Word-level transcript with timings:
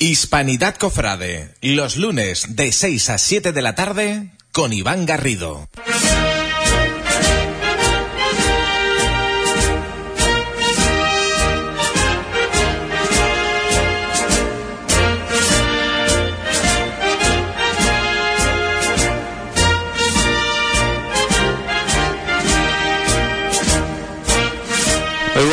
Hispanidad 0.00 0.76
Cofrade, 0.76 1.54
los 1.60 1.96
lunes 1.96 2.54
de 2.54 2.70
6 2.70 3.10
a 3.10 3.18
7 3.18 3.50
de 3.50 3.62
la 3.62 3.74
tarde 3.74 4.30
con 4.52 4.72
Iván 4.72 5.06
Garrido. 5.06 5.68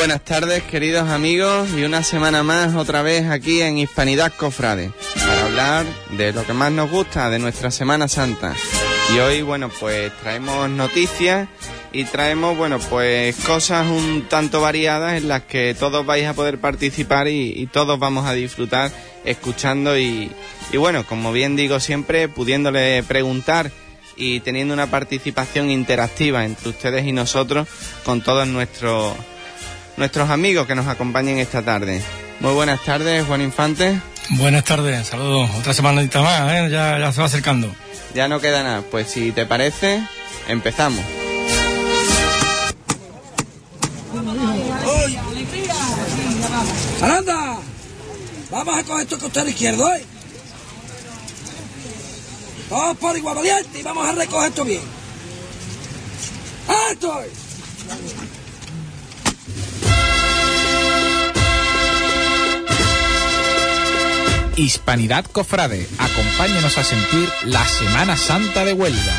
Buenas 0.06 0.24
tardes, 0.24 0.62
queridos 0.62 1.10
amigos, 1.10 1.68
y 1.76 1.84
una 1.84 2.04
semana 2.04 2.44
más 2.44 2.76
otra 2.76 3.02
vez 3.02 3.26
aquí 3.26 3.62
en 3.62 3.80
Hispanidad 3.80 4.32
Cofrade, 4.38 4.92
para 5.16 5.46
hablar 5.46 5.86
de 6.12 6.32
lo 6.32 6.46
que 6.46 6.54
más 6.54 6.72
nos 6.72 6.92
gusta, 6.92 7.32
de 7.32 7.40
nuestra 7.40 7.72
Semana 7.72 8.08
Santa. 8.08 8.54
Y 9.12 9.18
hoy, 9.18 9.42
bueno, 9.42 9.72
pues 9.80 10.16
traemos 10.22 10.70
noticias 10.70 11.50
y 11.92 12.04
traemos, 12.04 12.56
bueno, 12.56 12.78
pues 12.78 13.36
cosas 13.48 13.88
un 13.88 14.28
tanto 14.30 14.62
variadas 14.62 15.18
en 15.18 15.28
las 15.28 15.42
que 15.42 15.74
todos 15.74 16.06
vais 16.06 16.28
a 16.28 16.36
poder 16.36 16.60
participar 16.60 17.28
y, 17.28 17.68
todos 17.74 17.98
vamos 17.98 18.28
a 18.28 18.34
disfrutar 18.34 18.92
escuchando 19.24 19.98
y, 19.98 20.30
y, 20.72 20.78
bueno, 20.78 21.04
como 21.08 21.32
bien 21.32 21.56
digo 21.56 21.80
siempre, 21.80 22.28
pudiéndole 22.28 23.02
preguntar 23.02 23.72
y 24.16 24.40
teniendo 24.42 24.76
una 24.76 24.86
participación 24.86 25.72
interactiva 25.72 26.46
entre 26.46 26.70
ustedes 26.70 27.08
y 27.08 27.12
nosotros 27.12 27.68
con 28.04 28.22
todos 28.22 28.48
nuestros 28.48 29.16
nuestros 29.98 30.30
amigos 30.30 30.68
que 30.68 30.76
nos 30.76 30.88
acompañen 30.88 31.38
esta 31.38 31.62
tarde. 31.62 32.02
Muy 32.40 32.54
buenas 32.54 32.84
tardes, 32.84 33.26
Juan 33.26 33.42
Infante. 33.42 34.00
Buenas 34.32 34.64
tardes, 34.64 35.08
saludos. 35.08 35.50
Otra 35.60 35.74
semanita 35.74 36.22
más, 36.22 36.52
¿eh? 36.52 36.70
ya, 36.72 36.98
ya 37.00 37.12
se 37.12 37.22
va 37.22 37.28
acercando. 37.28 37.74
Ya 38.14 38.28
no 38.28 38.40
queda 38.40 38.64
nada. 38.64 38.82
Pues 38.90 39.08
si 39.08 39.32
te 39.32 39.46
parece, 39.46 40.02
empezamos. 40.48 41.04
¡Aranda! 47.02 47.58
Vamos 48.52 48.78
a 48.78 48.84
coger 48.84 49.04
esto 49.04 49.20
costero 49.20 49.50
izquierdo, 49.50 49.94
¿eh? 49.94 50.06
Todos 52.70 52.98
por 52.98 53.18
igual 53.18 53.36
valiente 53.36 53.80
y 53.80 53.84
vamos 53.84 54.08
a 54.08 54.14
recoger 54.14 54.50
esto 54.50 54.66
bien. 54.66 54.82
¡Esto 56.92 57.22
Hispanidad 64.58 65.26
Cofrade, 65.26 65.86
acompáñenos 65.98 66.78
a 66.78 66.84
sentir 66.84 67.28
la 67.44 67.66
Semana 67.66 68.16
Santa 68.16 68.64
de 68.64 68.72
Huelva. 68.72 69.14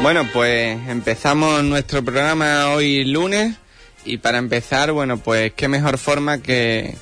Bueno, 0.00 0.26
pues 0.32 0.78
empezamos 0.88 1.62
nuestro 1.62 2.02
programa 2.02 2.70
hoy 2.70 3.04
lunes 3.04 3.56
y 4.06 4.16
para 4.16 4.38
empezar, 4.38 4.92
bueno, 4.92 5.18
pues 5.18 5.52
qué 5.52 5.68
mejor 5.68 5.98
forma 5.98 6.38
que 6.38 6.96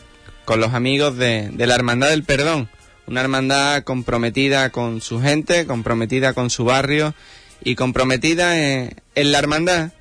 con 0.45 0.61
los 0.61 0.75
amigos 0.75 1.17
de, 1.17 1.53
la 1.57 1.75
Hermandad 1.77 2.11
del 2.11 2.25
Perdón, 2.25 2.69
una 3.07 3.21
hermandad 3.21 3.84
comprometida 3.84 4.71
con 4.71 5.01
su 5.01 5.21
gente, 5.21 5.65
comprometida 5.67 6.34
con 6.34 6.51
su 6.51 6.65
barrio 6.65 7.15
y 7.62 7.77
comprometida 7.77 8.59
en 8.59 8.93
la 9.15 9.39
hermandad 9.39 9.93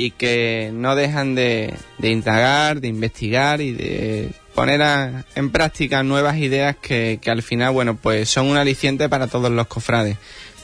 y 0.00 0.12
que 0.12 0.70
no 0.72 0.94
dejan 0.94 1.34
de, 1.34 1.74
de 1.98 2.10
indagar, 2.10 2.80
de 2.80 2.86
investigar 2.86 3.60
y 3.60 3.72
de 3.72 4.30
poner 4.54 4.80
a- 4.80 5.24
en 5.34 5.50
práctica 5.50 6.04
nuevas 6.04 6.36
ideas 6.36 6.76
que, 6.80 7.18
que 7.20 7.30
al 7.32 7.42
final, 7.42 7.72
bueno, 7.72 7.96
pues 7.96 8.28
son 8.30 8.46
un 8.46 8.56
aliciente 8.56 9.08
para 9.08 9.26
todos 9.26 9.50
los 9.50 9.66
cofrades. 9.66 10.16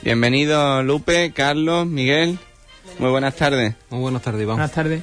Bienvenido 0.03 0.83
Lupe, 0.85 1.33
Carlos, 1.35 1.85
Miguel. 1.87 2.39
Muy 3.01 3.11
buenas 3.11 3.35
tardes. 3.35 3.75
Muy 3.91 4.01
buenas 4.01 4.23
tardes, 4.23 4.43
Iván. 4.43 4.57
Buenas 4.57 4.73
tardes. 4.73 5.03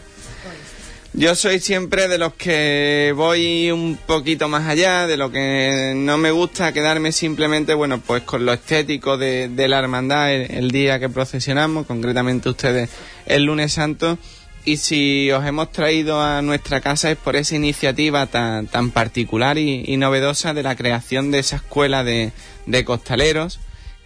Yo 1.14 1.36
soy 1.36 1.60
siempre 1.60 2.08
de 2.08 2.18
los 2.18 2.34
que 2.36 3.14
voy 3.14 3.70
un 3.70 3.98
poquito 3.98 4.48
más 4.48 4.70
allá, 4.70 5.08
de 5.08 5.18
lo 5.18 5.30
que 5.30 5.92
no 5.94 6.18
me 6.18 6.32
gusta 6.32 6.72
quedarme 6.72 7.12
simplemente, 7.12 7.74
bueno, 7.74 8.00
pues 8.00 8.24
con 8.24 8.46
lo 8.46 8.54
estético 8.54 9.18
de, 9.18 9.50
de 9.50 9.68
la 9.68 9.80
hermandad 9.80 10.32
el, 10.32 10.72
día 10.72 11.00
que 11.00 11.10
procesionamos, 11.10 11.86
concretamente 11.86 12.48
ustedes 12.48 12.90
el 13.26 13.44
lunes 13.44 13.74
santo. 13.74 14.18
Y 14.64 14.78
si 14.78 15.30
os 15.32 15.46
hemos 15.46 15.74
traído 15.74 16.22
a 16.22 16.42
nuestra 16.42 16.80
casa 16.80 17.12
es 17.12 17.18
por 17.18 17.36
esa 17.36 17.58
iniciativa 17.58 18.28
tan, 18.28 18.68
tan 18.68 18.92
particular 18.92 19.58
y, 19.58 19.84
y 19.86 19.98
novedosa 19.98 20.54
de 20.54 20.64
la 20.64 20.78
creación 20.78 21.30
de 21.30 21.40
esa 21.40 21.58
escuela 21.58 22.06
de, 22.06 22.32
de 22.68 22.86
costaleros 22.86 23.60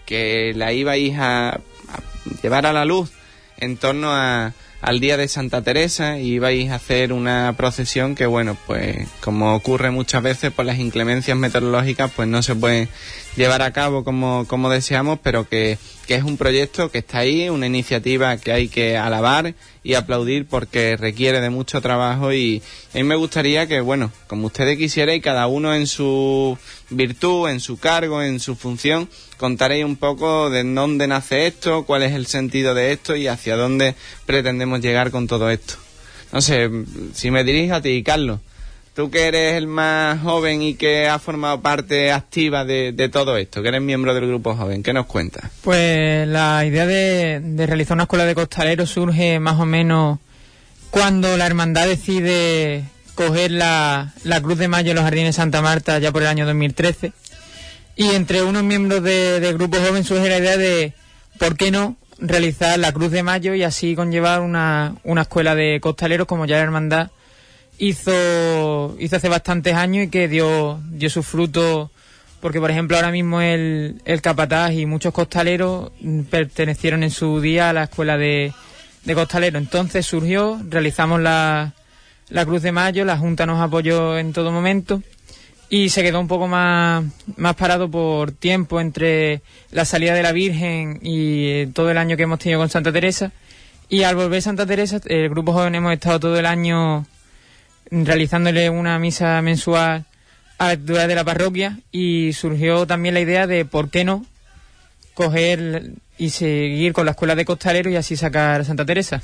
que 0.07 0.53
la 0.55 0.73
ibais 0.73 1.19
a, 1.19 1.49
a 1.49 1.59
llevar 2.41 2.65
a 2.65 2.73
la 2.73 2.85
luz 2.85 3.11
en 3.57 3.77
torno 3.77 4.11
a, 4.11 4.53
al 4.85 4.99
día 4.99 5.17
de 5.17 5.27
Santa 5.27 5.63
Teresa 5.63 6.19
y 6.19 6.33
ibais 6.33 6.69
a 6.69 6.75
hacer 6.75 7.11
una 7.11 7.55
procesión 7.57 8.13
que 8.13 8.27
bueno 8.27 8.55
pues 8.67 9.07
como 9.19 9.55
ocurre 9.55 9.89
muchas 9.89 10.21
veces 10.21 10.51
por 10.51 10.65
las 10.65 10.77
inclemencias 10.77 11.35
meteorológicas 11.35 12.11
pues 12.15 12.27
no 12.27 12.43
se 12.43 12.53
puede 12.53 12.87
llevar 13.35 13.61
a 13.61 13.71
cabo 13.71 14.03
como, 14.03 14.45
como 14.47 14.69
deseamos 14.69 15.19
pero 15.21 15.47
que, 15.47 15.77
que 16.07 16.15
es 16.15 16.23
un 16.23 16.37
proyecto 16.37 16.91
que 16.91 16.99
está 16.99 17.19
ahí 17.19 17.49
una 17.49 17.67
iniciativa 17.67 18.37
que 18.37 18.51
hay 18.51 18.67
que 18.67 18.97
alabar 18.97 19.55
y 19.83 19.93
aplaudir 19.93 20.45
porque 20.47 20.97
requiere 20.97 21.41
de 21.41 21.49
mucho 21.49 21.81
trabajo 21.81 22.33
y 22.33 22.61
a 22.93 22.97
mí 22.97 23.03
me 23.03 23.15
gustaría 23.15 23.67
que 23.67 23.81
bueno 23.81 24.11
como 24.27 24.47
ustedes 24.47 24.77
quisieran 24.77 25.15
y 25.15 25.21
cada 25.21 25.47
uno 25.47 25.75
en 25.75 25.87
su 25.87 26.57
virtud 26.89 27.49
en 27.49 27.59
su 27.59 27.77
cargo 27.77 28.21
en 28.21 28.39
su 28.39 28.55
función 28.55 29.09
contaréis 29.37 29.85
un 29.85 29.97
poco 29.97 30.49
de 30.49 30.63
dónde 30.63 31.07
nace 31.07 31.47
esto, 31.47 31.85
cuál 31.85 32.03
es 32.03 32.13
el 32.13 32.25
sentido 32.25 32.73
de 32.73 32.91
esto 32.91 33.15
y 33.15 33.27
hacia 33.27 33.55
dónde 33.55 33.95
pretendemos 34.25 34.81
llegar 34.81 35.11
con 35.11 35.27
todo 35.27 35.49
esto. 35.49 35.75
No 36.31 36.41
sé, 36.41 36.69
si 37.13 37.31
me 37.31 37.43
dirijo 37.43 37.75
a 37.75 37.81
ti, 37.81 38.01
Carlos, 38.03 38.39
tú 38.95 39.11
que 39.11 39.27
eres 39.27 39.55
el 39.55 39.67
más 39.67 40.21
joven 40.21 40.61
y 40.61 40.75
que 40.75 41.07
has 41.07 41.21
formado 41.21 41.61
parte 41.61 42.11
activa 42.11 42.63
de, 42.65 42.91
de 42.93 43.09
todo 43.09 43.37
esto, 43.37 43.61
que 43.61 43.67
eres 43.69 43.81
miembro 43.81 44.13
del 44.13 44.25
grupo 44.27 44.55
joven, 44.55 44.81
¿qué 44.83 44.93
nos 44.93 45.05
cuentas? 45.05 45.51
Pues 45.61 46.27
la 46.27 46.63
idea 46.65 46.85
de, 46.85 47.39
de 47.43 47.65
realizar 47.67 47.95
una 47.95 48.03
escuela 48.03 48.25
de 48.25 48.33
costaleros 48.35 48.89
surge 48.89 49.39
más 49.39 49.59
o 49.59 49.65
menos 49.65 50.19
cuando 50.91 51.35
la 51.37 51.45
hermandad 51.45 51.87
decide 51.87 52.83
coger 53.15 53.51
la, 53.51 54.13
la 54.23 54.41
Cruz 54.41 54.57
de 54.57 54.67
Mayo 54.67 54.91
en 54.91 54.95
los 54.95 55.03
Jardines 55.03 55.29
de 55.35 55.41
Santa 55.41 55.61
Marta 55.61 55.99
ya 55.99 56.11
por 56.11 56.21
el 56.21 56.27
año 56.29 56.45
2013. 56.45 57.11
Y 57.97 58.09
entre 58.11 58.43
unos 58.43 58.63
miembros 58.63 59.03
de- 59.03 59.39
del 59.39 59.53
grupo 59.57 59.77
joven 59.77 60.03
surge 60.03 60.27
la 60.29 60.37
idea 60.37 60.57
de, 60.57 60.93
¿por 61.39 61.55
qué 61.57 61.71
no?, 61.71 61.95
realizar 62.17 62.79
la 62.79 62.93
Cruz 62.93 63.11
de 63.11 63.23
Mayo 63.23 63.53
y 63.55 63.63
así 63.63 63.93
conllevar 63.95 64.39
una, 64.39 64.95
una 65.03 65.23
escuela 65.23 65.53
de 65.53 65.79
costaleros 65.81 66.27
como 66.27 66.45
ya 66.45 66.55
la 66.57 66.63
hermandad 66.63 67.09
hizo, 67.77 68.95
hizo 68.99 69.15
hace 69.15 69.29
bastantes 69.29 69.73
años 69.75 70.05
y 70.05 70.09
que 70.09 70.27
dio, 70.27 70.79
dio 70.89 71.09
sus 71.09 71.25
frutos 71.25 71.89
porque 72.45 72.59
por 72.59 72.69
ejemplo 72.69 72.95
ahora 72.95 73.11
mismo 73.11 73.41
el, 73.41 74.01
el 74.05 74.21
capataz 74.21 74.71
y 74.73 74.85
muchos 74.85 75.13
costaleros 75.13 75.91
pertenecieron 76.29 77.01
en 77.01 77.09
su 77.09 77.41
día 77.41 77.71
a 77.71 77.73
la 77.73 77.83
escuela 77.85 78.19
de, 78.19 78.53
de 79.03 79.15
costaleros. 79.15 79.59
Entonces 79.59 80.05
surgió, 80.05 80.61
realizamos 80.69 81.19
la, 81.21 81.73
la 82.29 82.45
Cruz 82.45 82.61
de 82.61 82.71
Mayo, 82.71 83.03
la 83.03 83.17
Junta 83.17 83.47
nos 83.47 83.59
apoyó 83.59 84.19
en 84.19 84.31
todo 84.31 84.51
momento 84.51 85.01
y 85.69 85.89
se 85.89 86.03
quedó 86.03 86.19
un 86.19 86.27
poco 86.27 86.47
más, 86.47 87.03
más 87.35 87.55
parado 87.55 87.89
por 87.89 88.31
tiempo 88.31 88.79
entre 88.79 89.41
la 89.71 89.85
salida 89.85 90.13
de 90.13 90.21
la 90.21 90.31
Virgen 90.31 90.99
y 91.01 91.47
eh, 91.47 91.69
todo 91.73 91.89
el 91.89 91.97
año 91.97 92.15
que 92.15 92.23
hemos 92.23 92.39
tenido 92.39 92.59
con 92.59 92.69
Santa 92.69 92.91
Teresa. 92.91 93.31
Y 93.89 94.03
al 94.03 94.15
volver 94.15 94.41
Santa 94.41 94.65
Teresa, 94.65 94.99
el 95.05 95.29
grupo 95.29 95.53
joven 95.53 95.75
hemos 95.75 95.93
estado 95.93 96.19
todo 96.19 96.37
el 96.37 96.45
año 96.45 97.05
realizándole 97.91 98.69
una 98.69 98.97
misa 98.99 99.41
mensual 99.41 100.05
a 100.57 100.75
la 100.75 101.07
de 101.07 101.15
la 101.15 101.23
parroquia 101.23 101.79
y 101.91 102.33
surgió 102.33 102.87
también 102.87 103.13
la 103.13 103.21
idea 103.21 103.47
de 103.47 103.65
por 103.65 103.89
qué 103.89 104.03
no 104.03 104.25
coger 105.13 105.91
y 106.17 106.29
seguir 106.29 106.93
con 106.93 107.05
la 107.05 107.11
escuela 107.11 107.35
de 107.35 107.45
costaleros 107.45 107.91
y 107.91 107.95
así 107.95 108.15
sacar 108.15 108.61
a 108.61 108.63
Santa 108.63 108.85
Teresa. 108.85 109.21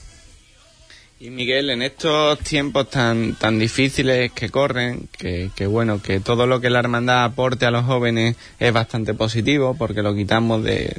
Y 1.20 1.30
Miguel, 1.30 1.70
en 1.70 1.84
estos 1.84 2.40
tiempos 2.40 2.90
tan, 2.90 3.36
tan 3.36 3.60
difíciles 3.60 4.32
que 4.32 4.50
corren, 4.50 5.08
que, 5.16 5.52
que 5.56 5.68
bueno, 5.68 6.02
que 6.02 6.20
todo 6.20 6.48
lo 6.48 6.60
que 6.60 6.72
la 6.72 6.80
hermandad 6.80 7.24
aporte 7.24 7.68
a 7.68 7.72
los 7.72 7.86
jóvenes 7.86 8.36
es 8.60 8.74
bastante 8.74 9.14
positivo, 9.14 9.76
porque 9.78 10.02
lo 10.02 10.16
quitamos 10.16 10.64
de, 10.64 10.98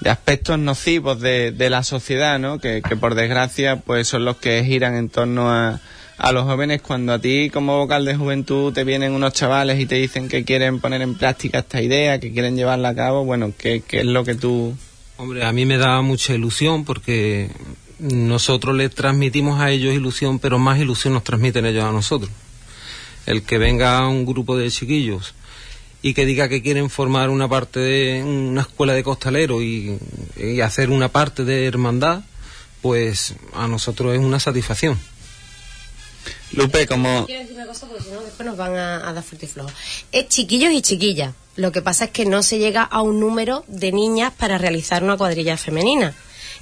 de 0.00 0.10
aspectos 0.10 0.58
nocivos 0.58 1.20
de, 1.20 1.52
de 1.52 1.70
la 1.70 1.82
sociedad, 1.82 2.38
¿no? 2.38 2.58
Que, 2.58 2.82
que 2.82 2.96
por 2.96 3.14
desgracia, 3.14 3.76
pues 3.76 4.08
son 4.08 4.24
los 4.24 4.36
que 4.36 4.64
giran 4.64 4.94
en 4.94 5.08
torno 5.08 5.50
a, 5.50 5.80
a 6.18 6.32
los 6.32 6.44
jóvenes 6.44 6.82
cuando 6.82 7.12
a 7.12 7.18
ti 7.18 7.50
como 7.50 7.78
vocal 7.78 8.04
de 8.04 8.16
juventud 8.16 8.72
te 8.72 8.84
vienen 8.84 9.12
unos 9.12 9.32
chavales 9.32 9.80
y 9.80 9.86
te 9.86 9.94
dicen 9.94 10.28
que 10.28 10.44
quieren 10.44 10.80
poner 10.80 11.02
en 11.02 11.14
práctica 11.14 11.60
esta 11.60 11.80
idea, 11.80 12.18
que 12.18 12.32
quieren 12.32 12.56
llevarla 12.56 12.90
a 12.90 12.94
cabo, 12.94 13.24
bueno, 13.24 13.52
¿qué, 13.56 13.82
qué 13.86 14.00
es 14.00 14.06
lo 14.06 14.24
que 14.24 14.34
tú... 14.34 14.76
Hombre, 15.16 15.44
a 15.44 15.52
mí 15.52 15.64
me 15.64 15.78
da 15.78 16.00
mucha 16.02 16.34
ilusión 16.34 16.84
porque 16.84 17.50
nosotros 17.98 18.76
les 18.76 18.94
transmitimos 18.94 19.60
a 19.60 19.70
ellos 19.70 19.94
ilusión, 19.94 20.38
pero 20.38 20.58
más 20.58 20.78
ilusión 20.78 21.14
nos 21.14 21.24
transmiten 21.24 21.66
ellos 21.66 21.84
a 21.84 21.92
nosotros. 21.92 22.30
El 23.26 23.42
que 23.42 23.58
venga 23.58 24.06
un 24.08 24.24
grupo 24.24 24.56
de 24.56 24.70
chiquillos 24.70 25.34
y 26.02 26.14
que 26.14 26.24
diga 26.26 26.48
que 26.48 26.62
quieren 26.62 26.90
formar 26.90 27.30
una 27.30 27.48
parte 27.48 27.80
de 27.80 28.22
una 28.22 28.62
escuela 28.62 28.94
de 28.94 29.02
costalero 29.02 29.62
y, 29.62 29.98
y 30.36 30.60
hacer 30.60 30.90
una 30.90 31.08
parte 31.08 31.44
de 31.44 31.66
hermandad, 31.66 32.22
pues 32.82 33.34
a 33.54 33.66
nosotros 33.66 34.14
es 34.14 34.20
una 34.20 34.38
satisfacción. 34.38 34.98
Lupe, 36.52 36.86
como... 36.86 37.26
Quiero 37.26 37.42
decir 37.42 37.56
una 37.56 37.66
cosa 37.66 37.86
porque 37.86 38.04
si 38.04 38.10
no 38.10 38.22
después 38.22 38.46
nos 38.46 38.56
van 38.56 38.76
a, 38.76 39.08
a 39.08 39.12
dar 39.12 39.22
fuerte 39.22 39.46
y 39.46 39.48
flojo. 39.48 39.70
Es 40.12 40.28
chiquillos 40.28 40.72
y 40.72 40.82
chiquillas. 40.82 41.34
Lo 41.56 41.72
que 41.72 41.82
pasa 41.82 42.06
es 42.06 42.10
que 42.10 42.24
no 42.24 42.42
se 42.42 42.58
llega 42.58 42.82
a 42.84 43.02
un 43.02 43.20
número 43.20 43.64
de 43.66 43.92
niñas 43.92 44.32
para 44.32 44.56
realizar 44.56 45.02
una 45.02 45.16
cuadrilla 45.16 45.56
femenina 45.56 46.14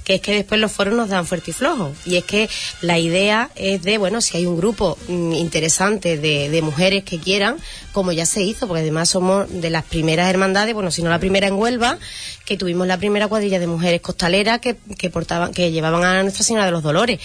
que 0.07 0.15
es 0.15 0.21
que 0.21 0.35
después 0.35 0.61
los 0.61 0.71
foros 0.71 0.95
nos 0.95 1.09
dan 1.09 1.25
fuerte 1.25 1.51
y 1.51 1.53
flojo. 1.53 1.91
Y 2.05 2.15
es 2.15 2.23
que 2.23 2.49
la 2.79 2.97
idea 2.97 3.49
es 3.55 3.83
de, 3.83 3.97
bueno, 3.97 4.21
si 4.21 4.37
hay 4.37 4.45
un 4.45 4.55
grupo 4.55 4.97
mm, 5.09 5.33
interesante 5.33 6.15
de, 6.15 6.49
de 6.49 6.61
mujeres 6.61 7.03
que 7.03 7.19
quieran, 7.19 7.57
como 7.91 8.13
ya 8.13 8.25
se 8.25 8.41
hizo, 8.41 8.69
porque 8.69 8.83
además 8.83 9.09
somos 9.09 9.47
de 9.51 9.69
las 9.69 9.83
primeras 9.83 10.29
hermandades, 10.29 10.73
bueno, 10.73 10.91
si 10.91 11.03
no 11.03 11.09
la 11.09 11.19
primera 11.19 11.47
en 11.47 11.55
Huelva, 11.55 11.99
que 12.47 12.55
tuvimos 12.55 12.87
la 12.87 12.97
primera 12.97 13.27
cuadrilla 13.27 13.59
de 13.59 13.67
mujeres 13.67 13.99
costaleras 13.99 14.59
que, 14.59 14.77
que 14.97 15.09
portaban, 15.09 15.53
que 15.53 15.69
llevaban 15.69 16.05
a 16.05 16.23
Nuestra 16.23 16.45
Señora 16.45 16.65
de 16.65 16.71
los 16.71 16.81
Dolores. 16.81 17.19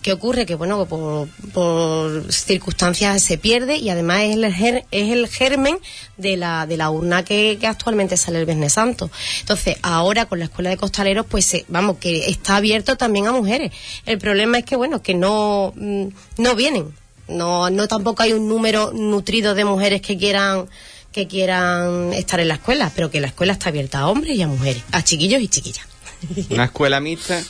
¿Qué 0.00 0.12
ocurre? 0.12 0.46
Que 0.46 0.54
bueno, 0.54 0.86
por, 0.86 1.26
por 1.52 2.32
circunstancias 2.32 3.20
se 3.20 3.36
pierde 3.36 3.78
y 3.78 3.90
además 3.90 4.22
es 4.22 4.36
el, 4.36 4.44
es 4.44 5.10
el 5.10 5.26
germen 5.26 5.76
de 6.18 6.36
la, 6.36 6.66
de 6.68 6.76
la 6.76 6.88
urna 6.88 7.24
que, 7.24 7.58
que 7.60 7.66
actualmente 7.66 8.16
sale 8.16 8.38
el 8.38 8.46
Viernes 8.46 8.74
Santo. 8.74 9.10
Entonces, 9.40 9.76
ahora 9.82 10.26
con 10.26 10.38
la 10.38 10.44
Escuela 10.44 10.70
de 10.70 10.76
Costaleros, 10.76 11.26
pues 11.28 11.64
vamos, 11.66 11.96
que 11.96 12.30
está 12.30 12.54
abierto 12.54 12.96
también 12.96 13.26
a 13.26 13.32
mujeres. 13.32 13.72
El 14.06 14.18
problema 14.18 14.58
es 14.58 14.64
que, 14.64 14.76
bueno, 14.76 15.02
que 15.02 15.14
no, 15.14 15.72
mm, 15.74 16.06
no 16.38 16.54
vienen. 16.54 16.94
No, 17.26 17.70
no 17.70 17.88
tampoco 17.88 18.22
hay 18.22 18.34
un 18.34 18.48
número 18.48 18.92
nutrido 18.92 19.56
de 19.56 19.64
mujeres 19.64 20.00
que 20.00 20.16
quieran 20.16 20.68
que 21.12 21.26
quieran 21.26 22.12
estar 22.12 22.40
en 22.40 22.48
la 22.48 22.54
escuela, 22.54 22.92
pero 22.94 23.10
que 23.10 23.20
la 23.20 23.26
escuela 23.28 23.52
está 23.52 23.70
abierta 23.70 24.00
a 24.00 24.08
hombres 24.08 24.36
y 24.36 24.42
a 24.42 24.46
mujeres, 24.46 24.82
a 24.92 25.02
chiquillos 25.02 25.40
y 25.40 25.48
chiquillas. 25.48 25.86
una 26.50 26.64
escuela 26.64 27.00
mixta 27.00 27.42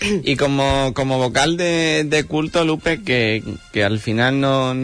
y 0.00 0.36
como, 0.36 0.92
como 0.94 1.18
vocal 1.18 1.56
de, 1.56 2.04
de 2.04 2.24
culto, 2.24 2.64
Lupe, 2.64 3.02
que, 3.02 3.42
que 3.72 3.84
al 3.84 3.98
final 3.98 4.40
no, 4.40 4.74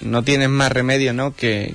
no 0.00 0.22
tienes 0.22 0.48
más 0.48 0.72
remedio, 0.72 1.12
¿no? 1.12 1.34
Que, 1.34 1.74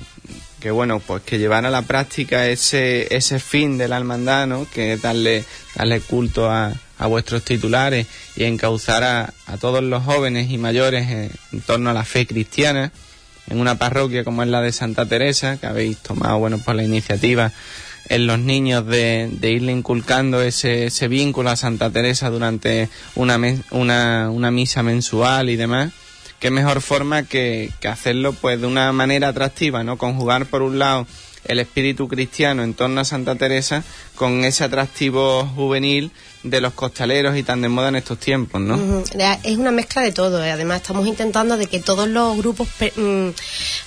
que 0.60 0.70
bueno, 0.70 1.00
pues 1.00 1.22
que 1.22 1.38
llevar 1.38 1.64
a 1.66 1.70
la 1.70 1.82
práctica 1.82 2.48
ese, 2.48 3.14
ese 3.14 3.38
fin 3.38 3.78
de 3.78 3.88
la 3.88 3.98
hermandad, 3.98 4.46
¿no? 4.46 4.66
Que 4.68 4.94
es 4.94 5.02
darle, 5.02 5.44
darle 5.76 6.00
culto 6.00 6.50
a, 6.50 6.72
a 6.98 7.06
vuestros 7.06 7.44
titulares 7.44 8.06
y 8.34 8.44
encauzar 8.44 9.04
a, 9.04 9.34
a 9.46 9.56
todos 9.58 9.82
los 9.82 10.02
jóvenes 10.02 10.50
y 10.50 10.58
mayores 10.58 11.08
en, 11.08 11.30
en 11.52 11.60
torno 11.60 11.90
a 11.90 11.94
la 11.94 12.04
fe 12.04 12.26
cristiana 12.26 12.90
en 13.48 13.60
una 13.60 13.76
parroquia 13.76 14.24
como 14.24 14.42
es 14.42 14.48
la 14.48 14.60
de 14.62 14.72
Santa 14.72 15.06
Teresa, 15.06 15.56
que 15.58 15.66
habéis 15.66 15.98
tomado, 15.98 16.38
bueno, 16.38 16.58
por 16.58 16.74
la 16.74 16.84
iniciativa 16.84 17.52
en 18.08 18.26
los 18.26 18.38
niños 18.38 18.84
de, 18.86 19.28
de 19.32 19.50
irle 19.52 19.72
inculcando 19.72 20.42
ese, 20.42 20.86
ese 20.86 21.08
vínculo 21.08 21.50
a 21.50 21.56
Santa 21.56 21.90
Teresa 21.90 22.30
durante 22.30 22.88
una, 23.14 23.38
mes- 23.38 23.60
una, 23.70 24.28
una 24.30 24.50
misa 24.50 24.82
mensual 24.82 25.50
y 25.50 25.56
demás. 25.56 25.92
Qué 26.40 26.50
mejor 26.50 26.80
forma 26.80 27.22
que, 27.22 27.70
que 27.80 27.86
hacerlo 27.88 28.32
pues 28.32 28.60
de 28.60 28.66
una 28.66 28.90
manera 28.92 29.28
atractiva, 29.28 29.84
¿no? 29.84 29.96
Conjugar 29.98 30.46
por 30.46 30.62
un 30.62 30.78
lado 30.80 31.06
el 31.44 31.58
espíritu 31.60 32.08
cristiano 32.08 32.64
en 32.64 32.74
torno 32.74 33.00
a 33.00 33.04
Santa 33.04 33.36
Teresa 33.36 33.84
con 34.16 34.44
ese 34.44 34.64
atractivo 34.64 35.44
juvenil 35.54 36.10
de 36.42 36.60
los 36.60 36.72
costaleros 36.72 37.36
y 37.36 37.42
tan 37.44 37.62
de 37.62 37.68
moda 37.68 37.88
en 37.88 37.96
estos 37.96 38.18
tiempos, 38.18 38.60
¿no? 38.60 39.02
Es 39.44 39.56
una 39.56 39.70
mezcla 39.70 40.02
de 40.02 40.10
todo. 40.10 40.42
eh. 40.44 40.50
Además, 40.50 40.80
estamos 40.80 41.06
intentando 41.06 41.56
de 41.56 41.66
que 41.66 41.78
todos 41.78 42.08
los 42.08 42.36
grupos 42.36 42.66
mm, 42.96 43.28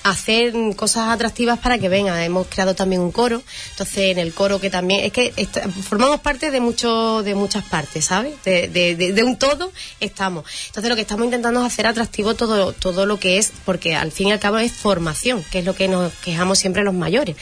hacer 0.04 0.54
cosas 0.74 1.08
atractivas 1.10 1.58
para 1.58 1.78
que 1.78 1.88
vengan. 1.88 2.18
Hemos 2.20 2.46
creado 2.46 2.74
también 2.74 3.02
un 3.02 3.12
coro. 3.12 3.42
Entonces, 3.72 3.98
en 4.12 4.18
el 4.18 4.32
coro 4.32 4.58
que 4.60 4.70
también 4.70 5.04
es 5.04 5.12
que 5.12 5.32
formamos 5.86 6.20
parte 6.20 6.50
de 6.50 6.60
mucho, 6.60 7.22
de 7.22 7.34
muchas 7.34 7.64
partes, 7.64 8.06
¿sabes? 8.06 8.34
De, 8.44 8.68
de- 8.68 8.96
de- 8.96 9.12
de 9.12 9.22
un 9.24 9.36
todo 9.36 9.70
estamos. 10.00 10.44
Entonces, 10.68 10.88
lo 10.88 10.94
que 10.96 11.02
estamos 11.02 11.24
intentando 11.26 11.60
es 11.60 11.66
hacer 11.66 11.86
atractivo 11.86 12.34
todo, 12.34 12.72
todo 12.72 13.04
lo 13.04 13.18
que 13.18 13.36
es, 13.38 13.52
porque 13.64 13.94
al 13.94 14.12
fin 14.12 14.28
y 14.28 14.32
al 14.32 14.40
cabo 14.40 14.58
es 14.58 14.72
formación, 14.72 15.44
que 15.50 15.58
es 15.58 15.64
lo 15.66 15.74
que 15.74 15.88
nos 15.88 16.10
quejamos 16.24 16.58
siempre 16.58 16.84
los 16.84 16.94
mayores, 16.94 17.36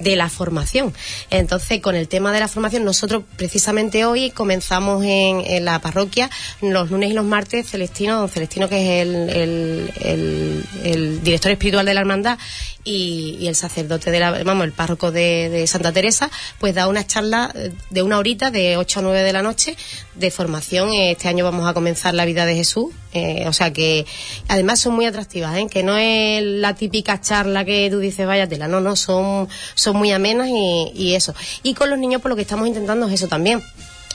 de 0.00 0.16
la 0.16 0.28
formación. 0.28 0.92
Entonces, 1.30 1.80
con 1.80 1.94
el 1.94 2.08
tema 2.08 2.32
de 2.32 2.40
la 2.40 2.48
formación, 2.48 2.84
nosotros 2.84 3.22
precisamente 3.36 4.04
hoy 4.04 4.30
comenzamos 4.30 4.55
en, 5.04 5.42
en 5.46 5.64
la 5.64 5.78
parroquia 5.80 6.30
los 6.60 6.90
lunes 6.90 7.10
y 7.10 7.12
los 7.12 7.24
martes 7.24 7.68
Celestino, 7.70 8.18
don 8.18 8.28
Celestino 8.28 8.68
que 8.68 9.00
es 9.00 9.06
el, 9.06 9.90
el- 10.02 11.22
director 11.22 11.50
espiritual 11.50 11.84
de 11.86 11.94
la 11.94 12.00
hermandad 12.00 12.38
y, 12.84 13.46
el 13.46 13.54
sacerdote 13.56 14.10
de 14.10 14.20
la, 14.20 14.42
vamos, 14.44 14.64
el 14.64 14.72
párroco 14.72 15.10
de, 15.10 15.64
Santa 15.66 15.90
Teresa, 15.92 16.30
pues 16.58 16.74
da 16.74 16.86
una 16.88 17.04
charla 17.06 17.50
eh, 17.54 17.72
de 17.90 18.02
una 18.02 18.18
horita 18.18 18.50
de 18.50 18.76
8 18.76 19.00
a 19.00 19.02
9 19.02 19.22
de 19.22 19.32
la 19.32 19.42
noche 19.42 19.76
de 20.14 20.30
formación. 20.30 20.92
Este 20.92 21.28
año 21.28 21.44
vamos 21.44 21.68
a 21.68 21.74
comenzar 21.74 22.14
la 22.14 22.24
vida 22.24 22.46
de 22.46 22.54
Jesús, 22.54 22.92
eh, 23.12 23.44
o 23.48 23.52
sea 23.52 23.72
que 23.72 24.06
además 24.48 24.78
son 24.80 24.94
muy 24.94 25.04
atractivas, 25.06 25.56
¿eh? 25.58 25.66
que 25.68 25.82
no 25.82 25.96
es 25.96 26.42
la 26.44 26.74
típica 26.76 27.20
charla 27.20 27.64
que 27.64 27.88
tú 27.90 27.98
dices, 27.98 28.26
vaya 28.26 28.48
tela, 28.48 28.68
no, 28.68 28.80
no, 28.80 28.94
son, 28.94 29.48
son 29.74 29.96
muy 29.96 30.12
amenas 30.12 30.48
y, 30.48 30.92
y 30.94 31.14
eso. 31.14 31.34
Y 31.64 31.74
con 31.74 31.90
los 31.90 31.98
niños, 31.98 32.22
por 32.22 32.30
lo 32.30 32.36
que 32.36 32.42
estamos 32.42 32.68
intentando 32.68 33.06
es 33.08 33.14
eso 33.14 33.26
también. 33.26 33.62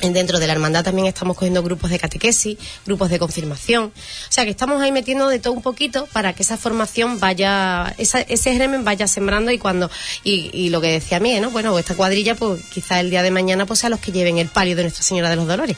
Dentro 0.01 0.39
de 0.39 0.47
la 0.47 0.53
hermandad 0.53 0.83
también 0.83 1.07
estamos 1.07 1.37
cogiendo 1.37 1.61
grupos 1.63 1.89
de 1.91 1.99
catequesis, 1.99 2.57
grupos 2.85 3.09
de 3.09 3.19
confirmación. 3.19 3.85
O 3.85 3.91
sea 4.31 4.43
que 4.45 4.49
estamos 4.51 4.81
ahí 4.81 4.91
metiendo 4.91 5.27
de 5.27 5.39
todo 5.39 5.53
un 5.53 5.61
poquito 5.61 6.07
para 6.11 6.33
que 6.33 6.43
esa 6.43 6.57
formación 6.57 7.19
vaya, 7.19 7.93
esa- 7.97 8.21
ese 8.21 8.55
germen 8.55 8.83
vaya 8.83 9.07
sembrando 9.07 9.51
y 9.51 9.57
cuando, 9.57 9.89
y, 10.23 10.49
y 10.53 10.69
lo 10.69 10.81
que 10.81 10.91
decía 10.91 11.17
a 11.17 11.19
mí, 11.19 11.39
¿no? 11.39 11.51
Bueno, 11.51 11.77
esta 11.77 11.95
cuadrilla, 11.95 12.35
pues 12.35 12.61
quizás 12.73 12.99
el 12.99 13.09
día 13.09 13.23
de 13.23 13.31
mañana 13.31 13.65
pues 13.65 13.79
sea 13.79 13.89
los 13.89 13.99
que 13.99 14.11
lleven 14.11 14.37
el 14.37 14.47
palio 14.47 14.75
de 14.75 14.83
Nuestra 14.83 15.03
Señora 15.03 15.29
de 15.29 15.35
los 15.35 15.47
Dolores. 15.47 15.77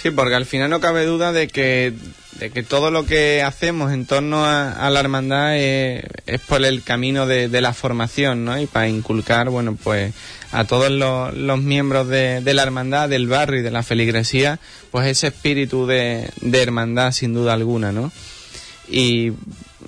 Sí, 0.00 0.10
porque 0.10 0.34
al 0.34 0.46
final 0.46 0.70
no 0.70 0.80
cabe 0.80 1.04
duda 1.06 1.32
de 1.32 1.48
que, 1.48 1.94
de 2.38 2.50
que 2.50 2.62
todo 2.62 2.90
lo 2.90 3.06
que 3.06 3.42
hacemos 3.42 3.92
en 3.92 4.06
torno 4.06 4.44
a, 4.44 4.72
a 4.72 4.90
la 4.90 5.00
hermandad 5.00 5.56
es, 5.56 6.04
por 6.46 6.64
el 6.64 6.82
camino 6.82 7.26
de, 7.26 7.48
la 7.60 7.72
formación, 7.72 8.44
¿no? 8.44 8.60
Y 8.60 8.66
para 8.66 8.88
inculcar, 8.88 9.48
bueno, 9.48 9.76
pues 9.82 10.12
a 10.52 10.64
todos 10.64 10.90
los, 10.90 11.34
los 11.34 11.60
miembros 11.60 12.08
de, 12.08 12.42
la 12.44 12.62
hermandad, 12.62 13.08
del 13.08 13.26
barrio 13.26 13.60
y 13.60 13.62
de 13.62 13.70
la 13.70 13.82
feligresía, 13.82 14.58
pues 14.90 15.06
ese 15.06 15.28
espíritu 15.28 15.86
de, 15.86 16.30
hermandad 16.52 17.12
sin 17.12 17.32
duda 17.32 17.54
alguna, 17.54 17.92
¿no? 17.92 18.12
Y 18.88 19.32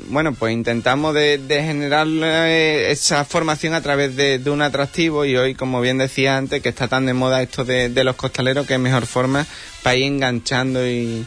bueno, 0.09 0.33
pues 0.33 0.53
intentamos 0.53 1.15
de, 1.15 1.41
generar 1.49 2.07
eh, 2.09 2.91
esa 2.91 3.25
formación 3.25 3.75
a 3.75 3.83
través 3.83 4.17
de, 4.17 4.39
de 4.39 4.51
un 4.51 4.63
atractivo 4.63 5.25
y 5.25 5.37
hoy, 5.37 5.55
como 5.55 5.81
bien 5.81 5.99
decía 5.99 6.37
antes, 6.37 6.63
que 6.63 6.71
está 6.71 6.89
tan 6.89 7.07
de 7.07 7.15
moda 7.15 7.43
esto 7.43 7.65
de, 7.65 7.91
de 7.91 8.05
los 8.05 8.17
costaleros, 8.17 8.67
que 8.67 8.75
es 8.75 8.81
mejor 8.81 9.07
forma 9.07 9.47
para 9.83 9.97
ir 9.97 10.05
enganchando 10.05 10.87
y, 10.87 11.27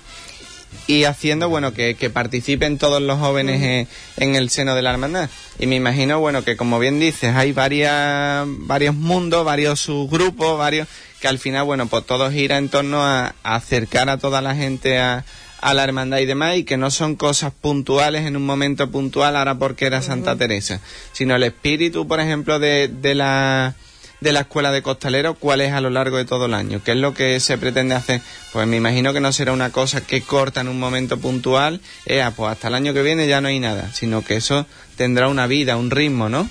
y 0.88 1.04
haciendo, 1.04 1.48
bueno, 1.50 1.74
que, 1.74 1.96
que 1.96 2.10
participen 2.10 2.78
todos 2.78 3.02
los 3.02 3.20
jóvenes 3.20 3.62
en, 3.62 3.88
en 4.18 4.36
el 4.36 4.50
seno 4.50 4.76
de 4.76 4.82
la 4.82 4.92
hermandad. 4.92 5.30
Y 5.60 5.68
me 5.68 5.76
imagino, 5.76 6.20
bueno, 6.20 6.44
que 6.44 6.58
como 6.58 6.80
bien 6.80 7.00
dices, 7.00 7.36
hay 7.36 7.52
varias, 7.54 8.46
varios 8.48 8.96
mundos, 8.96 9.46
varios 9.46 9.80
subgrupos, 9.80 10.58
varios, 10.58 10.88
que 11.20 11.28
al 11.28 11.40
final, 11.40 11.66
bueno, 11.66 11.88
pues 11.88 12.06
todos 12.06 12.34
gira 12.34 12.58
en 12.58 12.70
torno 12.70 13.04
a, 13.04 13.36
a 13.44 13.56
acercar 13.56 14.10
a 14.10 14.18
toda 14.18 14.42
la 14.42 14.56
gente 14.56 15.00
a, 15.00 15.24
a 15.62 15.74
la 15.76 15.84
hermandad 15.84 16.18
y 16.18 16.26
demás, 16.26 16.58
y 16.58 16.64
que 16.64 16.78
no 16.78 16.90
son 16.90 17.16
cosas 17.16 17.54
puntuales 17.54 18.26
en 18.26 18.36
un 18.36 18.46
momento 18.46 18.90
puntual, 18.90 19.36
ahora 19.36 19.60
porque 19.60 19.86
era 19.86 20.02
Santa 20.02 20.36
Teresa, 20.36 20.82
sino 21.14 21.36
el 21.36 21.44
espíritu, 21.44 22.08
por 22.08 22.20
ejemplo, 22.20 22.58
de, 22.58 22.88
de 22.88 23.14
la 23.14 23.76
de 24.22 24.32
la 24.32 24.42
escuela 24.42 24.72
de 24.72 24.82
costaleros, 24.82 25.36
cuál 25.38 25.62
es 25.62 25.74
a 25.74 25.82
lo 25.82 25.90
largo 25.90 26.18
de 26.18 26.26
todo 26.26 26.46
el 26.46 26.54
año, 26.54 26.82
qué 26.84 26.92
es 26.92 26.98
lo 26.98 27.14
que 27.14 27.40
se 27.40 27.58
pretende 27.58 27.96
hacer. 27.96 28.22
Pues 28.54 28.68
me 28.68 28.78
imagino 28.78 29.14
que 29.14 29.20
no 29.20 29.34
será 29.34 29.52
una 29.52 29.72
cosa 29.72 30.02
que 30.02 30.22
corta 30.22 30.62
en 30.62 30.68
un 30.68 30.80
momento 30.80 31.18
puntual, 31.18 31.82
eh, 32.06 32.24
pues 32.36 32.52
hasta 32.52 32.70
el 32.70 32.76
año 32.76 32.94
que 32.94 33.02
viene 33.02 33.28
ya 33.28 33.42
no 33.42 33.48
hay 33.48 33.60
nada, 33.60 33.92
sino 33.92 34.24
que 34.24 34.36
eso 34.36 34.66
tendrá 34.96 35.28
una 35.28 35.48
vida, 35.48 35.76
un 35.76 35.90
ritmo, 35.92 36.30
¿no? 36.30 36.48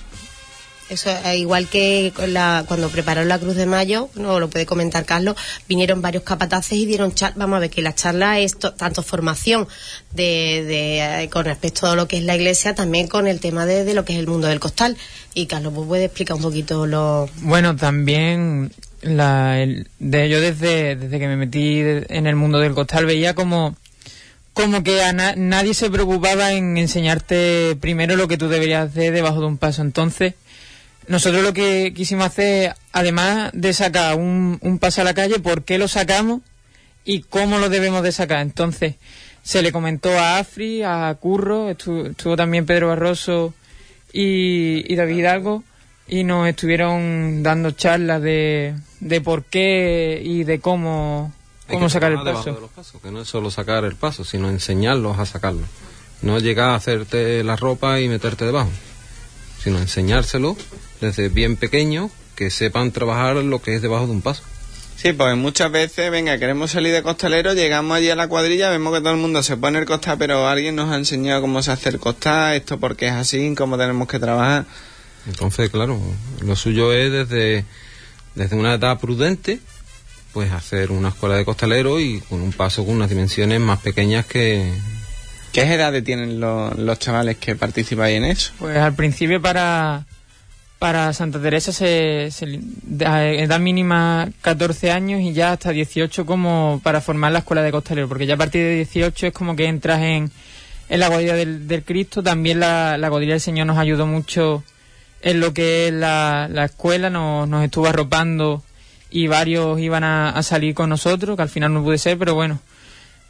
Eso, 0.91 1.09
eh, 1.25 1.39
igual 1.39 1.69
que 1.69 2.13
la, 2.27 2.65
cuando 2.67 2.89
prepararon 2.91 3.29
la 3.29 3.39
Cruz 3.39 3.55
de 3.55 3.65
Mayo, 3.65 4.09
no 4.17 4.41
lo 4.41 4.51
puede 4.51 4.67
comentar 4.67 5.05
Carlos, 5.05 5.37
vinieron 5.69 6.03
varios 6.03 6.25
capataces 6.25 6.73
y 6.79 6.85
dieron 6.85 7.15
charla. 7.15 7.37
Vamos 7.39 7.59
a 7.59 7.61
ver 7.61 7.71
que 7.71 7.81
la 7.81 7.95
charla 7.95 8.41
es 8.41 8.59
to- 8.59 8.75
tanto 8.75 9.03
formación 9.05 9.69
de, 10.13 10.65
de, 10.67 11.23
eh, 11.25 11.29
con 11.31 11.45
respecto 11.45 11.87
a 11.87 11.95
lo 11.95 12.09
que 12.09 12.19
es 12.19 12.25
la 12.25 12.35
iglesia, 12.35 12.75
también 12.75 13.07
con 13.07 13.29
el 13.29 13.39
tema 13.39 13.67
de, 13.67 13.95
lo 13.95 14.05
que 14.05 14.15
es 14.15 14.19
el 14.19 14.27
mundo 14.27 14.49
del 14.49 14.59
costal. 14.59 14.97
Y 15.33 15.47
Carlos, 15.47 15.73
pues 15.75 15.87
puede 15.87 16.05
explicar 16.07 16.37
un 16.37 16.43
poquito 16.43 16.87
lo. 16.89 17.29
Bueno, 17.43 17.77
también 17.77 18.73
la, 19.03 19.65
de, 20.01 20.29
yo 20.29 20.41
desde, 20.41 20.99
que 21.09 21.29
me 21.29 21.37
metí 21.37 21.79
en 21.81 22.27
el 22.27 22.35
mundo 22.35 22.59
del 22.59 22.75
costal 22.75 23.07
veía 23.07 23.35
como, 23.35 23.77
como 24.55 24.83
que 24.83 25.03
a 25.05 25.13
na- 25.13 25.37
nadie 25.37 25.73
se 25.75 25.89
preocupaba 25.89 26.53
en 26.53 26.77
enseñarte 26.79 27.77
primero 27.81 28.17
lo 28.17 28.27
que 28.27 28.37
tú 28.37 28.49
deberías 28.49 28.91
hacer 28.91 29.13
debajo 29.13 29.39
de 29.41 29.47
un 29.47 29.57
paso. 29.57 29.83
Entonces, 29.83 30.35
nosotros 31.11 31.43
lo 31.43 31.53
que 31.53 31.93
quisimos 31.95 32.27
hacer, 32.27 32.75
además 32.93 33.51
de 33.53 33.73
sacar 33.75 34.17
un, 34.17 34.59
un 34.63 34.79
paso 34.79 35.03
a 35.03 35.05
la 35.05 35.13
calle, 35.13 35.41
¿por 35.41 35.65
qué 35.65 35.77
lo 35.77 35.89
sacamos? 35.89 36.41
y 37.05 37.23
cómo 37.23 37.59
lo 37.59 37.69
debemos 37.69 38.03
de 38.03 38.13
sacar. 38.13 38.41
Entonces, 38.41 38.97
se 39.43 39.63
le 39.63 39.73
comentó 39.73 40.11
a 40.11 40.39
Afri, 40.39 40.83
a 40.83 41.15
Curro, 41.19 41.71
estuvo, 41.71 42.37
también 42.37 42.67
Pedro 42.67 42.89
Barroso 42.89 43.55
y, 44.13 44.95
David 44.95 45.17
Hidalgo 45.17 45.65
y 46.07 46.25
nos 46.25 46.49
estuvieron 46.49 47.43
dando 47.43 47.71
charlas 47.71 48.21
de, 48.21 48.75
de 48.99 49.21
por 49.21 49.45
qué 49.45 50.21
y 50.23 50.45
de 50.45 50.61
cómo, 50.61 51.33
cómo 51.69 51.89
sacar 51.89 52.13
el 52.13 52.23
paso. 52.23 52.71
Que 53.03 53.11
no 53.11 53.23
es 53.23 53.29
solo 53.29 53.51
sacar 53.51 53.85
el 53.85 53.95
paso, 53.95 54.25
sino 54.25 54.49
enseñarlos 54.49 55.19
a 55.19 55.27
sacarlo. 55.27 55.63
No 56.23 56.39
llegar 56.39 56.71
a 56.71 56.75
hacerte 56.75 57.43
la 57.45 57.57
ropa 57.57 58.01
y 58.01 58.09
meterte 58.09 58.45
debajo, 58.45 58.71
sino 59.63 59.79
enseñárselo 59.79 60.57
desde 61.01 61.29
bien 61.29 61.57
pequeño 61.57 62.11
que 62.35 62.51
sepan 62.51 62.93
trabajar 62.93 63.37
lo 63.37 63.61
que 63.61 63.75
es 63.75 63.83
debajo 63.83 64.07
de 64.07 64.13
un 64.13 64.23
paso. 64.23 64.43
Sí, 64.97 65.15
pues 65.15 65.35
muchas 65.35 65.73
veces, 65.73 66.11
venga, 66.11 66.39
queremos 66.39 66.73
salir 66.73 66.93
de 66.93 67.03
costalero, 67.03 67.55
llegamos 67.55 67.97
allí 67.97 68.11
a 68.11 68.17
la 68.17 68.29
cuadrilla, 68.29 68.69
vemos 68.69 68.93
que 68.93 69.01
todo 69.01 69.13
el 69.13 69.19
mundo 69.19 69.43
se 69.43 69.57
pone 69.57 69.79
el 69.79 69.87
costal, 69.87 70.19
pero 70.19 70.47
alguien 70.47 70.77
nos 70.77 70.91
ha 70.91 70.97
enseñado 70.97 71.41
cómo 71.41 71.63
se 71.63 71.71
hace 71.71 71.89
el 71.89 71.99
costal, 71.99 72.55
esto 72.55 72.79
porque 72.79 73.07
es 73.07 73.13
así, 73.13 73.55
cómo 73.55 73.79
tenemos 73.79 74.07
que 74.09 74.19
trabajar. 74.19 74.67
Entonces, 75.27 75.71
claro, 75.71 75.99
lo 76.43 76.55
suyo 76.55 76.93
es 76.93 77.11
desde, 77.11 77.65
desde 78.35 78.57
una 78.57 78.75
edad 78.75 79.01
prudente, 79.01 79.61
pues 80.35 80.53
hacer 80.53 80.91
una 80.91 81.09
escuela 81.09 81.37
de 81.37 81.47
costalero 81.47 81.99
y 81.99 82.21
con 82.21 82.43
un 82.43 82.53
paso 82.53 82.85
con 82.85 82.97
unas 82.97 83.09
dimensiones 83.09 83.59
más 83.59 83.81
pequeñas 83.81 84.27
que... 84.27 84.71
¿Qué 85.53 85.63
edades 85.63 86.05
tienen 86.05 86.41
los, 86.41 86.77
los 86.79 86.99
chavales 86.99 87.37
que 87.37 87.57
participan 87.57 88.11
en 88.11 88.25
eso? 88.25 88.53
Pues 88.59 88.77
al 88.77 88.95
principio 88.95 89.41
para 89.43 90.05
para 90.81 91.13
Santa 91.13 91.39
Teresa 91.43 91.73
se, 91.73 92.31
se 92.31 92.59
edad 92.99 93.61
mínima 93.61 94.31
14 94.41 94.91
años 94.91 95.21
y 95.21 95.35
ya 95.35 95.53
hasta 95.53 95.73
18 95.73 96.25
como 96.25 96.81
para 96.83 97.03
formar 97.03 97.33
la 97.33 97.41
escuela 97.41 97.63
de 97.63 97.71
costalero, 97.71 98.09
porque 98.09 98.25
ya 98.25 98.35
a 98.35 98.39
partir 98.39 98.63
de 98.63 98.77
18 98.77 99.27
es 99.27 99.33
como 99.35 99.55
que 99.55 99.67
entras 99.67 100.01
en, 100.01 100.31
en 100.89 101.01
la 101.01 101.09
godilla 101.09 101.35
del, 101.35 101.83
Cristo. 101.85 102.23
También 102.23 102.61
la, 102.61 102.97
la 102.97 103.11
godilla 103.11 103.33
del 103.33 103.43
Señor 103.43 103.67
nos 103.67 103.77
ayudó 103.77 104.07
mucho 104.07 104.65
en 105.21 105.41
lo 105.41 105.53
que 105.53 105.89
es 105.89 105.93
la, 105.93 106.49
la 106.51 106.65
escuela, 106.65 107.11
nos, 107.11 107.47
nos 107.47 107.63
estuvo 107.63 107.87
arropando 107.87 108.63
y 109.11 109.27
varios 109.27 109.79
iban 109.81 110.03
a, 110.03 110.31
a 110.31 110.43
salir 110.43 110.73
con 110.73 110.89
nosotros, 110.89 111.37
que 111.37 111.43
al 111.43 111.51
final 111.51 111.75
no 111.75 111.85
pude 111.85 111.99
ser, 111.99 112.17
pero 112.17 112.35
bueno, 112.35 112.59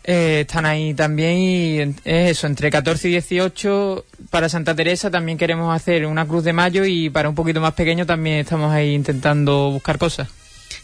eh, 0.05 0.41
están 0.41 0.65
ahí 0.65 0.95
también 0.95 1.39
y 1.39 1.79
es 1.81 1.97
eso, 2.05 2.47
entre 2.47 2.71
14 2.71 3.09
y 3.09 3.13
18 3.13 4.05
para 4.31 4.49
Santa 4.49 4.75
Teresa 4.75 5.11
también 5.11 5.37
queremos 5.37 5.75
hacer 5.75 6.07
una 6.07 6.27
cruz 6.27 6.45
de 6.45 6.53
mayo 6.53 6.85
y 6.85 7.11
para 7.11 7.29
un 7.29 7.35
poquito 7.35 7.61
más 7.61 7.75
pequeño 7.75 8.07
también 8.07 8.39
estamos 8.39 8.73
ahí 8.73 8.95
intentando 8.95 9.71
buscar 9.71 9.99
cosas. 9.99 10.29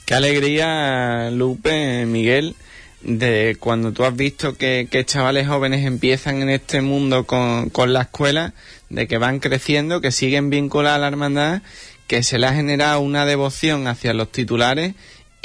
Qué 0.05 0.15
alegría, 0.15 1.31
Lupe, 1.31 2.05
Miguel, 2.07 2.55
de 3.03 3.57
cuando 3.59 3.93
tú 3.93 4.05
has 4.05 4.15
visto 4.15 4.57
que, 4.57 4.89
chavales 5.07 5.49
jóvenes 5.49 5.87
empiezan 5.87 6.43
en 6.43 6.51
este 6.51 6.81
mundo 6.81 7.25
con, 7.25 7.71
con 7.71 7.93
la 7.93 8.03
escuela, 8.03 8.53
de 8.89 9.09
que 9.09 9.19
van 9.19 9.41
creciendo, 9.41 10.01
que 10.01 10.13
siguen 10.13 10.51
vinculados 10.51 10.97
a 10.97 11.01
la 11.01 11.09
hermandad, 11.09 11.63
que 12.07 12.23
se 12.23 12.39
le 12.39 12.47
ha 12.47 12.55
generado 12.55 13.01
una 13.01 13.27
devoción 13.27 13.89
hacia 13.89 14.15
los 14.15 14.31
titulares 14.31 14.95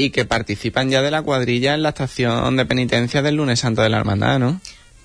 y 0.06 0.10
que 0.10 0.26
participan 0.26 0.90
ya 0.90 1.02
de 1.02 1.12
la 1.12 1.22
cuadrilla 1.22 1.74
en 1.74 1.84
la 1.84 1.90
estación 1.90 2.58
de 2.58 2.66
penitencia 2.66 3.22
del 3.22 3.36
lunes 3.36 3.60
santo 3.60 3.82
de 3.82 3.90
la 3.90 3.98
hermandad, 3.98 4.40
¿no? 4.40 4.60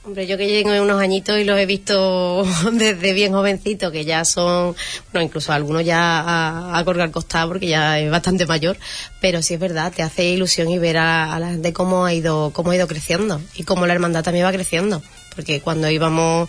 Hombre, 0.06 0.28
yo 0.28 0.38
que 0.38 0.46
llego 0.46 0.70
unos 0.80 1.02
añitos 1.02 1.36
y 1.40 1.42
los 1.42 1.58
he 1.58 1.66
visto 1.66 2.44
desde 2.72 3.12
bien 3.12 3.32
jovencito, 3.32 3.90
que 3.90 4.04
ya 4.04 4.24
son, 4.24 4.76
bueno, 5.12 5.26
incluso 5.26 5.52
algunos 5.52 5.84
ya 5.84 6.20
a, 6.20 6.78
a 6.78 6.84
colgar 6.84 7.10
costado 7.10 7.48
porque 7.48 7.66
ya 7.66 7.98
es 7.98 8.08
bastante 8.08 8.46
mayor, 8.46 8.76
pero 9.20 9.42
sí 9.42 9.54
es 9.54 9.60
verdad, 9.60 9.92
te 9.92 10.04
hace 10.04 10.24
ilusión 10.26 10.70
y 10.70 10.78
ver 10.78 10.98
a, 10.98 11.36
la 11.40 11.50
gente 11.50 11.72
cómo 11.72 12.04
ha 12.04 12.14
ido, 12.14 12.52
cómo 12.52 12.70
ha 12.70 12.76
ido 12.76 12.86
creciendo 12.86 13.40
y 13.56 13.64
cómo 13.64 13.84
la 13.84 13.94
hermandad 13.94 14.22
también 14.22 14.46
va 14.46 14.52
creciendo 14.52 15.02
porque 15.36 15.60
cuando 15.60 15.88
íbamos 15.90 16.48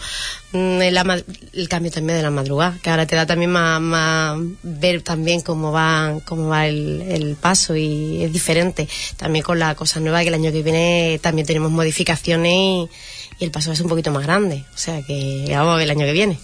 mm, 0.54 0.82
el 0.82 1.70
cambio 1.70 1.92
también 1.92 2.18
de 2.18 2.24
la 2.24 2.32
madrugada, 2.32 2.80
que 2.82 2.90
ahora 2.90 3.06
te 3.06 3.18
da 3.18 3.26
también 3.26 3.52
más, 3.52 4.40
ver 4.64 5.02
también 5.02 5.42
cómo 5.42 5.74
va, 5.74 6.18
cómo 6.26 6.48
va 6.48 6.66
el, 6.68 7.38
paso 7.40 7.76
y 7.76 8.24
es 8.24 8.32
diferente. 8.32 8.88
También 9.18 9.44
con 9.44 9.60
la 9.60 9.76
cosa 9.76 10.00
nueva 10.00 10.22
que 10.22 10.30
el 10.30 10.34
año 10.34 10.52
que 10.52 10.64
viene 10.64 11.20
también 11.22 11.46
tenemos 11.46 11.70
modificaciones 11.70 12.54
y, 12.54 12.90
el 13.40 13.52
paso 13.52 13.72
a 13.72 13.76
ser 13.76 13.84
un 13.84 13.90
poquito 13.90 14.10
más 14.10 14.24
grande. 14.24 14.64
O 14.74 14.78
sea 14.78 15.04
que 15.04 15.46
vamos 15.50 15.74
a 15.74 15.78
ver 15.78 15.84
el 15.84 15.92
año 15.92 16.06
que 16.06 16.14
viene. 16.14 16.40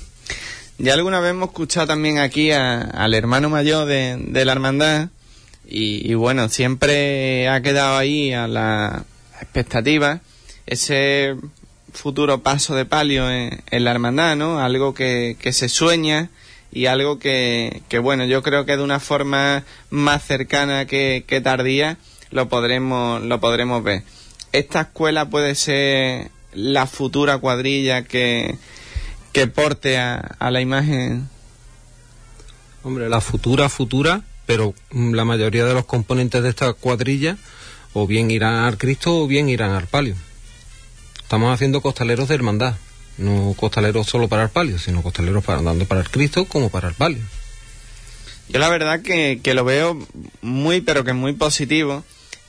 Ya 0.78 0.94
alguna 0.94 1.20
vez 1.22 1.32
hemos 1.32 1.50
escuchado 1.50 1.88
también 1.88 2.20
aquí 2.20 2.52
al 2.52 3.14
hermano 3.14 3.50
mayor 3.50 3.88
de, 3.88 4.46
la 4.46 4.52
hermandad 4.52 5.10
y, 5.66 6.14
bueno, 6.14 6.50
siempre 6.50 7.48
ha 7.48 7.62
quedado 7.62 7.98
ahí 7.98 8.34
a 8.34 8.48
la 8.48 9.06
expectativa 9.40 10.20
ese 10.66 11.36
futuro 11.94 12.42
paso 12.42 12.76
de 12.76 12.86
palio 12.86 13.30
en, 13.30 13.62
la 13.72 13.92
hermandad, 13.92 14.36
¿no? 14.36 14.60
Algo 14.60 14.94
que, 14.94 15.38
se 15.52 15.70
sueña 15.70 16.30
y 16.72 16.88
algo 16.88 17.20
que, 17.20 17.82
bueno, 18.02 18.26
yo 18.26 18.42
creo 18.44 18.66
que 18.66 18.78
de 18.78 18.84
una 18.84 19.00
forma 19.00 19.64
más 19.90 20.24
cercana 20.24 20.86
que, 20.86 21.42
tardía 21.44 21.98
lo 22.32 22.50
podremos, 22.50 23.22
lo 23.22 23.40
podremos 23.40 23.84
ver. 23.84 24.04
Esta 24.52 24.82
escuela 24.82 25.30
puede 25.30 25.56
ser 25.56 26.32
la 26.54 26.86
futura 26.86 27.38
cuadrilla 27.38 28.04
que, 28.04 28.58
que 29.32 29.48
porte 29.48 29.98
a, 29.98 30.16
a 30.40 30.52
la 30.52 30.62
imagen. 30.62 31.30
Hombre, 32.84 33.08
la 33.08 33.22
futura, 33.22 33.70
futura, 33.70 34.22
pero 34.46 34.74
la 34.92 35.26
mayoría 35.26 35.66
de 35.66 35.74
los 35.74 35.86
componentes 35.86 36.44
de 36.44 36.50
esta 36.50 36.74
cuadrilla 36.74 37.38
o 37.94 38.08
bien 38.08 38.32
irán 38.32 38.56
al 38.56 38.78
Cristo 38.78 39.22
o 39.22 39.28
bien 39.28 39.48
irán 39.48 39.72
al 39.72 39.88
palio 39.88 40.16
estamos 41.34 41.52
haciendo 41.52 41.82
costaleros 41.82 42.28
de 42.30 42.36
hermandad, 42.36 42.76
no 43.18 43.56
costaleros 43.58 44.06
solo 44.06 44.28
para 44.28 44.44
el 44.44 44.50
palio, 44.50 44.78
sino 44.78 45.02
costaleros 45.02 45.44
para, 45.44 45.64
tanto 45.64 45.86
para 45.86 46.02
el 46.02 46.10
Cristo 46.12 46.46
como 46.46 46.70
para 46.70 46.90
el 46.90 46.94
palio. 46.94 47.24
Yo 48.50 48.60
la 48.60 48.70
verdad 48.70 49.02
que, 49.02 49.42
lo 49.56 49.66
veo 49.66 49.98
muy, 50.44 50.82
pero 50.82 51.04
que 51.04 51.14
muy 51.14 51.34
positivo. 51.34 52.04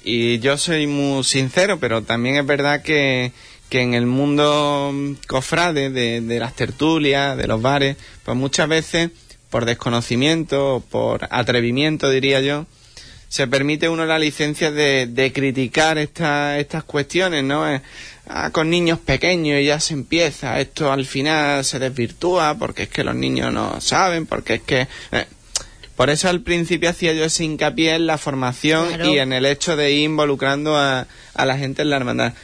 Y 0.05 0.39
yo 0.41 0.59
soy 0.59 0.87
muy 0.87 1.25
sincero, 1.25 1.81
pero 1.81 2.03
también 2.03 2.37
es 2.37 2.45
verdad 2.45 2.83
que, 2.83 3.33
que 3.71 3.81
en 3.81 3.95
el 3.95 4.05
mundo 4.05 4.93
cofrade, 5.29 5.89
de, 5.89 6.21
de, 6.21 6.39
las 6.39 6.55
tertulias, 6.55 7.39
de 7.39 7.47
los 7.47 7.63
bares, 7.63 7.97
pues 8.23 8.37
muchas 8.37 8.69
veces, 8.69 9.13
por 9.49 9.65
desconocimiento, 9.65 10.85
por 10.91 11.27
atrevimiento, 11.31 12.11
diría 12.11 12.43
yo, 12.43 12.67
se 13.35 13.49
permite 13.49 13.89
uno 13.89 14.07
la 14.07 14.17
licencia 14.17 14.71
de, 14.71 15.09
de 15.09 15.33
criticar 15.33 15.99
estas 15.99 16.85
cuestiones, 16.87 17.43
¿no? 17.43 17.69
Eh, 17.69 17.81
ah, 18.29 18.51
con 18.53 18.71
niños 18.71 19.01
pequeños 19.01 19.61
ya 19.61 19.81
se 19.81 19.95
empieza, 19.95 20.61
esto 20.61 20.93
al 20.93 21.05
final 21.05 21.65
se 21.65 21.81
desvirtúa 21.81 22.57
porque 22.57 22.85
es 22.85 22.91
que 22.91 23.03
los 23.03 23.17
niños 23.17 23.53
no 23.53 23.81
saben, 23.81 24.27
porque 24.27 24.55
es 24.55 24.63
que... 24.63 24.87
Eh, 25.11 25.27
por 25.97 26.11
eso 26.11 26.29
al 26.29 26.43
principio 26.43 26.91
hacía 26.91 27.13
yo 27.13 27.25
ese 27.25 27.43
hincapié 27.43 27.97
en 27.97 28.07
la 28.07 28.19
formación 28.19 29.05
y 29.05 29.19
en 29.19 29.33
el 29.33 29.47
hecho 29.47 29.75
de 29.75 29.91
ir 29.91 30.05
involucrando 30.05 30.77
a, 30.77 31.09
a 31.35 31.45
la 31.45 31.59
gente 31.59 31.83
en 31.83 31.91
la 31.91 31.97
hermandad. 31.97 32.35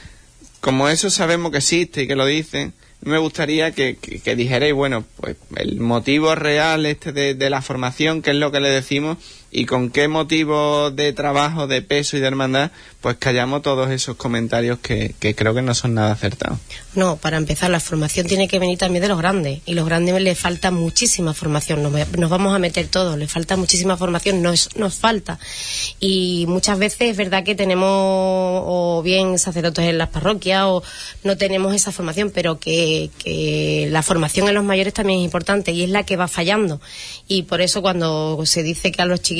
Como 0.61 0.89
eso 0.89 1.09
sabemos 1.09 1.53
que 1.53 1.59
existe 1.59 2.03
y 2.03 2.09
que 2.09 2.17
lo 2.17 2.27
dicen, 2.27 2.75
me 3.03 3.19
gustaría 3.19 3.73
que, 3.73 3.97
que, 3.97 4.37
dijerais, 4.37 4.75
bueno, 4.75 5.05
pues 5.17 5.37
el 5.57 5.81
motivo 5.81 6.35
real 6.35 6.85
este 6.85 7.13
de, 7.13 7.35
de 7.35 7.51
la 7.51 7.63
formación, 7.63 8.23
que 8.23 8.31
es 8.31 8.37
lo 8.37 8.53
que 8.53 8.61
le 8.61 8.69
decimos, 8.69 9.19
y 9.53 9.67
con 9.67 9.91
qué 9.91 10.07
motivo 10.07 10.91
de 10.91 11.13
trabajo, 11.13 11.67
de 11.67 11.83
peso 11.83 12.17
y 12.17 12.21
de 12.21 12.29
hermandad, 12.29 12.71
pues 13.01 13.17
callamos 13.17 13.63
todos 13.63 13.91
esos 13.91 14.17
comentarios 14.17 14.79
que, 14.79 15.15
creo 15.35 15.55
que 15.55 15.63
no 15.63 15.75
son 15.75 15.95
nada 15.95 16.13
acertados. 16.13 16.59
No, 16.95 17.17
para 17.17 17.37
empezar, 17.37 17.71
la 17.71 17.81
formación 17.81 18.27
tiene 18.27 18.47
que 18.47 18.59
venir 18.59 18.79
también 18.79 19.03
de 19.03 19.09
los 19.09 19.19
grandes, 19.19 19.61
y 19.67 19.75
los 19.75 19.87
grandes 19.87 20.21
les 20.21 20.39
falta 20.39 20.71
muchísima 20.71 21.35
formación, 21.35 21.83
nos, 21.83 21.93
nos 22.17 22.31
vamos 22.31 22.55
a 22.55 22.59
meter 22.59 22.87
todos, 22.87 23.19
les 23.19 23.31
falta 23.31 23.57
muchísima 23.57 23.97
formación, 23.97 24.43
nos, 24.43 24.77
nos 24.77 24.95
falta. 24.95 25.39
Y 25.99 26.45
muchas 26.47 26.79
veces 26.79 27.11
es 27.11 27.17
verdad 27.17 27.43
que 27.43 27.55
tenemos 27.55 27.89
o 27.91 29.03
bien 29.03 29.39
sacerdotes 29.39 29.87
en 29.87 29.99
las 29.99 30.11
parroquias 30.11 30.65
o 30.67 30.83
no 31.25 31.37
tenemos 31.37 31.75
esa 31.75 31.91
formación, 31.91 32.31
pero 32.31 32.61
que, 32.61 33.11
que 33.19 33.89
la 33.91 34.03
formación 34.03 34.49
en 34.49 34.55
los 34.55 34.65
mayores 34.65 34.95
también 34.95 35.21
es 35.21 35.25
importante 35.25 35.73
y 35.73 35.83
es 35.83 35.91
la 35.91 36.05
que 36.05 36.17
va 36.17 36.29
fallando. 36.29 36.81
Y 37.27 37.45
por 37.45 37.61
eso 37.61 37.83
cuando 37.83 38.41
se 38.45 38.63
dice 38.63 38.93
que 38.93 39.03
a 39.03 39.07
los 39.07 39.23
chiquillos 39.23 39.40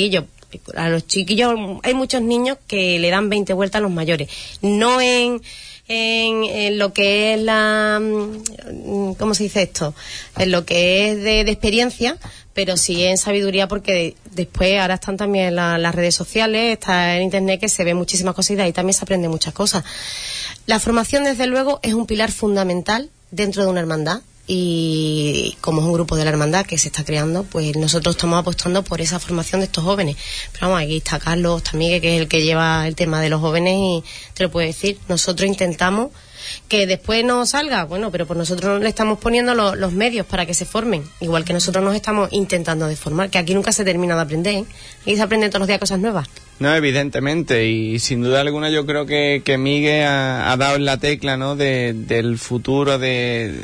a 0.75 0.89
los 0.89 1.07
chiquillos 1.07 1.55
hay 1.83 1.95
muchos 1.95 2.23
niños 2.23 2.59
que 2.67 2.99
le 2.99 3.11
dan 3.11 3.29
20 3.29 3.53
vueltas 3.53 3.81
a 3.81 3.83
los 3.83 3.91
mayores. 3.91 4.29
No 4.63 5.01
en, 5.01 5.43
en, 5.89 6.79
lo 6.79 6.93
que 6.93 7.35
es 7.35 7.41
la... 7.41 8.01
Mm, 8.01 9.15
¿Cómo 9.15 9.35
se 9.35 9.45
dice 9.45 9.63
esto? 9.63 9.95
En 10.39 10.51
lo 10.51 10.65
que 10.65 11.11
es 11.11 11.23
de, 11.23 11.41
experiencia, 11.41 12.17
pero 12.55 12.77
sí 12.77 13.05
en 13.05 13.19
sabiduría 13.19 13.69
porque 13.69 14.17
después 14.33 14.81
ahora 14.81 14.95
están 14.95 15.17
también 15.17 15.55
las 15.55 15.95
redes 15.95 16.15
sociales, 16.15 16.73
está 16.73 17.17
en 17.17 17.23
internet 17.23 17.61
que 17.61 17.69
se 17.69 17.85
ve 17.85 17.95
muchísimas 17.95 18.35
cosas 18.35 18.53
y 18.53 18.57
de 18.57 18.63
ahí 18.63 18.73
también 18.73 18.95
se 18.95 19.05
aprende 19.05 19.29
muchas 19.29 19.55
cosas. 19.55 19.85
La 20.67 20.79
formación, 20.79 21.25
desde 21.25 21.47
luego, 21.47 21.81
es 21.83 21.95
un 21.95 22.07
pilar 22.07 22.31
fundamental 22.31 23.11
dentro 23.31 23.65
de 23.65 23.71
una 23.71 23.81
hermandad 23.81 24.23
y 24.53 25.57
como 25.61 25.81
es 25.81 25.87
un 25.87 25.93
grupo 25.93 26.17
de 26.17 26.25
la 26.25 26.31
hermandad 26.31 26.67
que 26.67 26.77
se 26.77 26.89
está 26.89 27.05
creando, 27.05 27.45
pues 27.45 27.77
nosotros 27.77 28.17
estamos 28.17 28.37
apostando 28.37 28.83
por 28.83 29.01
esa 29.01 29.21
formación 29.21 29.61
de 29.61 29.67
estos 29.67 29.85
jóvenes. 29.85 30.17
Pero 30.51 30.67
vamos, 30.67 30.83
aquí 30.83 30.97
está 30.97 31.21
Carlos 31.21 31.63
también, 31.63 32.01
que 32.01 32.17
es 32.17 32.21
el 32.21 32.27
que 32.27 32.43
lleva 32.43 32.89
el 32.89 32.97
tema 32.97 33.21
de 33.21 33.29
los 33.29 33.41
jóvenes 33.41 33.75
y 33.77 34.03
te 34.35 34.43
lo 34.43 34.51
puedo 34.51 34.67
decir, 34.67 34.99
nosotros 35.09 35.47
intentamos 35.47 36.11
que 36.67 36.89
después 36.89 37.25
no 37.25 37.47
salga, 37.47 37.85
bueno, 37.85 38.11
pero 38.11 38.27
por 38.27 38.37
nosotros 38.37 38.83
le 38.83 38.89
estamos 38.89 39.21
poniendo 39.21 39.55
los 39.55 39.93
medios 39.93 40.27
para 40.27 40.47
que 40.47 40.55
se 40.55 40.65
formen, 40.65 41.05
igual 41.21 41.45
que 41.45 41.53
nosotros 41.53 41.85
nos 41.85 41.95
estamos 41.95 42.29
intentando 42.33 42.89
de 42.89 42.97
formar, 42.97 43.31
que 43.31 43.39
aquí 43.39 43.55
nunca 43.55 43.71
se 43.71 43.85
termina 43.85 44.17
de 44.17 44.23
aprender, 44.23 44.55
¿eh? 44.55 44.65
aquí 45.03 45.15
se 45.15 45.23
aprenden 45.23 45.51
todos 45.51 45.61
los 45.61 45.69
días 45.69 45.79
cosas 45.79 46.01
nuevas. 46.01 46.29
No, 46.59 46.75
evidentemente, 46.75 47.69
y 47.69 48.01
sin 48.01 48.23
duda 48.23 48.41
alguna 48.41 48.69
yo 48.69 48.85
creo 48.85 49.07
que, 49.07 49.43
que 49.45 49.59
Miguel 49.59 50.07
ha, 50.07 50.57
dado 50.59 50.75
en 50.75 50.87
la 50.87 50.99
tecla, 50.99 51.37
¿no?, 51.37 51.55
del 51.55 52.37
futuro 52.39 52.99
de, 52.99 53.55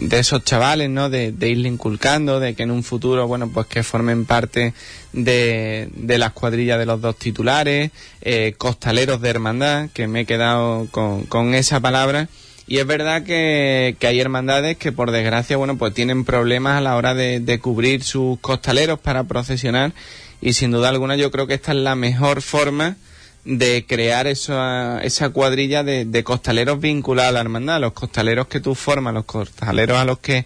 de 0.00 0.18
esos 0.18 0.44
chavales, 0.44 0.88
¿no?, 0.88 1.10
de, 1.10 1.32
de, 1.32 1.48
irle 1.48 1.68
inculcando, 1.68 2.40
de 2.40 2.54
que 2.54 2.62
en 2.62 2.70
un 2.70 2.82
futuro, 2.82 3.26
bueno, 3.26 3.50
pues 3.52 3.66
que 3.66 3.82
formen 3.82 4.24
parte 4.24 4.72
de, 5.12 5.88
de 5.94 6.18
las 6.18 6.32
cuadrillas 6.32 6.78
de 6.78 6.86
los 6.86 7.00
dos 7.00 7.16
titulares, 7.16 7.90
eh, 8.22 8.54
costaleros 8.56 9.20
de 9.20 9.30
hermandad, 9.30 9.90
que 9.92 10.06
me 10.06 10.20
he 10.20 10.26
quedado 10.26 10.88
con, 10.90 11.24
con 11.24 11.54
esa 11.54 11.80
palabra, 11.80 12.28
y 12.66 12.78
es 12.78 12.86
verdad 12.86 13.24
que, 13.24 13.96
que, 13.98 14.06
hay 14.06 14.20
hermandades 14.20 14.76
que 14.76 14.92
por 14.92 15.10
desgracia, 15.10 15.56
bueno, 15.56 15.76
pues 15.76 15.92
tienen 15.92 16.24
problemas 16.24 16.78
a 16.78 16.80
la 16.80 16.96
hora 16.96 17.14
de, 17.14 17.40
de 17.40 17.58
cubrir 17.58 18.04
sus 18.04 18.38
costaleros 18.38 18.98
para 18.98 19.24
procesionar 19.24 19.92
y 20.40 20.52
sin 20.54 20.70
duda 20.70 20.88
alguna 20.88 21.16
yo 21.16 21.30
creo 21.30 21.46
que 21.46 21.54
esta 21.54 21.72
es 21.72 21.78
la 21.78 21.94
mejor 21.94 22.42
forma 22.42 22.96
de 23.44 23.86
crear 23.86 24.26
esa, 24.26 25.00
esa 25.02 25.30
cuadrilla 25.30 25.82
de, 25.82 26.24
costaleros 26.24 26.80
vinculados 26.80 27.30
a 27.30 27.32
la 27.32 27.40
hermandad, 27.40 27.80
los 27.80 27.92
costaleros 27.92 28.48
que 28.48 28.60
tú 28.60 28.74
formas, 28.74 29.14
los 29.14 29.24
costaleros 29.24 29.98
a 29.98 30.04
los 30.04 30.18
que 30.18 30.44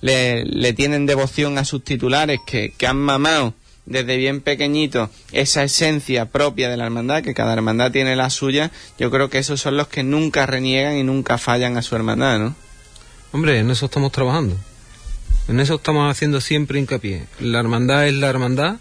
le, 0.00 0.72
tienen 0.74 1.06
devoción 1.06 1.58
a 1.58 1.64
sus 1.64 1.82
titulares, 1.82 2.40
que, 2.46 2.72
que 2.76 2.86
han 2.86 2.98
mamado 2.98 3.54
desde 3.86 4.16
bien 4.16 4.42
pequeñito 4.42 5.10
esa 5.32 5.64
esencia 5.64 6.26
propia 6.26 6.68
de 6.68 6.76
la 6.76 6.84
hermandad, 6.84 7.22
que 7.22 7.34
cada 7.34 7.54
hermandad 7.54 7.90
tiene 7.90 8.16
la 8.16 8.30
suya, 8.30 8.70
yo 8.98 9.10
creo 9.10 9.30
que 9.30 9.38
esos 9.38 9.60
son 9.60 9.76
los 9.76 9.88
que 9.88 10.02
nunca 10.02 10.46
reniegan 10.46 10.96
y 10.96 11.02
nunca 11.02 11.38
fallan 11.38 11.76
a 11.76 11.82
su 11.82 11.96
hermandad, 11.96 12.38
¿no? 12.38 12.54
Hombre, 13.32 13.58
en 13.58 13.70
eso 13.70 13.86
estamos 13.86 14.12
trabajando. 14.12 14.56
En 15.48 15.60
eso 15.60 15.76
estamos 15.76 16.10
haciendo 16.10 16.40
siempre 16.40 16.78
hincapié. 16.78 17.24
La 17.40 17.58
hermandad 17.58 18.06
es 18.06 18.14
la 18.14 18.28
hermandad 18.28 18.76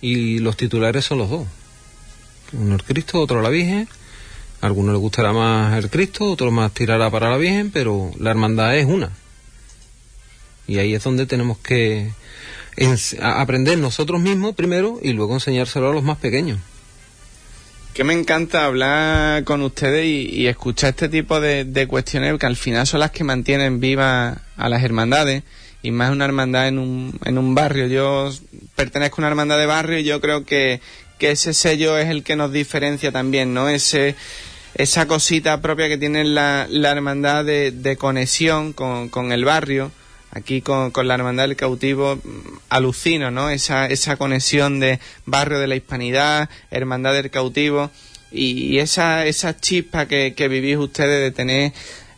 y 0.00 0.38
los 0.38 0.56
titulares 0.56 1.04
son 1.04 1.18
los 1.18 1.30
dos. 1.30 1.46
Uno 2.52 2.74
el 2.74 2.82
Cristo, 2.82 3.20
otro 3.20 3.42
la 3.42 3.48
Virgen. 3.48 3.88
A 4.60 4.66
algunos 4.66 4.92
les 4.92 5.00
gustará 5.00 5.32
más 5.32 5.82
el 5.82 5.90
Cristo, 5.90 6.24
otro 6.24 6.50
más 6.50 6.72
tirará 6.72 7.10
para 7.10 7.30
la 7.30 7.36
Virgen, 7.36 7.70
pero 7.70 8.10
la 8.18 8.30
hermandad 8.30 8.76
es 8.76 8.86
una. 8.86 9.10
Y 10.66 10.78
ahí 10.78 10.94
es 10.94 11.02
donde 11.02 11.26
tenemos 11.26 11.58
que 11.58 12.10
aprender 13.22 13.78
nosotros 13.78 14.20
mismos 14.20 14.54
primero 14.54 14.98
y 15.02 15.12
luego 15.12 15.34
enseñárselo 15.34 15.90
a 15.90 15.94
los 15.94 16.02
más 16.02 16.18
pequeños. 16.18 16.58
Que 17.94 18.04
me 18.04 18.14
encanta 18.14 18.66
hablar 18.66 19.44
con 19.44 19.62
ustedes 19.62 20.06
y, 20.06 20.46
escuchar 20.46 20.90
este 20.90 21.08
tipo 21.08 21.40
de, 21.40 21.64
de, 21.64 21.86
cuestiones 21.88 22.38
que 22.38 22.46
al 22.46 22.56
final 22.56 22.86
son 22.86 23.00
las 23.00 23.10
que 23.10 23.24
mantienen 23.24 23.80
vivas 23.80 24.38
a 24.56 24.68
las 24.68 24.82
hermandades 24.84 25.42
y 25.82 25.90
más 25.90 26.10
una 26.10 26.24
hermandad 26.24 26.68
en 26.68 26.78
un, 26.78 27.18
en 27.24 27.38
un 27.38 27.54
barrio. 27.54 27.86
Yo 27.86 28.30
pertenezco 28.76 29.16
a 29.16 29.20
una 29.22 29.28
hermandad 29.28 29.58
de 29.58 29.66
barrio 29.66 29.98
y 29.98 30.04
yo 30.04 30.20
creo 30.20 30.44
que, 30.44 30.80
que 31.20 31.30
ese 31.30 31.54
sello 31.54 31.96
es 31.96 32.08
el 32.08 32.24
que 32.24 32.34
nos 32.34 32.50
diferencia 32.50 33.12
también, 33.12 33.54
¿no? 33.54 33.68
Ese, 33.68 34.16
esa 34.74 35.06
cosita 35.06 35.60
propia 35.60 35.88
que 35.88 35.98
tiene 35.98 36.24
la, 36.24 36.66
la 36.68 36.90
hermandad 36.90 37.44
de, 37.44 37.70
de 37.70 37.96
conexión 37.96 38.72
con, 38.72 39.08
con, 39.08 39.30
el 39.30 39.44
barrio. 39.44 39.92
Aquí 40.32 40.60
con, 40.62 40.90
con, 40.90 41.06
la 41.06 41.14
hermandad 41.14 41.44
del 41.44 41.56
cautivo 41.56 42.16
mm, 42.16 42.20
alucino, 42.70 43.30
¿no? 43.30 43.50
Esa, 43.50 43.86
esa 43.86 44.16
conexión 44.16 44.80
de 44.80 44.98
barrio 45.26 45.60
de 45.60 45.68
la 45.68 45.76
hispanidad, 45.76 46.48
hermandad 46.72 47.12
del 47.12 47.30
cautivo 47.30 47.90
y, 48.32 48.78
esa, 48.78 49.26
esa 49.26 49.56
chispa 49.56 50.06
que, 50.06 50.34
que 50.34 50.48
vivís 50.48 50.76
ustedes 50.76 51.20
de 51.20 51.30
tener 51.30 51.72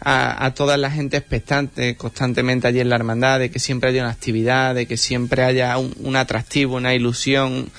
a, 0.05 0.53
toda 0.55 0.77
la 0.77 0.91
gente 0.91 1.17
expectante 1.17 1.97
constantemente 1.97 2.67
allí 2.67 2.81
en 2.81 2.89
la 2.89 2.97
hermandad, 2.97 3.39
de 3.39 3.51
que 3.51 3.59
siempre 3.59 3.91
haya 3.91 4.03
una 4.03 4.11
actividad, 4.11 4.75
de 4.75 4.87
que 4.87 4.97
siempre 4.97 5.45
haya 5.45 5.79
un, 5.79 6.17
atractivo, 6.17 6.77
una 6.77 6.95
ilusión. 6.95 7.71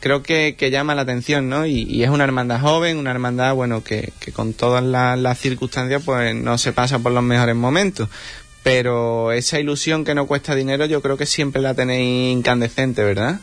Creo 0.00 0.22
que, 0.22 0.54
llama 0.70 0.94
la 0.94 1.02
atención, 1.02 1.48
¿no? 1.48 1.66
Y, 1.66 2.02
es 2.02 2.10
una 2.10 2.24
hermandad 2.24 2.60
joven, 2.60 2.98
una 2.98 3.10
hermandad, 3.10 3.54
bueno, 3.54 3.82
que, 3.82 4.12
con 4.32 4.52
todas 4.52 4.84
las, 4.84 5.38
circunstancias, 5.38 6.02
pues 6.04 6.34
no 6.34 6.58
se 6.58 6.72
pasa 6.72 6.98
por 6.98 7.12
los 7.12 7.22
mejores 7.22 7.56
momentos. 7.56 8.08
Pero 8.62 9.32
esa 9.32 9.60
ilusión 9.60 10.04
que 10.04 10.14
no 10.14 10.26
cuesta 10.26 10.54
dinero, 10.54 10.86
yo 10.86 11.00
creo 11.00 11.16
que 11.16 11.26
siempre 11.26 11.62
la 11.62 11.74
tenéis 11.74 12.36
incandescente, 12.36 13.04
¿verdad? 13.04 13.40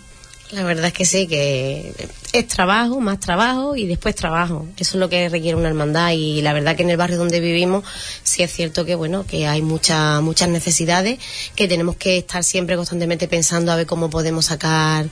La 0.53 0.63
verdad 0.63 0.85
es 0.85 0.93
que 0.93 1.05
sí, 1.05 1.25
que 1.25 1.95
es 2.31 2.47
trabajo, 2.47 2.99
más 2.99 3.19
trabajo 3.19 3.75
y 3.75 3.87
después 3.87 4.13
trabajo. 4.13 4.67
Eso 4.77 4.97
es 4.97 4.99
lo 4.99 5.09
que 5.09 5.27
requiere 5.27 5.57
una 5.57 5.67
hermandad 5.67 6.11
y 6.11 6.43
la 6.43 6.53
verdad 6.53 6.75
que 6.75 6.83
en 6.83 6.91
el 6.91 6.97
barrio 6.97 7.17
donde 7.17 7.39
vivimos 7.39 7.83
sí 8.21 8.43
es 8.43 8.53
cierto 8.53 8.85
que 8.85 8.93
bueno, 8.93 9.25
que 9.25 9.47
hay 9.47 9.63
muchas 9.63 10.21
muchas 10.21 10.49
necesidades, 10.49 11.17
que 11.55 11.67
tenemos 11.67 11.95
que 11.95 12.19
estar 12.19 12.43
siempre 12.43 12.75
constantemente 12.75 13.27
pensando 13.27 13.71
a 13.71 13.77
ver 13.77 13.87
cómo 13.87 14.11
podemos 14.11 14.45
sacar 14.45 15.07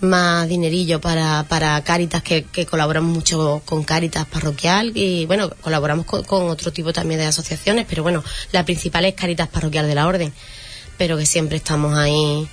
más 0.00 0.48
dinerillo 0.48 1.00
para, 1.00 1.44
para 1.48 1.82
Cáritas, 1.82 2.22
que, 2.22 2.44
colaboramos 2.70 3.12
mucho 3.12 3.62
con 3.64 3.82
Cáritas 3.82 4.26
Parroquial 4.26 4.92
y 4.94 5.26
bueno, 5.26 5.50
colaboramos 5.62 6.06
con, 6.06 6.22
con 6.22 6.48
otro 6.48 6.72
tipo 6.72 6.92
también 6.92 7.18
de 7.18 7.26
asociaciones, 7.26 7.86
pero 7.88 8.04
bueno, 8.04 8.22
la 8.52 8.64
principal 8.64 9.04
es 9.04 9.14
Cáritas 9.14 9.48
Parroquial 9.48 9.88
de 9.88 9.94
la 9.96 10.06
Orden, 10.06 10.32
pero 10.96 11.16
que 11.16 11.26
siempre 11.26 11.56
estamos 11.56 11.98
ahí 11.98 12.48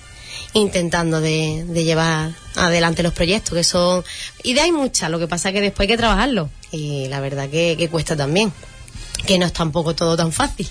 intentando 0.54 1.20
de, 1.22 1.66
llevar 1.74 2.32
adelante 2.56 3.04
los 3.04 3.14
proyectos, 3.14 3.54
que 3.54 3.64
son 3.64 4.04
ideas 4.44 4.66
hay 4.66 4.72
muchas, 4.72 5.10
lo 5.10 5.20
que 5.20 5.28
pasa 5.28 5.52
que 5.52 5.62
después 5.62 5.86
hay 5.86 5.96
que 5.96 5.98
trabajarlo 5.98 6.50
y 6.72 7.08
la 7.08 7.20
verdad 7.20 7.50
que, 7.50 7.88
cuesta 7.92 8.16
también, 8.16 8.52
que 9.26 9.38
no 9.38 9.46
es 9.46 9.54
tampoco 9.54 9.96
todo 9.96 10.16
tan 10.16 10.32
fácil. 10.32 10.68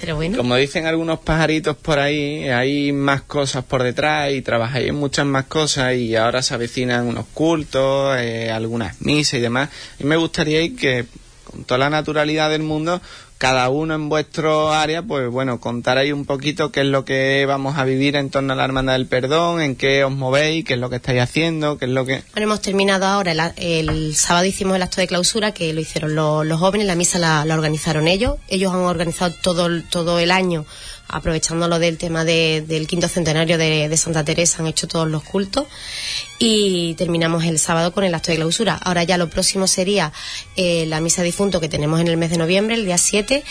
Pero 0.00 0.16
bueno. 0.16 0.38
Como 0.38 0.56
dicen 0.56 0.86
algunos 0.86 1.18
pajaritos 1.18 1.76
por 1.76 1.98
ahí, 1.98 2.48
hay 2.48 2.90
más 2.90 3.20
cosas 3.20 3.64
por 3.64 3.82
detrás 3.82 4.32
y 4.32 4.40
trabajáis 4.40 4.88
en 4.88 4.94
muchas 4.94 5.26
más 5.26 5.44
cosas 5.44 5.94
y 5.94 6.16
ahora 6.16 6.40
se 6.40 6.54
avecinan 6.54 7.06
unos 7.06 7.26
cultos, 7.34 8.16
eh, 8.18 8.50
algunas 8.50 9.02
misas 9.02 9.34
y 9.34 9.40
demás. 9.40 9.68
Y 9.98 10.04
me 10.04 10.16
gustaría 10.16 10.74
que 10.74 11.04
con 11.44 11.64
toda 11.64 11.76
la 11.76 11.90
naturalidad 11.90 12.48
del 12.48 12.62
mundo 12.62 13.02
cada 13.40 13.70
uno 13.70 13.94
en 13.94 14.10
vuestro 14.10 14.70
área, 14.70 15.02
pues 15.02 15.30
bueno, 15.30 15.60
contar 15.60 15.96
ahí 15.96 16.12
un 16.12 16.26
poquito 16.26 16.70
qué 16.70 16.80
es 16.80 16.86
lo 16.86 17.06
que 17.06 17.46
vamos 17.46 17.78
a 17.78 17.84
vivir 17.84 18.14
en 18.16 18.28
torno 18.28 18.52
a 18.52 18.56
la 18.56 18.66
Hermandad 18.66 18.92
del 18.92 19.06
Perdón, 19.06 19.62
en 19.62 19.76
qué 19.76 20.04
os 20.04 20.12
movéis, 20.12 20.66
qué 20.66 20.74
es 20.74 20.78
lo 20.78 20.90
que 20.90 20.96
estáis 20.96 21.22
haciendo, 21.22 21.78
qué 21.78 21.86
es 21.86 21.90
lo 21.90 22.04
que... 22.04 22.22
Bueno, 22.34 22.48
hemos 22.48 22.60
terminado 22.60 23.06
ahora, 23.06 23.54
el, 23.56 24.14
sábado 24.14 24.44
hicimos 24.44 24.76
el 24.76 24.82
acto 24.82 25.00
de 25.00 25.06
clausura, 25.06 25.54
que 25.54 25.72
lo 25.72 25.80
hicieron 25.80 26.14
los, 26.14 26.60
jóvenes, 26.60 26.86
la 26.86 26.96
misa 26.96 27.18
la, 27.18 27.46
la, 27.46 27.54
organizaron 27.54 28.08
ellos, 28.08 28.36
ellos 28.48 28.74
han 28.74 28.80
organizado 28.80 29.34
todo, 29.42 29.70
todo 29.84 30.18
el 30.18 30.32
año 30.32 30.66
aprovechándolo 31.10 31.78
del 31.78 31.98
tema 31.98 32.24
del 32.24 32.86
quinto 32.86 33.08
centenario 33.08 33.58
de, 33.58 33.96
Santa 33.96 34.24
Teresa, 34.24 34.58
han 34.60 34.66
hecho 34.66 34.86
todos 34.86 35.08
los 35.08 35.22
cultos 35.22 35.66
y 36.38 36.94
terminamos 36.94 37.44
el 37.44 37.58
sábado 37.58 37.92
con 37.92 38.04
el 38.04 38.14
acto 38.14 38.30
de 38.30 38.36
clausura. 38.36 38.74
Ahora 38.74 39.02
ya 39.04 39.18
lo 39.18 39.28
próximo 39.28 39.66
sería 39.66 40.12
eh, 40.56 40.86
la 40.86 41.00
misa 41.00 41.22
difunto 41.22 41.60
que 41.60 41.68
tenemos 41.68 42.00
en 42.00 42.08
el 42.08 42.16
mes 42.16 42.30
de 42.30 42.38
noviembre, 42.38 42.74
el 42.74 42.84
día 42.84 42.98
7, 42.98 43.44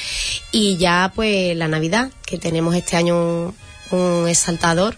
y 0.51 0.77
ya 0.77 1.11
pues 1.13 1.55
la 1.55 1.67
Navidad, 1.67 2.11
que 2.25 2.37
tenemos 2.37 2.75
este 2.75 2.97
año 2.97 3.53
un, 3.91 4.27
exaltador, 4.27 4.95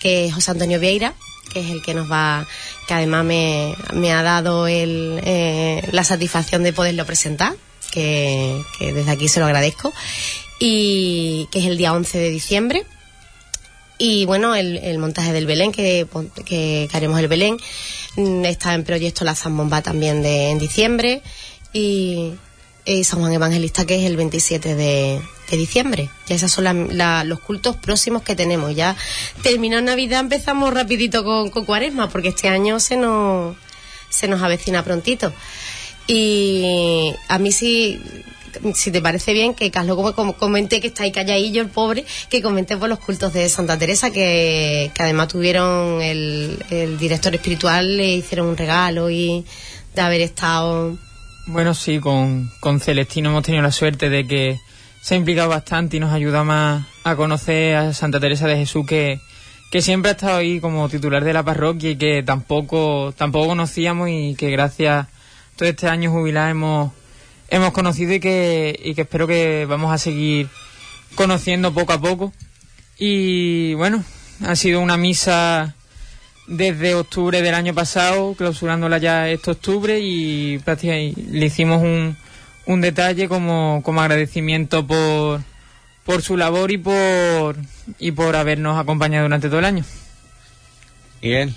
que 0.00 0.26
es 0.26 0.34
José 0.34 0.50
Antonio 0.50 0.80
Vieira, 0.80 1.14
que 1.52 1.60
es 1.60 1.70
el 1.70 1.82
que 1.82 1.94
nos 1.94 2.10
va, 2.10 2.46
que 2.88 2.94
además 2.94 3.24
me, 3.24 4.12
ha 4.12 4.22
dado 4.22 4.66
el, 4.66 5.20
eh, 5.24 5.88
la 5.92 6.04
satisfacción 6.04 6.62
de 6.62 6.72
poderlo 6.72 7.04
presentar, 7.06 7.54
que, 7.92 8.60
que 8.78 8.92
desde 8.92 9.10
aquí 9.12 9.28
se 9.28 9.38
lo 9.38 9.46
agradezco 9.46 9.92
y 10.58 11.48
que 11.50 11.58
es 11.58 11.66
el 11.66 11.76
día 11.76 11.92
11 11.92 12.18
de 12.18 12.30
diciembre. 12.30 12.86
Y 13.98 14.24
bueno, 14.24 14.54
el, 14.56 14.98
montaje 14.98 15.32
del 15.32 15.46
Belén, 15.46 15.70
que, 15.70 16.06
que, 16.44 16.88
haremos 16.92 17.20
el 17.20 17.28
Belén, 17.28 17.56
mm, 18.16 18.44
está 18.46 18.74
en 18.74 18.82
proyecto 18.82 19.24
la 19.24 19.34
Zambomba 19.34 19.82
también 19.82 20.22
de, 20.22 20.50
en 20.50 20.58
diciembre 20.58 21.22
y, 21.72 22.32
San 23.04 23.20
Juan 23.20 23.32
Evangelista, 23.32 23.84
que 23.84 24.00
es 24.00 24.04
el 24.04 24.16
27 24.16 24.74
de, 24.74 25.20
diciembre. 25.52 26.08
Ya 26.26 26.36
esos 26.36 26.50
son 26.50 26.88
los 27.28 27.40
cultos 27.40 27.76
próximos 27.76 28.22
que 28.22 28.34
tenemos. 28.34 28.74
Ya 28.74 28.96
terminó 29.42 29.80
Navidad, 29.80 30.20
empezamos 30.20 30.72
rapidito 30.72 31.22
con, 31.22 31.50
con 31.50 31.64
Cuaresma, 31.64 32.08
porque 32.08 32.28
este 32.28 32.48
año 32.48 32.80
se 32.80 32.96
nos, 32.96 33.54
se 34.08 34.28
nos 34.28 34.42
avecina 34.42 34.82
prontito. 34.82 35.32
Y 36.14 37.14
a 37.28 37.38
mí 37.38 37.52
sí 37.52 38.00
si 38.74 38.90
te 38.90 39.00
parece 39.00 39.32
bien, 39.32 39.54
que 39.54 39.70
Carlos 39.70 40.12
como, 40.14 40.34
comenté 40.34 40.80
que 40.80 40.88
está 40.88 41.04
ahí 41.04 41.12
calladillo 41.12 41.62
el 41.62 41.68
pobre, 41.68 42.04
que 42.28 42.42
comenté 42.42 42.76
por 42.76 42.88
los 42.88 42.98
cultos 42.98 43.32
de 43.32 43.48
Santa 43.48 43.78
Teresa, 43.78 44.10
que, 44.10 44.90
además 44.98 45.28
tuvieron 45.28 46.02
el, 46.02 46.62
el 46.70 46.98
director 46.98 47.34
espiritual, 47.34 47.96
le 47.96 48.14
hicieron 48.14 48.48
un 48.48 48.56
regalo 48.56 49.10
y 49.10 49.44
de 49.94 50.00
haber 50.00 50.20
estado... 50.20 50.96
Bueno, 51.46 51.74
sí, 51.74 51.98
con, 51.98 52.50
con 52.60 52.78
Celestino 52.78 53.30
hemos 53.30 53.42
tenido 53.42 53.62
la 53.62 53.72
suerte 53.72 54.08
de 54.08 54.26
que 54.26 54.60
se 55.00 55.14
ha 55.14 55.18
implicado 55.18 55.48
bastante 55.48 55.96
y 55.96 56.00
nos 56.00 56.12
ayuda 56.12 56.44
más 56.44 56.86
a 57.02 57.16
conocer 57.16 57.74
a 57.74 57.92
Santa 57.92 58.20
Teresa 58.20 58.46
de 58.46 58.56
Jesús 58.56 58.86
que, 58.86 59.18
que 59.72 59.82
siempre 59.82 60.10
ha 60.10 60.12
estado 60.12 60.36
ahí 60.36 60.60
como 60.60 60.88
titular 60.88 61.24
de 61.24 61.32
la 61.32 61.42
parroquia 61.42 61.90
y 61.90 61.96
que 61.96 62.22
tampoco, 62.22 63.12
tampoco 63.16 63.48
conocíamos 63.48 64.08
y 64.08 64.36
que 64.36 64.50
gracias 64.50 65.08
todo 65.62 65.70
este 65.70 65.86
año 65.88 66.10
jubilar 66.10 66.50
hemos, 66.50 66.90
hemos 67.48 67.70
conocido 67.70 68.12
y 68.12 68.18
que, 68.18 68.76
y 68.82 68.96
que 68.96 69.02
espero 69.02 69.28
que 69.28 69.64
vamos 69.64 69.92
a 69.92 69.98
seguir 69.98 70.48
conociendo 71.14 71.72
poco 71.72 71.92
a 71.92 72.00
poco. 72.00 72.32
Y 72.98 73.72
bueno, 73.74 74.02
ha 74.44 74.56
sido 74.56 74.80
una 74.80 74.96
misa 74.96 75.76
desde 76.48 76.96
octubre 76.96 77.42
del 77.42 77.54
año 77.54 77.74
pasado, 77.74 78.34
clausurándola 78.34 78.98
ya 78.98 79.28
este 79.28 79.52
octubre 79.52 80.00
y, 80.00 80.58
prácticamente 80.64 81.22
le 81.30 81.46
hicimos 81.46 81.80
un, 81.80 82.16
un 82.66 82.80
detalle 82.80 83.28
como, 83.28 83.82
como 83.84 84.00
agradecimiento 84.00 84.84
por, 84.84 85.42
por 86.04 86.22
su 86.22 86.36
labor 86.36 86.72
y 86.72 86.78
por, 86.78 87.56
y 88.00 88.10
por 88.10 88.34
habernos 88.34 88.80
acompañado 88.80 89.26
durante 89.26 89.46
todo 89.46 89.60
el 89.60 89.66
año. 89.66 89.84
¿Y 91.20 91.34
él? 91.34 91.54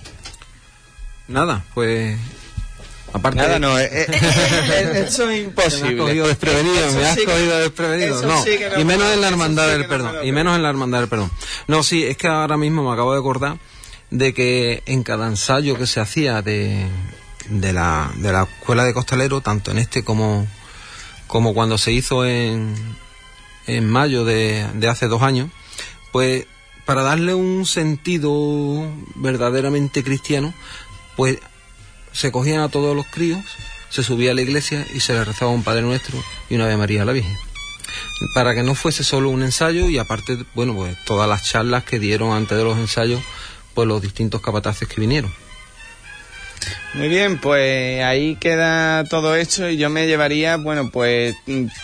Nada, 1.27 1.65
pues 1.73 2.19
aparte 3.15 3.37
Nada, 3.39 3.53
de- 3.55 3.59
no, 3.59 3.79
eh, 3.79 3.89
eh, 3.91 4.05
eh, 4.09 5.05
eso 5.07 5.23
es 5.23 5.29
Me 5.29 5.37
imposible. 5.39 5.89
has 5.89 5.95
cogido 6.07 6.27
desprevenido, 6.27 6.75
Eso 6.87 6.97
me 6.97 7.05
has 7.05 7.13
sí 7.15 7.19
que- 7.21 7.31
cogido 7.31 7.57
desprevenido. 7.59 8.21
No, 8.25 8.43
sí 8.43 8.57
que 8.57 8.69
no 8.69 8.79
y 8.79 8.85
menos 8.85 9.13
en 9.13 9.21
la 9.21 9.27
hermandad 9.27 9.65
sí 9.65 9.71
del 9.71 9.81
no 9.83 9.87
perdón. 9.89 10.15
Y 10.23 10.31
menos 10.31 10.55
en 10.55 10.63
la 10.63 10.69
hermandad 10.69 10.99
del 10.99 11.07
perdón. 11.09 11.31
No, 11.67 11.83
sí, 11.83 12.03
es 12.03 12.17
que 12.17 12.27
ahora 12.27 12.57
mismo 12.57 12.83
me 12.87 12.93
acabo 12.93 13.13
de 13.13 13.19
acordar 13.19 13.57
de 14.11 14.33
que 14.33 14.83
en 14.85 15.03
cada 15.03 15.27
ensayo 15.27 15.77
que 15.77 15.87
se 15.87 15.99
hacía 15.99 16.41
de, 16.41 16.85
de, 17.49 17.73
la, 17.73 18.11
de 18.17 18.31
la 18.31 18.43
escuela 18.43 18.83
de 18.83 18.93
costalero, 18.93 19.41
tanto 19.41 19.71
en 19.71 19.79
este 19.79 20.03
como, 20.03 20.47
como 21.27 21.53
cuando 21.53 21.77
se 21.77 21.91
hizo 21.91 22.25
en, 22.25 22.75
en 23.67 23.89
mayo 23.89 24.23
de, 24.25 24.65
de 24.75 24.87
hace 24.87 25.07
dos 25.07 25.21
años, 25.23 25.49
pues 26.11 26.45
para 26.85 27.01
darle 27.01 27.33
un 27.33 27.65
sentido 27.65 28.31
verdaderamente 29.15 30.03
cristiano, 30.03 30.53
pues 31.17 31.39
se 32.15 32.31
cogían 32.31 32.61
a 32.61 32.69
todos 32.69 32.95
los 32.95 33.05
críos, 33.07 33.41
se 33.89 34.01
subía 34.03 34.31
a 34.31 34.33
la 34.33 34.41
iglesia 34.41 34.85
y 34.93 34.99
se 35.01 35.13
le 35.13 35.23
rezaba 35.23 35.51
un 35.51 35.63
Padre 35.63 35.81
Nuestro 35.83 36.17
y 36.49 36.55
una 36.55 36.65
Ave 36.65 36.77
María 36.77 37.01
a 37.03 37.05
la 37.05 37.11
Virgen. 37.11 37.37
Para 38.33 38.55
que 38.55 38.63
no 38.63 38.73
fuese 38.75 39.03
solo 39.03 39.29
un 39.29 39.43
ensayo 39.43 39.89
y 39.89 39.97
aparte, 39.97 40.37
bueno, 40.55 40.73
pues 40.73 40.97
todas 41.05 41.29
las 41.29 41.43
charlas 41.43 41.83
que 41.83 41.99
dieron 41.99 42.31
antes 42.33 42.57
de 42.57 42.63
los 42.63 42.77
ensayos, 42.77 43.21
pues 43.73 43.87
los 43.87 44.01
distintos 44.01 44.41
capataces 44.41 44.87
que 44.87 44.99
vinieron. 45.01 45.31
Muy 46.93 47.09
bien, 47.09 47.37
pues 47.39 48.01
ahí 48.03 48.37
queda 48.37 49.03
todo 49.03 49.35
hecho 49.35 49.69
y 49.69 49.75
yo 49.77 49.89
me 49.89 50.07
llevaría, 50.07 50.55
bueno, 50.55 50.89
pues 50.91 51.35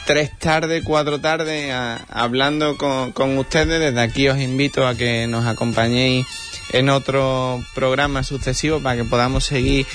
tres 0.06 0.32
tardes, 0.40 0.84
cuatro 0.86 1.20
tardes 1.20 1.72
a- 1.72 1.98
hablando 2.10 2.78
con, 2.78 3.12
con 3.12 3.38
ustedes. 3.38 3.80
Desde 3.80 4.00
aquí 4.02 4.30
os 4.30 4.40
invito 4.40 4.88
a 4.88 4.96
que 4.96 5.28
nos 5.28 5.46
acompañéis 5.46 6.26
en 6.74 6.90
otro 6.90 7.64
programa 7.76 8.24
sucesivo 8.24 8.80
para 8.80 8.96
que 8.98 9.04
podamos 9.04 9.46
seguir 9.46 9.86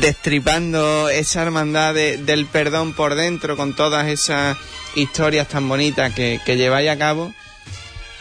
destripando 0.00 1.08
esa 1.08 1.42
hermandad 1.42 1.94
de- 1.94 2.16
del 2.18 2.46
perdón 2.46 2.92
por 2.94 3.14
dentro 3.14 3.56
con 3.56 3.74
todas 3.74 4.06
esas 4.08 4.56
historias 4.94 5.48
tan 5.48 5.68
bonitas 5.68 6.12
que, 6.14 6.40
que 6.44 6.56
lleváis 6.56 6.88
a 6.90 6.98
cabo. 6.98 7.32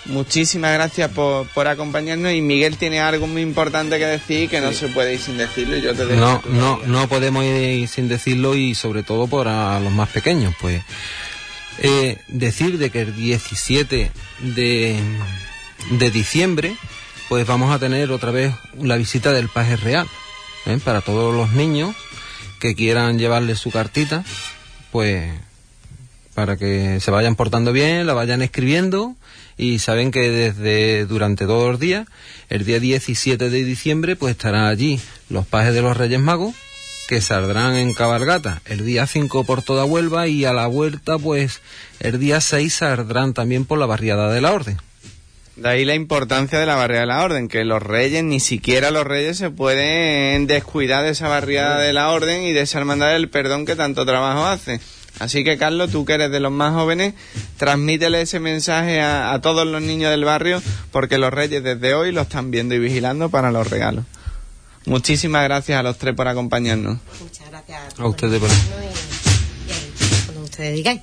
Muchísimas 0.06 0.71
gracias 0.73 1.12
por, 1.12 1.47
por 1.50 1.67
acompañarnos 1.67 2.32
y 2.32 2.39
Miguel 2.39 2.78
tiene 2.78 3.02
algo 3.02 3.28
muy 3.28 3.41
importante 3.41 3.97
que 4.00 4.06
decir 4.06 4.50
que 4.50 4.62
no 4.62 4.71
se 4.71 4.88
puede 4.88 5.15
ir 5.15 5.19
sin 5.19 5.38
decirlo 5.38 5.76
y 5.78 5.82
yo 5.82 5.93
te 5.93 6.06
dejo 6.06 6.19
No, 6.21 6.41
no, 6.47 6.80
no 6.86 7.10
podemos 7.10 7.43
ir 7.43 7.88
sin 7.89 8.08
decirlo 8.08 8.56
y 8.56 8.73
sobre 8.73 9.04
todo 9.04 9.28
para 9.28 9.80
los 9.82 9.91
más 9.91 10.08
pequeños, 10.10 10.54
pues. 10.62 10.82
Eh, 11.80 12.17
decir 12.30 12.78
de 12.78 12.89
que 12.89 13.02
el 13.02 13.15
17 13.15 14.12
de, 14.39 15.00
de 15.91 16.12
diciembre 16.12 16.76
pues 17.29 17.45
vamos 17.45 17.73
a 17.73 17.79
tener 17.79 18.11
otra 18.11 18.31
vez 18.31 18.53
la 18.81 18.97
visita 18.97 19.31
del 19.31 19.49
paje 19.49 19.75
real 19.75 20.07
¿eh? 20.65 20.79
para 20.83 21.01
todos 21.01 21.35
los 21.35 21.51
niños 21.51 21.95
que 22.59 22.75
quieran 22.75 23.19
llevarle 23.19 23.55
su 23.55 23.71
cartita 23.71 24.23
pues 24.91 25.31
para 26.37 26.55
que 26.55 26.99
se 26.99 27.09
vayan 27.09 27.35
portando 27.35 27.73
bien, 27.73 28.05
la 28.05 28.13
vayan 28.13 28.43
escribiendo 28.43 29.15
y 29.57 29.79
saben 29.79 30.11
que 30.11 30.29
desde 30.29 31.07
durante 31.07 31.45
los 31.45 31.79
días, 31.79 32.07
el 32.49 32.63
día 32.63 32.79
17 32.79 33.49
de 33.49 33.63
diciembre, 33.63 34.15
pues 34.15 34.33
estarán 34.33 34.65
allí 34.65 34.99
los 35.29 35.47
pajes 35.47 35.73
de 35.73 35.81
los 35.81 35.97
Reyes 35.97 36.19
Magos 36.19 36.53
que 37.07 37.21
saldrán 37.21 37.73
en 37.73 37.95
cabalgata 37.95 38.61
el 38.65 38.85
día 38.85 39.07
5 39.07 39.45
por 39.45 39.63
toda 39.63 39.85
Huelva 39.85 40.27
y 40.27 40.45
a 40.45 40.53
la 40.53 40.67
vuelta 40.67 41.17
pues 41.17 41.61
el 41.99 42.19
día 42.19 42.39
6 42.39 42.71
saldrán 42.71 43.33
también 43.33 43.65
por 43.65 43.79
la 43.79 43.87
barriada 43.87 44.31
de 44.31 44.41
la 44.41 44.53
Orden. 44.53 44.77
De 45.58 45.67
ahí 45.70 45.86
la 45.86 45.96
importancia 45.96 46.60
de 46.60 46.65
la 46.67 46.76
barriada 46.76 47.02
de 47.02 47.08
la 47.08 47.24
orden, 47.24 47.48
que 47.48 47.65
los 47.65 47.82
reyes, 47.82 48.24
ni 48.24 48.39
siquiera 48.39 48.91
los 48.91 49.06
reyes 49.08 49.38
se 49.38 49.50
pueden 49.50 50.46
descuidar 50.46 51.04
de 51.04 51.10
esa 51.12 51.28
barriada 51.28 51.80
de 51.80 51.93
la 51.93 52.10
orden 52.12 52.43
y 52.43 52.54
de 52.54 52.62
esa 52.62 52.78
hermandad 52.78 53.12
del 53.13 53.30
perdón 53.30 53.65
que 53.65 53.76
tanto 53.76 54.06
trabajo 54.06 54.46
hace. 54.46 54.80
Así 55.20 55.43
que 55.43 55.58
Carlos, 55.58 55.89
tú 55.91 56.06
que 56.06 56.13
eres 56.13 56.30
de 56.30 56.39
los 56.39 56.52
más 56.52 56.74
jóvenes, 56.76 57.15
transmítele 57.58 58.22
ese 58.22 58.39
mensaje 58.39 59.02
a, 59.02 59.34
a 59.34 59.41
todos 59.41 59.65
los 59.65 59.82
niños 59.82 60.12
del 60.12 60.26
barrio, 60.26 60.62
porque 60.91 61.17
los 61.17 61.34
reyes 61.34 61.63
desde 61.63 61.96
hoy 61.96 62.12
lo 62.12 62.22
están 62.22 62.52
viendo 62.52 62.76
y 62.76 62.80
vigilando 62.80 63.30
para 63.30 63.50
los 63.52 63.67
regalos. 63.67 64.06
Muchísimas 64.86 65.43
gracias 65.43 65.80
a 65.80 65.84
los 65.84 65.98
tres 65.98 66.13
por 66.13 66.28
acompañarnos. 66.28 67.00
Muchas 67.20 67.50
gracias 67.50 68.00
A 68.00 68.06
ustedes 68.08 68.39
por- 68.39 68.50
y, 68.52 70.38
y 70.39 70.43
ustedes 70.43 70.76
digáis. 70.76 71.02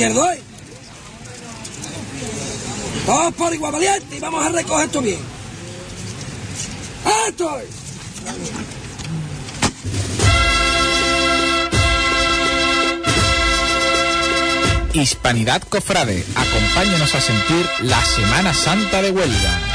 Izquierdo, 0.00 0.26
por 3.36 3.52
igual 3.52 3.72
valiente 3.72 4.16
y 4.16 4.20
vamos 4.20 4.46
a 4.46 4.48
recoger 4.50 4.86
esto 4.86 5.02
bien. 5.02 5.18
¡Esto 7.28 7.58
es! 7.60 7.68
Hispanidad 14.92 15.62
Cofrade, 15.62 16.24
acompáñanos 16.34 17.14
a 17.14 17.20
sentir 17.20 17.68
la 17.82 18.02
Semana 18.04 18.54
Santa 18.54 19.02
de 19.02 19.10
Huelva. 19.10 19.69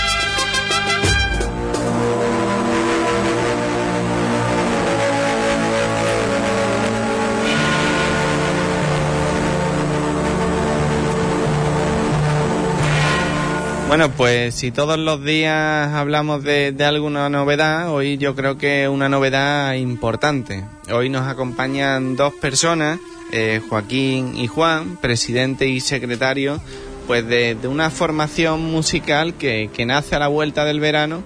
Bueno, 13.87 14.09
pues 14.09 14.55
si 14.55 14.71
todos 14.71 14.97
los 14.97 15.23
días 15.23 15.93
hablamos 15.93 16.43
de, 16.43 16.71
de, 16.71 16.85
alguna 16.85 17.29
novedad, 17.29 17.91
hoy 17.93 18.17
yo 18.17 18.35
creo 18.35 18.57
que 18.57 18.89
una 18.89 19.09
novedad 19.09 19.75
importante. 19.75 20.65
Hoy 20.91 21.09
nos 21.09 21.27
acompañan 21.27 22.15
dos 22.15 22.33
personas, 22.33 22.99
eh, 23.31 23.61
Joaquín 23.69 24.37
y 24.37 24.47
Juan, 24.47 24.97
presidente 24.97 25.67
y 25.67 25.81
secretario, 25.81 26.59
pues 27.05 27.27
de, 27.27 27.55
una 27.69 27.91
formación 27.91 28.71
musical 28.71 29.35
que, 29.35 29.69
que, 29.71 29.85
nace 29.85 30.15
a 30.15 30.19
la 30.19 30.29
vuelta 30.29 30.65
del 30.65 30.79
verano, 30.79 31.21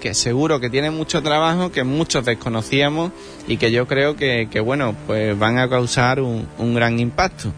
que 0.00 0.14
seguro 0.14 0.60
que 0.60 0.70
tiene 0.70 0.92
mucho 0.92 1.20
trabajo, 1.20 1.72
que 1.72 1.82
muchos 1.82 2.24
desconocíamos 2.24 3.10
y 3.48 3.56
que 3.56 3.72
yo 3.72 3.88
creo 3.88 4.14
que, 4.14 4.48
que 4.50 4.60
bueno, 4.60 4.94
pues 5.08 5.36
van 5.36 5.58
a 5.58 5.68
causar 5.68 6.20
un, 6.20 6.46
un 6.58 6.74
gran 6.74 7.00
impacto. 7.00 7.52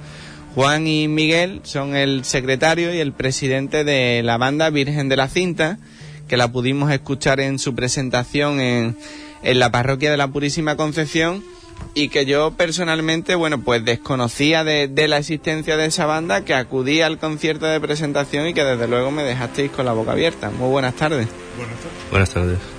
Juan 0.56 0.86
y 0.86 1.06
Miguel 1.06 1.60
son 1.64 1.94
el 1.94 2.24
secretario 2.24 2.94
y 2.94 2.98
el 2.98 3.12
presidente 3.12 3.84
de 3.84 4.22
la 4.22 4.38
banda 4.38 4.70
Virgen 4.70 5.10
de 5.10 5.16
la 5.16 5.28
Cinta, 5.28 5.76
que 6.28 6.38
la 6.38 6.50
pudimos 6.50 6.90
escuchar 6.90 7.40
en 7.40 7.58
su 7.58 7.74
presentación 7.74 8.58
en, 8.58 8.96
en, 9.42 9.58
la 9.58 9.70
parroquia 9.70 10.10
de 10.10 10.16
la 10.16 10.28
Purísima 10.28 10.74
Concepción 10.78 11.44
y 11.92 12.08
que 12.08 12.24
yo 12.24 12.52
personalmente, 12.52 13.34
bueno, 13.34 13.60
pues 13.60 13.84
desconocía 13.84 14.64
de, 14.64 14.88
de, 14.88 15.08
la 15.08 15.18
existencia 15.18 15.76
de 15.76 15.84
esa 15.84 16.06
banda, 16.06 16.42
que 16.42 16.54
acudí 16.54 17.02
al 17.02 17.18
concierto 17.18 17.66
de 17.66 17.78
presentación 17.78 18.48
y 18.48 18.54
que 18.54 18.64
desde 18.64 18.88
luego 18.88 19.10
me 19.10 19.24
dejasteis 19.24 19.70
con 19.70 19.84
la 19.84 19.92
boca 19.92 20.12
abierta. 20.12 20.48
Muy 20.48 20.70
buenas 20.70 20.94
tardes. 20.94 21.28
Buenas 21.58 21.76
tardes. 21.76 22.10
Buenas 22.10 22.30
tardes. 22.30 22.75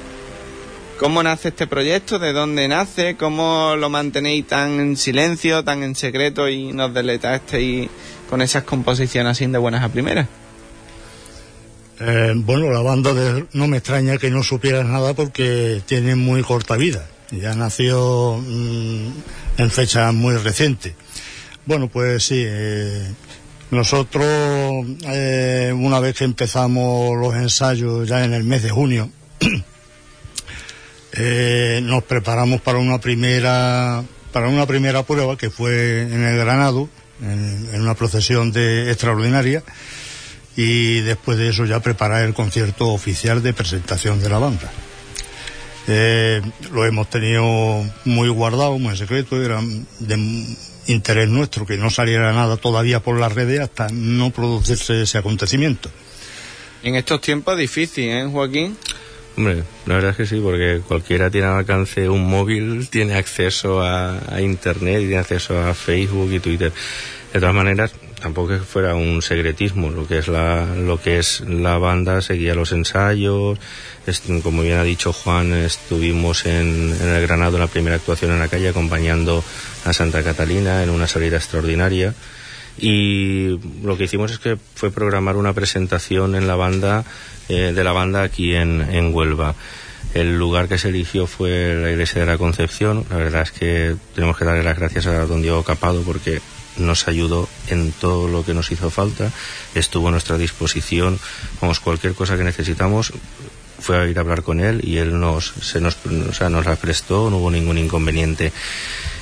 ¿Cómo 0.99 1.21
nace 1.21 1.49
este 1.49 1.67
proyecto? 1.67 2.17
¿De 2.17 2.33
dónde 2.33 2.67
nace? 2.67 3.15
¿Cómo 3.17 3.75
lo 3.77 3.89
mantenéis 3.89 4.47
tan 4.47 4.79
en 4.79 4.97
silencio, 4.97 5.63
tan 5.63 5.83
en 5.83 5.95
secreto 5.95 6.49
y 6.49 6.73
nos 6.73 6.91
deletasteis 6.91 7.87
con 8.29 8.41
esas 8.41 8.63
composiciones 8.63 9.31
así 9.31 9.45
de 9.45 9.59
buenas 9.59 9.83
a 9.83 9.89
primeras? 9.89 10.27
Eh, 11.99 12.33
bueno, 12.35 12.71
la 12.71 12.81
banda 12.81 13.13
de, 13.13 13.45
no 13.53 13.67
me 13.67 13.77
extraña 13.77 14.17
que 14.17 14.31
no 14.31 14.41
supieras 14.41 14.85
nada 14.85 15.13
porque 15.13 15.81
tiene 15.85 16.15
muy 16.15 16.41
corta 16.41 16.75
vida. 16.75 17.07
Ya 17.31 17.53
nació 17.53 18.37
mmm, 18.43 19.11
en 19.57 19.71
fecha 19.71 20.11
muy 20.11 20.35
reciente. 20.37 20.95
Bueno, 21.65 21.89
pues 21.89 22.23
sí, 22.23 22.43
eh, 22.45 23.13
nosotros 23.69 24.25
eh, 25.05 25.73
una 25.75 25.99
vez 25.99 26.15
que 26.15 26.23
empezamos 26.23 27.17
los 27.17 27.35
ensayos 27.35 28.07
ya 28.07 28.23
en 28.23 28.33
el 28.33 28.43
mes 28.43 28.63
de 28.63 28.69
junio, 28.69 29.11
eh, 31.17 31.79
nos 31.83 32.03
preparamos 32.03 32.61
para 32.61 32.77
una 32.77 32.99
primera 32.99 34.03
para 34.31 34.49
una 34.49 34.67
primera 34.67 35.01
prueba 35.03 35.35
que 35.35 35.49
fue 35.49 36.01
en 36.01 36.23
el 36.23 36.37
Granado 36.37 36.89
en, 37.21 37.81
una 37.81 37.95
procesión 37.95 38.51
de 38.51 38.91
extraordinaria 38.91 39.63
y 40.55 41.01
después 41.01 41.39
de 41.39 41.49
eso 41.49 41.65
ya 41.65 41.79
preparar 41.79 42.23
el 42.23 42.35
concierto 42.35 42.89
oficial 42.89 43.41
de 43.41 43.53
presentación 43.53 44.21
de 44.21 44.29
la 44.29 44.37
banda 44.37 44.71
eh, 45.87 46.41
lo 46.71 46.85
hemos 46.85 47.09
tenido 47.09 47.83
muy 48.05 48.29
guardado 48.29 48.77
muy 48.77 48.91
en 48.91 48.97
secreto 48.97 49.41
era 49.41 49.59
de 49.99 50.55
interés 50.85 51.29
nuestro 51.29 51.65
que 51.65 51.77
no 51.77 51.89
saliera 51.89 52.31
nada 52.31 52.57
todavía 52.57 52.99
por 52.99 53.19
las 53.19 53.33
redes 53.33 53.61
hasta 53.61 53.87
no 53.89 54.29
producirse 54.29 55.01
ese 55.01 55.17
acontecimiento 55.17 55.89
en 56.83 56.93
estos 56.95 57.21
tiempos 57.21 57.57
difícil 57.57 58.09
¿eh 58.09 58.29
Joaquín? 58.31 58.77
Hombre, 59.37 59.63
la 59.85 59.93
verdad 59.93 60.11
es 60.11 60.17
que 60.17 60.25
sí, 60.25 60.39
porque 60.41 60.81
cualquiera 60.87 61.29
tiene 61.29 61.45
al 61.45 61.59
alcance 61.59 62.09
un 62.09 62.27
móvil, 62.27 62.89
tiene 62.89 63.13
acceso 63.13 63.83
a, 63.83 64.19
Internet, 64.41 64.97
tiene 65.01 65.17
acceso 65.17 65.61
a 65.61 65.75
Facebook 65.75 66.33
y 66.33 66.39
Twitter. 66.39 66.73
De 67.31 67.39
todas 67.39 67.53
maneras, 67.53 67.93
tampoco 68.19 68.53
es 68.53 68.61
que 68.61 68.65
fuera 68.65 68.95
un 68.95 69.21
secretismo, 69.21 69.91
lo 69.91 70.07
que 70.07 70.17
es 70.17 70.27
la, 70.27 70.65
lo 70.75 70.99
que 70.99 71.19
es 71.19 71.41
la 71.41 71.77
banda, 71.77 72.19
seguía 72.23 72.55
los 72.55 72.71
ensayos, 72.71 73.59
como 74.41 74.63
bien 74.63 74.79
ha 74.79 74.83
dicho 74.83 75.13
Juan, 75.13 75.53
estuvimos 75.53 76.47
en, 76.47 76.95
en 76.99 77.07
el 77.07 77.21
Granado 77.21 77.57
en 77.57 77.61
la 77.61 77.67
primera 77.67 77.97
actuación 77.97 78.31
en 78.31 78.39
la 78.39 78.47
calle 78.47 78.69
acompañando 78.69 79.43
a 79.85 79.93
Santa 79.93 80.23
Catalina 80.23 80.81
en 80.81 80.89
una 80.89 81.05
salida 81.05 81.37
extraordinaria 81.37 82.15
y 82.77 83.59
lo 83.83 83.97
que 83.97 84.05
hicimos 84.05 84.31
es 84.31 84.39
que 84.39 84.57
fue 84.75 84.91
programar 84.91 85.35
una 85.35 85.53
presentación 85.53 86.35
en 86.35 86.47
la 86.47 86.55
banda 86.55 87.05
eh, 87.49 87.73
de 87.73 87.83
la 87.83 87.91
banda 87.91 88.23
aquí 88.23 88.53
en, 88.53 88.81
en, 88.81 89.13
Huelva. 89.13 89.55
El 90.13 90.37
lugar 90.37 90.67
que 90.67 90.77
se 90.77 90.89
eligió 90.89 91.27
fue 91.27 91.75
la 91.75 91.91
iglesia 91.91 92.21
de 92.21 92.27
la 92.27 92.37
Concepción. 92.37 93.05
La 93.09 93.17
verdad 93.17 93.43
es 93.43 93.51
que 93.51 93.95
tenemos 94.15 94.37
que 94.37 94.45
darle 94.45 94.63
las 94.63 94.77
gracias 94.77 95.07
a 95.07 95.25
don 95.25 95.41
Diego 95.41 95.63
Capado 95.63 96.01
porque 96.03 96.41
nos 96.77 97.07
ayudó 97.07 97.47
en 97.69 97.91
todo 97.91 98.27
lo 98.27 98.45
que 98.45 98.53
nos 98.53 98.71
hizo 98.71 98.89
falta. 98.89 99.31
Estuvo 99.75 100.07
a 100.07 100.11
nuestra 100.11 100.37
disposición. 100.37 101.19
Vamos, 101.61 101.79
cualquier 101.79 102.13
cosa 102.13 102.37
que 102.37 102.43
necesitamos 102.43 103.13
fue 103.79 103.97
a 103.97 104.07
ir 104.07 104.17
a 104.17 104.21
hablar 104.21 104.43
con 104.43 104.59
él 104.59 104.81
y 104.83 104.97
él 104.97 105.19
nos, 105.19 105.53
se 105.61 105.79
nos, 105.79 105.97
o 106.05 106.33
sea, 106.33 106.49
nos 106.49 106.65
la 106.65 106.75
prestó, 106.75 107.29
no 107.29 107.37
hubo 107.37 107.51
ningún 107.51 107.77
inconveniente. 107.77 108.51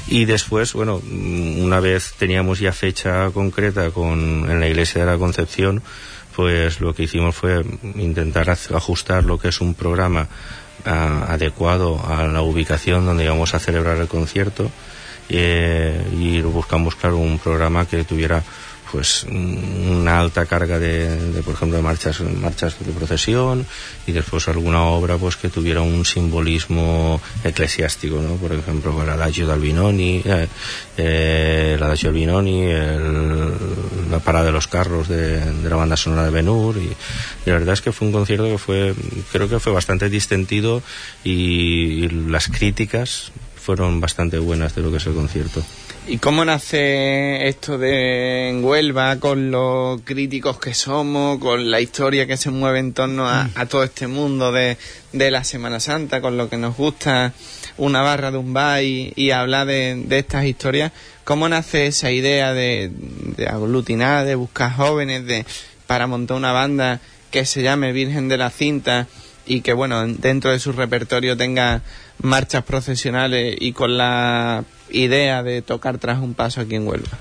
Y 0.07 0.25
después, 0.25 0.73
bueno, 0.73 1.01
una 1.07 1.79
vez 1.79 2.13
teníamos 2.17 2.59
ya 2.59 2.71
fecha 2.71 3.29
concreta 3.31 3.89
con, 3.89 4.49
en 4.49 4.59
la 4.59 4.67
iglesia 4.67 5.03
de 5.03 5.11
la 5.11 5.17
Concepción, 5.17 5.81
pues 6.35 6.79
lo 6.79 6.93
que 6.93 7.03
hicimos 7.03 7.35
fue 7.35 7.65
intentar 7.95 8.49
ajustar 8.49 9.23
lo 9.23 9.39
que 9.39 9.47
es 9.47 9.61
un 9.61 9.73
programa 9.73 10.27
uh, 10.85 10.89
adecuado 11.31 11.99
a 12.07 12.27
la 12.27 12.41
ubicación 12.41 13.05
donde 13.05 13.23
íbamos 13.23 13.55
a 13.55 13.59
celebrar 13.59 13.97
el 13.97 14.07
concierto 14.07 14.69
eh, 15.29 16.05
y 16.19 16.41
buscamos, 16.41 16.95
claro, 16.95 17.17
un 17.17 17.39
programa 17.39 17.85
que 17.87 18.03
tuviera 18.03 18.43
pues 18.95 19.25
una 19.25 20.21
alta 20.21 20.45
carga 20.45 20.79
de, 20.79 21.41
por 21.43 21.53
ejemplo 21.53 21.75
de 21.75 21.83
marchas 21.83 22.21
marchas 22.21 22.77
de 22.79 22.93
procesión 22.93 23.65
y 24.07 24.13
después 24.13 24.47
alguna 24.47 24.83
obra 24.83 25.17
pues 25.17 25.35
que 25.35 25.49
tuviera 25.49 25.81
un 25.81 26.05
simbolismo 26.05 27.19
eclesiástico 27.43 28.21
no 28.21 28.35
por 28.35 28.53
ejemplo 28.53 29.03
el 29.03 29.09
adagio 29.09 29.47
de 29.47 30.21
eh, 30.25 30.47
eh, 30.97 31.73
el 31.75 31.83
adagio 31.83 32.07
Albinoni 32.07 32.69
la 34.09 34.19
parada 34.19 34.45
de 34.45 34.51
los 34.53 34.67
carros 34.67 35.09
de, 35.09 35.41
de 35.41 35.69
la 35.69 35.75
banda 35.75 35.97
sonora 35.97 36.23
de 36.23 36.31
Benur 36.31 36.77
y, 36.77 36.95
la 37.45 37.53
verdad 37.53 37.73
es 37.73 37.81
que 37.81 37.91
fue 37.91 38.07
un 38.07 38.13
concierto 38.13 38.45
que 38.45 38.57
fue 38.57 38.95
creo 39.33 39.49
que 39.49 39.59
fue 39.59 39.73
bastante 39.73 40.09
distendido 40.09 40.81
y, 41.21 42.05
y 42.05 42.09
las 42.29 42.47
críticas 42.47 43.33
fueron 43.65 43.99
bastante 43.99 44.37
buenas 44.37 44.75
de 44.75 44.83
lo 44.83 44.91
que 44.91 44.97
es 44.97 45.05
el 45.07 45.15
concierto 45.15 45.63
¿Y 46.07 46.19
cómo 46.19 46.45
nace 46.45 47.47
esto 47.47 47.79
de 47.79 48.49
en 48.49 48.63
Huelva 48.63 49.15
con 49.19 49.49
los 49.49 50.01
críticos 50.03 50.59
que 50.59 50.75
somos, 50.75 51.39
con 51.39 51.71
la 51.71 51.81
historia 51.81 52.27
que 52.27 52.37
se 52.37 52.51
mueve 52.51 52.77
en 52.77 52.93
torno 52.93 53.27
a, 53.27 53.49
a 53.55 53.65
todo 53.65 53.83
este 53.83 54.05
mundo 54.05 54.51
de, 54.51 54.77
de, 55.13 55.31
la 55.31 55.43
Semana 55.43 55.79
Santa, 55.79 56.21
con 56.21 56.37
lo 56.37 56.47
que 56.47 56.57
nos 56.57 56.77
gusta 56.77 57.33
una 57.77 58.03
barra 58.03 58.29
de 58.29 58.37
un 58.37 58.53
bar 58.53 58.83
y, 58.83 59.13
y 59.15 59.31
hablar 59.31 59.65
de, 59.65 60.03
de, 60.05 60.19
estas 60.19 60.45
historias? 60.45 60.91
¿Cómo 61.23 61.49
nace 61.49 61.87
esa 61.87 62.11
idea 62.11 62.53
de, 62.53 62.91
de 63.35 63.47
aglutinar, 63.47 64.27
de 64.27 64.35
buscar 64.35 64.73
jóvenes, 64.73 65.25
de 65.25 65.43
para 65.87 66.05
montar 66.05 66.37
una 66.37 66.51
banda 66.51 66.99
que 67.31 67.45
se 67.45 67.63
llame 67.63 67.93
Virgen 67.93 68.27
de 68.27 68.37
la 68.37 68.51
Cinta 68.51 69.07
y 69.47 69.61
que, 69.61 69.73
bueno, 69.73 70.05
dentro 70.05 70.51
de 70.51 70.59
su 70.59 70.71
repertorio 70.71 71.35
tenga 71.35 71.81
marchas 72.21 72.63
procesionales 72.63 73.55
y 73.59 73.73
con 73.73 73.97
la 73.97 74.63
idea 74.89 75.43
de 75.43 75.61
tocar 75.61 75.97
tras 75.97 76.19
un 76.19 76.33
paso 76.33 76.61
aquí 76.61 76.75
en 76.75 76.87
Huelva? 76.87 77.17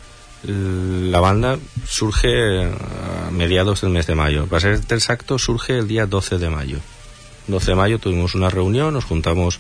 La 0.47 1.21
banda 1.21 1.59
surge 1.87 2.65
a 2.65 3.31
mediados 3.31 3.81
del 3.81 3.91
mes 3.91 4.07
de 4.07 4.15
mayo. 4.15 4.47
Para 4.47 4.61
ser 4.61 4.81
exacto, 4.91 5.39
surge 5.39 5.79
el 5.79 5.89
día 5.89 6.07
12 6.07 6.39
de 6.39 6.51
mayo. 6.51 6.79
12 7.47 7.71
de 7.71 7.75
mayo 7.75 7.99
tuvimos 7.99 8.35
una 8.35 8.51
reunión, 8.51 8.95
nos 8.95 9.05
juntamos 9.05 9.59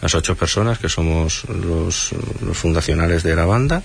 las 0.00 0.14
ocho 0.14 0.34
personas 0.34 0.78
que 0.78 0.88
somos 0.88 1.44
los, 1.48 2.12
los 2.44 2.56
fundacionales 2.56 3.22
de 3.22 3.36
la 3.36 3.44
banda 3.44 3.82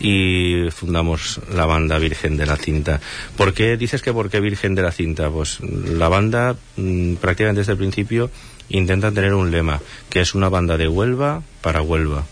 y 0.00 0.70
fundamos 0.70 1.40
la 1.52 1.66
banda 1.66 1.98
Virgen 1.98 2.36
de 2.36 2.46
la 2.46 2.56
Cinta. 2.56 3.00
¿Por 3.36 3.52
qué 3.52 3.76
dices 3.76 4.02
que 4.02 4.12
por 4.12 4.30
qué 4.30 4.40
Virgen 4.40 4.74
de 4.74 4.82
la 4.82 4.92
Cinta? 4.92 5.30
Pues 5.30 5.58
la 5.60 6.08
banda 6.08 6.54
mmm, 6.76 7.14
prácticamente 7.14 7.60
desde 7.60 7.72
el 7.72 7.78
principio 7.78 8.30
intenta 8.68 9.12
tener 9.12 9.34
un 9.34 9.50
lema, 9.50 9.80
que 10.10 10.20
es 10.20 10.34
una 10.34 10.48
banda 10.48 10.76
de 10.76 10.88
Huelva 10.88 11.42
para 11.60 11.82
Huelva 11.82 12.24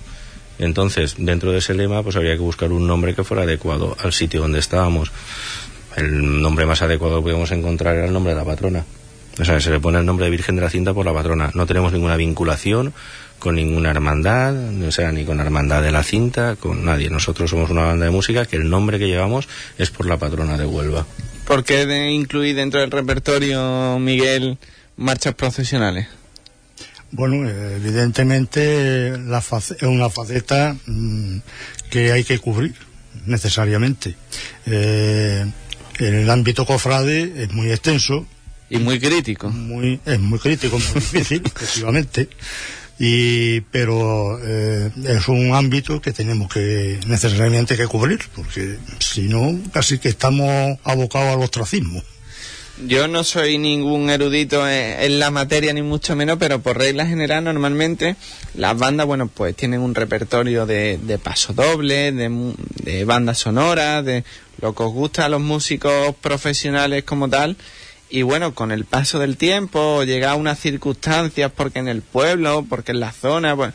Entonces, 0.59 1.17
dentro 1.19 1.53
de 1.53 1.59
ese 1.59 1.75
lema, 1.75 2.03
pues 2.03 2.17
habría 2.17 2.35
que 2.35 2.41
buscar 2.41 2.73
un 2.73 2.87
nombre 2.87 3.15
que 3.15 3.25
fuera 3.25 3.43
adecuado 3.45 3.97
al 3.99 4.13
sitio 4.13 4.41
donde 4.41 4.59
estábamos. 4.59 5.13
El 5.97 6.43
nombre 6.43 6.67
más 6.67 6.83
adecuado 6.83 7.17
que 7.17 7.23
podíamos 7.23 7.51
encontrar 7.53 7.97
era 7.97 8.07
el 8.07 8.13
nombre 8.13 8.35
de 8.35 8.39
la 8.39 8.45
patrona. 8.45 8.85
O 9.39 9.45
sea, 9.45 9.61
se 9.61 9.71
le 9.71 9.81
pone 9.81 9.99
el 9.99 10.07
nombre 10.07 10.25
de 10.25 10.31
Virgen 10.31 10.57
de 10.57 10.63
la 10.63 10.71
Cinta 10.71 10.95
por 10.95 11.05
la 11.05 11.13
patrona. 11.13 11.51
No 11.55 11.67
tenemos 11.67 11.93
ninguna 11.93 12.17
vinculación 12.17 12.95
con 13.39 13.55
ninguna 13.55 13.91
hermandad, 13.91 14.55
o 14.83 14.91
sea, 14.91 15.13
ni 15.13 15.25
con 15.25 15.41
Hermandad 15.41 15.83
de 15.83 15.93
la 15.93 16.03
Cinta, 16.03 16.57
con 16.57 16.85
nadie. 16.85 17.11
Nosotros 17.11 17.51
somos 17.51 17.71
una 17.71 17.83
banda 17.83 18.07
de 18.07 18.11
música 18.11 18.47
que 18.47 18.57
el 18.57 18.69
nombre 18.71 18.99
que 18.99 19.09
llevamos 19.09 19.49
es 19.79 19.91
por 19.91 20.07
la 20.07 20.17
patrona 20.17 20.57
de 20.57 20.65
Huelva. 20.65 21.07
¿Por 21.47 21.65
qué 21.65 21.87
de 21.87 22.11
incluir 22.11 22.57
dentro 22.57 22.81
del 22.81 22.91
repertorio, 22.91 23.99
Miguel, 23.99 24.59
marchas 24.97 25.35
procesionales? 25.35 26.09
Bueno, 27.13 27.49
evidentemente 27.49 29.17
la 29.19 29.41
face- 29.41 29.77
es 29.77 29.83
una 29.83 30.11
faceta 30.11 30.77
mm, 30.87 31.39
que 31.91 32.13
hay 32.13 32.25
que 32.25 32.39
cubrir 32.39 32.75
necesariamente. 33.27 34.15
Eh, 34.67 35.45
en 35.99 36.15
el 36.15 36.29
ámbito 36.31 36.67
cofrade 36.67 37.43
es 37.45 37.53
muy 37.53 37.71
extenso, 37.71 38.27
Y 38.69 38.79
muy 38.79 38.99
crítico. 39.01 39.49
muy, 39.51 40.01
es 40.05 40.21
muy 40.21 40.39
crítico, 40.39 40.79
muy 40.79 40.95
difícil, 40.95 41.43
efectivamente. 41.47 42.29
Y, 42.99 43.61
pero 43.61 44.39
eh, 44.43 44.91
es 45.05 45.29
un 45.29 45.55
ámbito 45.55 46.01
que 46.01 46.13
tenemos 46.13 46.53
que 46.53 46.99
necesariamente 47.07 47.77
que 47.77 47.87
cubrir, 47.87 48.21
porque 48.35 48.79
si 48.99 49.23
no, 49.29 49.59
casi 49.73 49.99
que 49.99 50.09
estamos 50.09 50.79
abocados 50.83 51.37
al 51.37 51.43
ostracismo. 51.43 52.03
Yo 52.85 53.09
no 53.09 53.25
soy 53.25 53.57
ningún 53.57 54.11
erudito 54.11 54.69
en, 54.69 55.19
la 55.19 55.31
materia, 55.31 55.73
ni 55.73 55.81
mucho 55.81 56.15
menos, 56.15 56.37
pero 56.39 56.61
por 56.61 56.77
regla 56.77 57.07
general, 57.07 57.45
normalmente 57.45 58.17
las 58.55 58.77
bandas, 58.77 59.07
bueno, 59.07 59.29
pues 59.29 59.57
tienen 59.57 59.81
un 59.81 59.95
repertorio 59.95 60.67
de, 60.67 60.99
de 60.99 61.19
paso 61.19 61.55
doble, 61.55 62.13
de, 62.13 62.55
de 62.83 63.05
bandas 63.07 63.39
sonoras, 63.39 64.05
de 64.05 64.25
lo 64.61 64.75
que 64.75 64.83
os 64.83 64.93
gusta 64.93 65.25
a 65.25 65.31
los 65.31 65.41
músicos 65.41 66.15
profesionales 66.17 67.05
como 67.05 67.31
tal. 67.31 67.57
Y 68.11 68.23
bueno, 68.23 68.55
con 68.55 68.71
el 68.71 68.85
paso 68.85 69.19
del 69.19 69.37
tiempo, 69.37 70.05
llega 70.05 70.33
a 70.33 70.37
unas 70.37 70.61
circunstancias, 70.61 71.51
porque 71.55 71.79
en 71.79 71.89
el 71.89 72.03
pueblo, 72.03 72.65
porque 72.69 72.93
en 72.93 73.01
la 73.01 73.11
zona, 73.11 73.57
pues, 73.57 73.73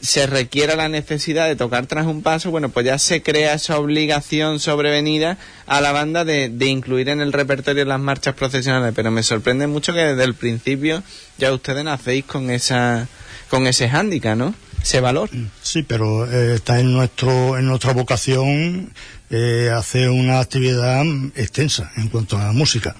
se 0.00 0.26
requiera 0.26 0.76
la 0.76 0.88
necesidad 0.88 1.46
de 1.46 1.56
tocar 1.56 1.86
tras 1.86 2.06
un 2.06 2.22
paso, 2.22 2.50
bueno, 2.50 2.68
pues 2.68 2.86
ya 2.86 2.98
se 2.98 3.22
crea 3.22 3.54
esa 3.54 3.78
obligación 3.78 4.60
sobrevenida 4.60 5.38
a 5.66 5.80
la 5.80 5.92
banda 5.92 6.24
de, 6.24 6.50
incluir 6.66 7.08
en 7.08 7.20
el 7.20 7.32
repertorio 7.32 7.84
las 7.84 8.00
marchas 8.00 8.34
procesionales. 8.34 8.92
Pero 8.94 9.10
me 9.10 9.22
sorprende 9.22 9.66
mucho 9.66 9.92
que 9.92 10.00
desde 10.00 10.24
el 10.24 10.34
principio 10.34 11.02
ya 11.38 11.52
ustedes 11.52 11.84
nacéis 11.84 12.24
con 12.24 12.50
esa 12.50 13.08
con 13.48 13.66
ese 13.66 13.88
hándicap, 13.88 14.36
¿no? 14.36 14.54
Ese 14.82 15.00
valor. 15.00 15.30
Sí, 15.62 15.82
pero 15.82 16.30
eh, 16.30 16.54
está 16.56 16.80
en 16.80 16.92
nuestro 16.92 17.56
en 17.56 17.66
nuestra 17.66 17.92
vocación 17.92 18.92
eh, 19.30 19.70
hacer 19.74 20.10
una 20.10 20.40
actividad 20.40 21.04
extensa 21.34 21.90
en 21.96 22.08
cuanto 22.08 22.38
a 22.38 22.44
la 22.44 22.52
música, 22.52 22.94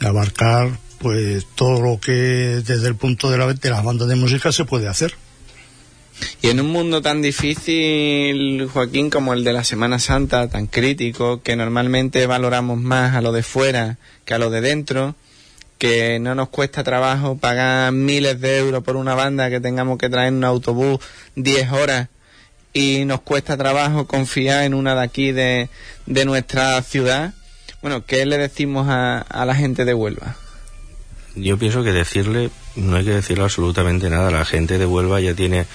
abarcar 0.00 0.70
pues 0.98 1.46
todo 1.54 1.80
lo 1.80 2.00
que 2.00 2.12
desde 2.12 2.88
el 2.88 2.96
punto 2.96 3.30
de, 3.30 3.38
la, 3.38 3.52
de 3.52 3.70
las 3.70 3.84
bandas 3.84 4.08
de 4.08 4.16
música 4.16 4.50
se 4.50 4.64
puede 4.64 4.88
hacer. 4.88 5.14
Y 6.40 6.48
en 6.48 6.60
un 6.60 6.68
mundo 6.68 7.02
tan 7.02 7.20
difícil, 7.22 8.68
Joaquín, 8.72 9.10
como 9.10 9.34
el 9.34 9.44
de 9.44 9.52
la 9.52 9.64
Semana 9.64 9.98
Santa, 9.98 10.48
tan 10.48 10.66
crítico, 10.66 11.42
que 11.42 11.56
normalmente 11.56 12.26
valoramos 12.26 12.78
más 12.78 13.14
a 13.14 13.20
lo 13.20 13.32
de 13.32 13.42
fuera 13.42 13.98
que 14.24 14.34
a 14.34 14.38
lo 14.38 14.50
de 14.50 14.60
dentro, 14.60 15.14
que 15.78 16.18
no 16.20 16.34
nos 16.34 16.48
cuesta 16.48 16.84
trabajo 16.84 17.38
pagar 17.38 17.92
miles 17.92 18.40
de 18.40 18.58
euros 18.58 18.82
por 18.82 18.96
una 18.96 19.14
banda 19.14 19.50
que 19.50 19.60
tengamos 19.60 19.98
que 19.98 20.08
traer 20.08 20.28
en 20.28 20.36
un 20.36 20.44
autobús 20.44 20.98
10 21.36 21.72
horas 21.72 22.08
y 22.72 23.04
nos 23.04 23.20
cuesta 23.20 23.56
trabajo 23.56 24.06
confiar 24.06 24.64
en 24.64 24.74
una 24.74 24.94
de 24.94 25.02
aquí 25.02 25.32
de, 25.32 25.68
de 26.06 26.24
nuestra 26.24 26.80
ciudad. 26.82 27.32
Bueno, 27.80 28.04
¿qué 28.04 28.26
le 28.26 28.38
decimos 28.38 28.88
a, 28.88 29.20
a 29.20 29.44
la 29.44 29.54
gente 29.54 29.84
de 29.84 29.94
Huelva? 29.94 30.36
Yo 31.34 31.58
pienso 31.58 31.84
que 31.84 31.92
decirle, 31.92 32.50
no 32.76 32.96
hay 32.96 33.04
que 33.04 33.14
decirle 33.14 33.44
absolutamente 33.44 34.10
nada. 34.10 34.30
La 34.30 34.44
gente 34.44 34.78
de 34.78 34.86
Huelva 34.86 35.20
ya 35.20 35.34
tiene 35.34 35.66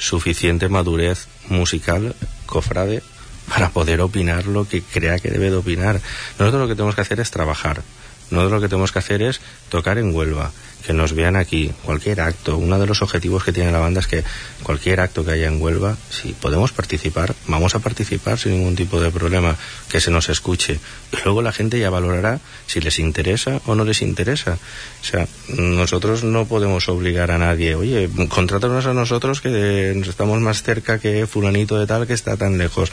suficiente 0.00 0.68
madurez 0.68 1.28
musical, 1.48 2.16
cofrade, 2.46 3.02
para 3.48 3.70
poder 3.70 4.00
opinar 4.00 4.46
lo 4.46 4.68
que 4.68 4.82
crea 4.82 5.18
que 5.18 5.30
debe 5.30 5.50
de 5.50 5.56
opinar. 5.56 6.00
Nosotros 6.38 6.62
lo 6.62 6.68
que 6.68 6.74
tenemos 6.74 6.94
que 6.94 7.02
hacer 7.02 7.20
es 7.20 7.30
trabajar. 7.30 7.82
Nosotros 8.30 8.52
lo 8.52 8.60
que 8.60 8.68
tenemos 8.68 8.92
que 8.92 8.98
hacer 8.98 9.22
es 9.22 9.40
tocar 9.68 9.98
en 9.98 10.14
Huelva, 10.14 10.52
que 10.84 10.92
nos 10.92 11.12
vean 11.12 11.36
aquí, 11.36 11.72
cualquier 11.84 12.20
acto. 12.20 12.56
Uno 12.56 12.78
de 12.78 12.86
los 12.86 13.02
objetivos 13.02 13.44
que 13.44 13.52
tiene 13.52 13.72
la 13.72 13.78
banda 13.78 14.00
es 14.00 14.06
que 14.06 14.24
cualquier 14.62 15.00
acto 15.00 15.24
que 15.24 15.32
haya 15.32 15.48
en 15.48 15.60
Huelva, 15.60 15.96
si 16.10 16.32
podemos 16.32 16.72
participar, 16.72 17.34
vamos 17.46 17.74
a 17.74 17.80
participar 17.80 18.38
sin 18.38 18.52
ningún 18.52 18.76
tipo 18.76 19.00
de 19.00 19.10
problema, 19.10 19.56
que 19.88 20.00
se 20.00 20.10
nos 20.10 20.28
escuche. 20.28 20.80
Y 21.12 21.16
luego 21.24 21.42
la 21.42 21.52
gente 21.52 21.78
ya 21.78 21.90
valorará 21.90 22.40
si 22.66 22.80
les 22.80 22.98
interesa 22.98 23.60
o 23.66 23.74
no 23.74 23.84
les 23.84 24.02
interesa. 24.02 24.58
O 25.00 25.04
sea, 25.04 25.26
nosotros 25.48 26.24
no 26.24 26.46
podemos 26.46 26.88
obligar 26.88 27.30
a 27.30 27.38
nadie, 27.38 27.74
oye, 27.74 28.08
contrátanos 28.28 28.86
a 28.86 28.94
nosotros 28.94 29.40
que 29.40 29.92
estamos 30.00 30.40
más 30.40 30.62
cerca 30.62 30.98
que 30.98 31.26
fulanito 31.26 31.78
de 31.78 31.86
tal 31.86 32.06
que 32.06 32.14
está 32.14 32.36
tan 32.36 32.58
lejos. 32.58 32.90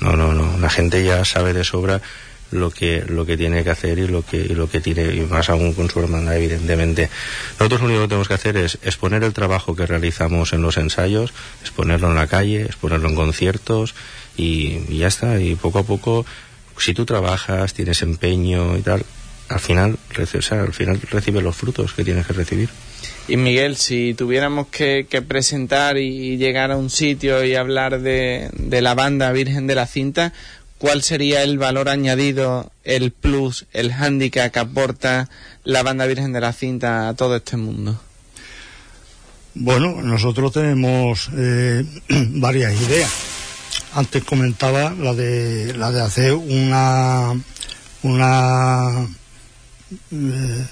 No, 0.00 0.16
no, 0.16 0.32
no, 0.32 0.58
la 0.58 0.70
gente 0.70 1.04
ya 1.04 1.24
sabe 1.24 1.52
de 1.52 1.62
sobra 1.62 2.00
lo 2.50 2.70
que 2.70 3.04
lo 3.06 3.26
que 3.26 3.36
tiene 3.36 3.62
que 3.64 3.70
hacer 3.70 3.98
y 3.98 4.06
lo 4.06 4.22
que 4.24 4.44
lo 4.54 4.68
que 4.68 4.80
tiene 4.80 5.14
y 5.14 5.20
más 5.20 5.50
aún 5.50 5.74
con 5.74 5.88
su 5.88 6.00
hermana 6.00 6.34
evidentemente. 6.36 7.10
Nosotros 7.58 7.80
lo 7.80 7.86
único 7.86 8.02
que 8.02 8.08
tenemos 8.08 8.28
que 8.28 8.34
hacer 8.34 8.56
es 8.56 8.78
exponer 8.82 9.22
el 9.24 9.32
trabajo 9.32 9.76
que 9.76 9.86
realizamos 9.86 10.52
en 10.52 10.62
los 10.62 10.76
ensayos 10.76 11.32
exponerlo 11.62 12.08
en 12.08 12.16
la 12.16 12.26
calle 12.26 12.62
exponerlo 12.62 13.08
en 13.08 13.14
conciertos 13.14 13.94
y, 14.36 14.98
ya 14.98 15.08
está. 15.08 15.40
Y 15.40 15.54
poco 15.54 15.80
a 15.80 15.84
poco 15.84 16.26
si 16.78 16.94
tú 16.94 17.04
trabajas 17.04 17.74
tienes 17.74 18.02
empeño 18.02 18.76
y 18.76 18.82
tal 18.82 19.04
al 19.48 19.60
final 19.60 19.98
o 20.16 20.54
al 20.54 20.72
final 20.72 21.00
recibes 21.10 21.42
los 21.42 21.56
frutos 21.56 21.92
que 21.92 22.04
tienes 22.04 22.26
que 22.26 22.32
recibir. 22.32 22.68
Y 23.26 23.36
Miguel, 23.36 23.76
si 23.76 24.14
tuviéramos 24.14 24.68
que, 24.68 25.06
que 25.08 25.22
presentar 25.22 25.98
y, 25.98 26.32
y 26.32 26.36
llegar 26.36 26.70
a 26.70 26.76
un 26.76 26.88
sitio 26.88 27.44
y 27.44 27.54
hablar 27.56 28.00
de, 28.00 28.50
de 28.52 28.80
la 28.80 28.94
banda 28.94 29.32
Virgen 29.32 29.66
de 29.66 29.74
la 29.74 29.86
Cinta, 29.86 30.32
¿cuál 30.80 31.02
sería 31.02 31.42
el 31.42 31.58
valor 31.58 31.90
añadido, 31.90 32.72
el 32.84 33.12
plus, 33.12 33.66
el 33.72 33.92
hándicap 33.92 34.50
que 34.50 34.58
aporta 34.58 35.28
la 35.62 35.82
banda 35.82 36.06
Virgen 36.06 36.32
de 36.32 36.40
la 36.40 36.54
Cinta 36.54 37.10
a 37.10 37.14
todo 37.14 37.36
este 37.36 37.58
mundo? 37.58 38.00
Bueno, 39.54 40.00
nosotros 40.02 40.52
tenemos 40.52 41.28
eh, 41.36 41.84
varias 42.08 42.80
ideas. 42.80 43.10
Antes 43.92 44.24
comentaba 44.24 44.94
la 44.98 45.12
de 45.12 45.74
la 45.74 45.92
de 45.92 46.00
hacer 46.00 46.32
una 46.32 47.34
una 48.02 49.06
eh, 50.12 50.66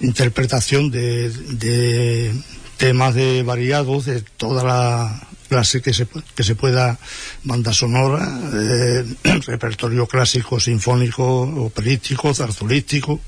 interpretación 0.00 0.92
de, 0.92 1.30
de 1.30 2.32
temas 2.76 3.14
de 3.16 3.42
variados 3.42 4.04
de 4.04 4.20
toda 4.22 4.62
la 4.62 5.28
clase 5.54 5.80
que 5.80 5.94
se, 5.94 6.08
que 6.34 6.42
se 6.42 6.56
pueda 6.56 6.98
banda 7.44 7.72
sonora, 7.72 8.26
eh, 8.52 9.04
repertorio 9.46 10.04
clásico, 10.08 10.58
sinfónico, 10.58 11.42
operístico, 11.70 12.34
zarzulístico, 12.34 13.20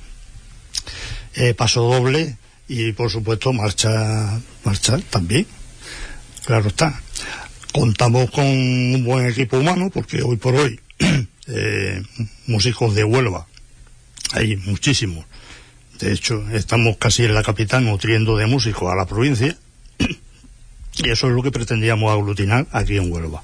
eh, 1.36 1.54
paso 1.54 1.82
doble 1.82 2.36
y 2.66 2.90
por 2.92 3.10
supuesto 3.10 3.52
marcha 3.52 4.40
marcha 4.64 4.98
también. 5.08 5.46
Claro 6.44 6.66
está. 6.66 7.00
Contamos 7.72 8.28
con 8.32 8.44
un 8.44 9.04
buen 9.04 9.26
equipo 9.26 9.58
humano 9.58 9.88
porque 9.94 10.22
hoy 10.22 10.36
por 10.36 10.56
hoy 10.56 10.80
eh, 11.46 12.02
músicos 12.48 12.96
de 12.96 13.04
Huelva. 13.04 13.46
Hay 14.32 14.56
muchísimos. 14.56 15.24
De 16.00 16.12
hecho 16.12 16.42
estamos 16.50 16.96
casi 16.96 17.22
en 17.24 17.34
la 17.34 17.44
capital 17.44 17.84
nutriendo 17.84 18.36
de 18.36 18.46
músicos 18.46 18.90
a 18.90 18.96
la 18.96 19.06
provincia 19.06 19.56
y 20.96 21.10
eso 21.10 21.28
es 21.28 21.32
lo 21.32 21.42
que 21.42 21.50
pretendíamos 21.50 22.10
aglutinar 22.12 22.66
aquí 22.72 22.96
en 22.96 23.12
Huelva. 23.12 23.42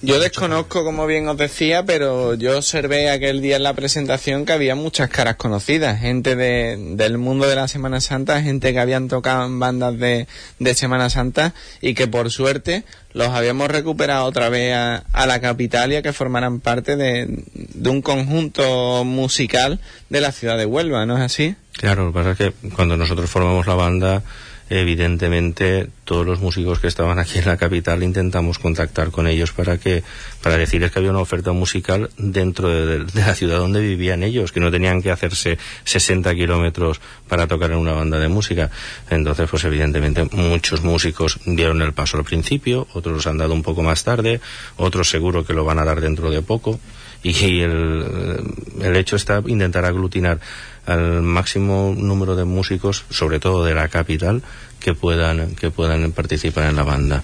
Yo 0.00 0.20
desconozco, 0.20 0.84
como 0.84 1.06
bien 1.08 1.26
os 1.26 1.36
decía, 1.36 1.84
pero 1.84 2.34
yo 2.34 2.56
observé 2.56 3.10
aquel 3.10 3.42
día 3.42 3.56
en 3.56 3.64
la 3.64 3.74
presentación 3.74 4.44
que 4.44 4.52
había 4.52 4.76
muchas 4.76 5.10
caras 5.10 5.34
conocidas, 5.34 6.00
gente 6.00 6.36
de, 6.36 6.76
del 6.94 7.18
mundo 7.18 7.48
de 7.48 7.56
la 7.56 7.66
Semana 7.66 8.00
Santa, 8.00 8.42
gente 8.42 8.72
que 8.72 8.78
habían 8.78 9.08
tocado 9.08 9.46
en 9.46 9.58
bandas 9.58 9.98
de, 9.98 10.28
de 10.60 10.74
Semana 10.74 11.10
Santa 11.10 11.52
y 11.80 11.94
que 11.94 12.06
por 12.06 12.30
suerte 12.30 12.84
los 13.12 13.28
habíamos 13.28 13.68
recuperado 13.68 14.24
otra 14.24 14.50
vez 14.50 14.72
a, 14.72 14.98
a 15.12 15.26
la 15.26 15.40
capital 15.40 15.92
y 15.92 15.96
a 15.96 16.02
que 16.02 16.12
formaran 16.12 16.60
parte 16.60 16.94
de, 16.94 17.42
de 17.54 17.90
un 17.90 18.02
conjunto 18.02 19.02
musical 19.04 19.80
de 20.10 20.20
la 20.20 20.30
ciudad 20.30 20.56
de 20.56 20.66
Huelva, 20.66 21.06
¿no 21.06 21.16
es 21.16 21.22
así? 21.22 21.56
Claro, 21.72 22.04
lo 22.04 22.12
que 22.12 22.14
pasa 22.14 22.30
es 22.32 22.38
que 22.38 22.70
cuando 22.70 22.96
nosotros 22.96 23.28
formamos 23.28 23.66
la 23.66 23.74
banda, 23.74 24.22
evidentemente 24.70 25.88
todos 26.04 26.26
los 26.26 26.40
músicos 26.40 26.78
que 26.78 26.86
estaban 26.86 27.18
aquí 27.18 27.38
en 27.38 27.46
la 27.46 27.56
capital 27.56 28.02
intentamos 28.02 28.58
contactar 28.58 29.10
con 29.10 29.26
ellos 29.26 29.52
para 29.52 29.78
que 29.78 30.02
para 30.42 30.56
decirles 30.56 30.90
que 30.90 30.98
había 30.98 31.10
una 31.10 31.20
oferta 31.20 31.52
musical 31.52 32.10
dentro 32.16 32.68
de, 32.68 33.04
la 33.14 33.34
ciudad 33.34 33.58
donde 33.58 33.80
vivían 33.80 34.22
ellos, 34.22 34.52
que 34.52 34.60
no 34.60 34.70
tenían 34.70 35.02
que 35.02 35.10
hacerse 35.10 35.58
60 35.84 36.34
kilómetros 36.34 37.00
para 37.28 37.46
tocar 37.46 37.72
en 37.72 37.78
una 37.78 37.92
banda 37.92 38.18
de 38.18 38.28
música. 38.28 38.70
Entonces, 39.10 39.48
pues 39.50 39.64
evidentemente 39.64 40.24
muchos 40.32 40.82
músicos 40.82 41.38
dieron 41.46 41.82
el 41.82 41.92
paso 41.92 42.18
al 42.18 42.24
principio, 42.24 42.86
otros 42.92 43.14
los 43.14 43.26
han 43.26 43.38
dado 43.38 43.54
un 43.54 43.62
poco 43.62 43.82
más 43.82 44.04
tarde, 44.04 44.40
otros 44.76 45.08
seguro 45.08 45.44
que 45.44 45.54
lo 45.54 45.64
van 45.64 45.78
a 45.78 45.84
dar 45.84 46.00
dentro 46.00 46.30
de 46.30 46.42
poco. 46.42 46.78
Y 47.22 47.60
el, 47.60 48.38
el 48.82 48.96
hecho 48.96 49.16
está 49.16 49.42
intentar 49.46 49.86
aglutinar 49.86 50.40
al 50.86 51.22
máximo 51.22 51.94
número 51.96 52.36
de 52.36 52.44
músicos, 52.44 53.04
sobre 53.10 53.40
todo 53.40 53.64
de 53.64 53.74
la 53.74 53.88
capital, 53.88 54.42
que 54.80 54.94
puedan, 54.94 55.54
que 55.54 55.70
puedan 55.70 56.12
participar 56.12 56.68
en 56.68 56.76
la 56.76 56.82
banda. 56.82 57.22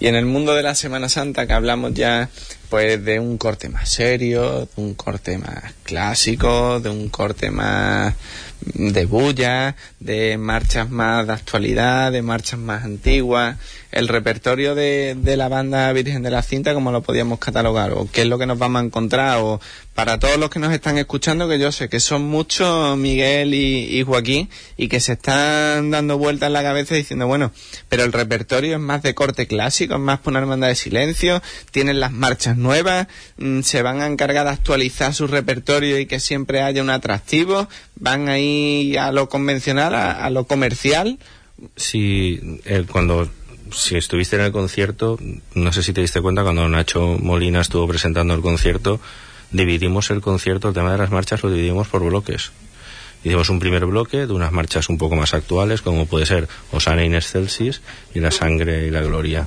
Y 0.00 0.06
en 0.06 0.14
el 0.14 0.24
mundo 0.24 0.54
de 0.54 0.62
la 0.62 0.74
Semana 0.74 1.10
Santa, 1.10 1.46
que 1.46 1.52
hablamos 1.52 1.92
ya 1.92 2.30
pues 2.70 3.04
de 3.04 3.20
un 3.20 3.36
corte 3.36 3.68
más 3.68 3.90
serio, 3.90 4.60
de 4.60 4.68
un 4.76 4.94
corte 4.94 5.36
más 5.36 5.74
clásico, 5.82 6.80
de 6.80 6.88
un 6.88 7.10
corte 7.10 7.50
más 7.50 8.14
de 8.62 9.04
bulla, 9.04 9.76
de 9.98 10.38
marchas 10.38 10.88
más 10.88 11.26
de 11.26 11.34
actualidad, 11.34 12.12
de 12.12 12.22
marchas 12.22 12.58
más 12.58 12.84
antiguas, 12.84 13.56
el 13.92 14.08
repertorio 14.08 14.74
de, 14.74 15.16
de 15.16 15.36
la 15.36 15.48
banda 15.48 15.92
Virgen 15.92 16.22
de 16.22 16.30
la 16.30 16.42
Cinta, 16.42 16.74
¿cómo 16.74 16.92
lo 16.92 17.02
podíamos 17.02 17.38
catalogar? 17.38 17.92
¿O 17.92 18.08
qué 18.10 18.22
es 18.22 18.28
lo 18.28 18.38
que 18.38 18.46
nos 18.46 18.58
vamos 18.58 18.82
a 18.82 18.84
encontrar? 18.84 19.38
¿O 19.40 19.60
para 20.00 20.18
todos 20.18 20.38
los 20.38 20.48
que 20.48 20.58
nos 20.58 20.72
están 20.72 20.96
escuchando, 20.96 21.46
que 21.46 21.58
yo 21.58 21.70
sé 21.72 21.90
que 21.90 22.00
son 22.00 22.22
muchos, 22.22 22.96
Miguel 22.96 23.52
y, 23.52 24.02
Joaquín, 24.02 24.48
y 24.78 24.88
que 24.88 24.98
se 24.98 25.12
están 25.12 25.90
dando 25.90 26.16
vueltas 26.16 26.46
en 26.46 26.54
la 26.54 26.62
cabeza 26.62 26.94
diciendo, 26.94 27.26
bueno, 27.26 27.52
pero 27.90 28.04
el 28.04 28.12
repertorio 28.12 28.76
es 28.76 28.80
más 28.80 29.02
de 29.02 29.14
corte 29.14 29.46
clásico, 29.46 29.96
es 29.96 30.00
más 30.00 30.20
por 30.20 30.32
una 30.32 30.40
hermandad 30.40 30.68
de 30.68 30.74
silencio, 30.74 31.42
tienen 31.70 32.00
las 32.00 32.12
marchas 32.12 32.56
nuevas, 32.56 33.08
mm, 33.36 33.60
se 33.60 33.82
van 33.82 34.00
a 34.00 34.06
encargar 34.06 34.46
de 34.46 34.52
actualizar 34.52 35.12
su 35.12 35.26
repertorio 35.26 35.98
y 35.98 36.06
que 36.06 36.18
siempre 36.18 36.62
haya 36.62 36.82
un 36.82 36.88
atractivo, 36.88 37.68
van 37.96 38.30
a 38.30 38.38
ir 38.38 38.98
a 38.98 39.12
lo 39.12 39.28
convencional, 39.28 39.94
a, 39.94 40.30
lo 40.30 40.44
comercial. 40.44 41.18
Eh, 41.92 42.84
cuando 42.90 43.30
si 43.72 43.96
estuviste 43.96 44.36
en 44.36 44.42
el 44.42 44.52
concierto, 44.52 45.18
no 45.54 45.72
sé 45.72 45.82
si 45.82 45.92
te 45.92 46.00
diste 46.00 46.20
cuenta 46.20 46.42
cuando 46.42 46.68
Nacho 46.68 47.18
Molina 47.20 47.60
estuvo 47.60 47.86
presentando 47.86 48.34
el 48.34 48.40
concierto, 48.40 49.00
dividimos 49.50 50.10
el 50.10 50.20
concierto, 50.20 50.68
el 50.68 50.74
tema 50.74 50.92
de 50.92 50.98
las 50.98 51.10
marchas 51.10 51.42
lo 51.42 51.50
dividimos 51.50 51.88
por 51.88 52.04
bloques. 52.04 52.52
Hicimos 53.22 53.50
un 53.50 53.58
primer 53.58 53.84
bloque 53.84 54.26
de 54.26 54.32
unas 54.32 54.52
marchas 54.52 54.88
un 54.88 54.96
poco 54.96 55.16
más 55.16 55.34
actuales, 55.34 55.82
como 55.82 56.06
puede 56.06 56.24
ser 56.26 56.48
Osana 56.72 57.04
in 57.04 57.14
Excelsis 57.14 57.82
y 58.14 58.20
La 58.20 58.30
Sangre 58.30 58.86
y 58.86 58.90
la 58.90 59.02
Gloria. 59.02 59.46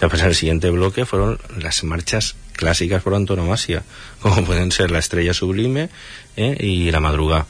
Después 0.00 0.22
el 0.22 0.34
siguiente 0.34 0.70
bloque 0.70 1.06
fueron 1.06 1.38
las 1.60 1.84
marchas 1.84 2.34
clásicas 2.54 3.02
por 3.02 3.14
antonomasia, 3.14 3.84
como 4.20 4.44
pueden 4.44 4.72
ser 4.72 4.90
La 4.90 4.98
Estrella 4.98 5.34
Sublime 5.34 5.88
¿eh? 6.36 6.56
y 6.58 6.90
La 6.90 6.98
Madrugada. 6.98 7.46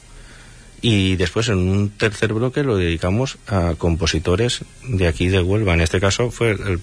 Y 0.84 1.14
después 1.14 1.48
en 1.48 1.58
un 1.58 1.90
tercer 1.90 2.32
bloque 2.32 2.64
lo 2.64 2.76
dedicamos 2.76 3.38
a 3.46 3.74
compositores 3.78 4.64
de 4.88 5.06
aquí 5.06 5.28
de 5.28 5.40
Huelva. 5.40 5.74
En 5.74 5.80
este 5.80 6.00
caso 6.00 6.32
fue 6.32 6.50
el, 6.50 6.80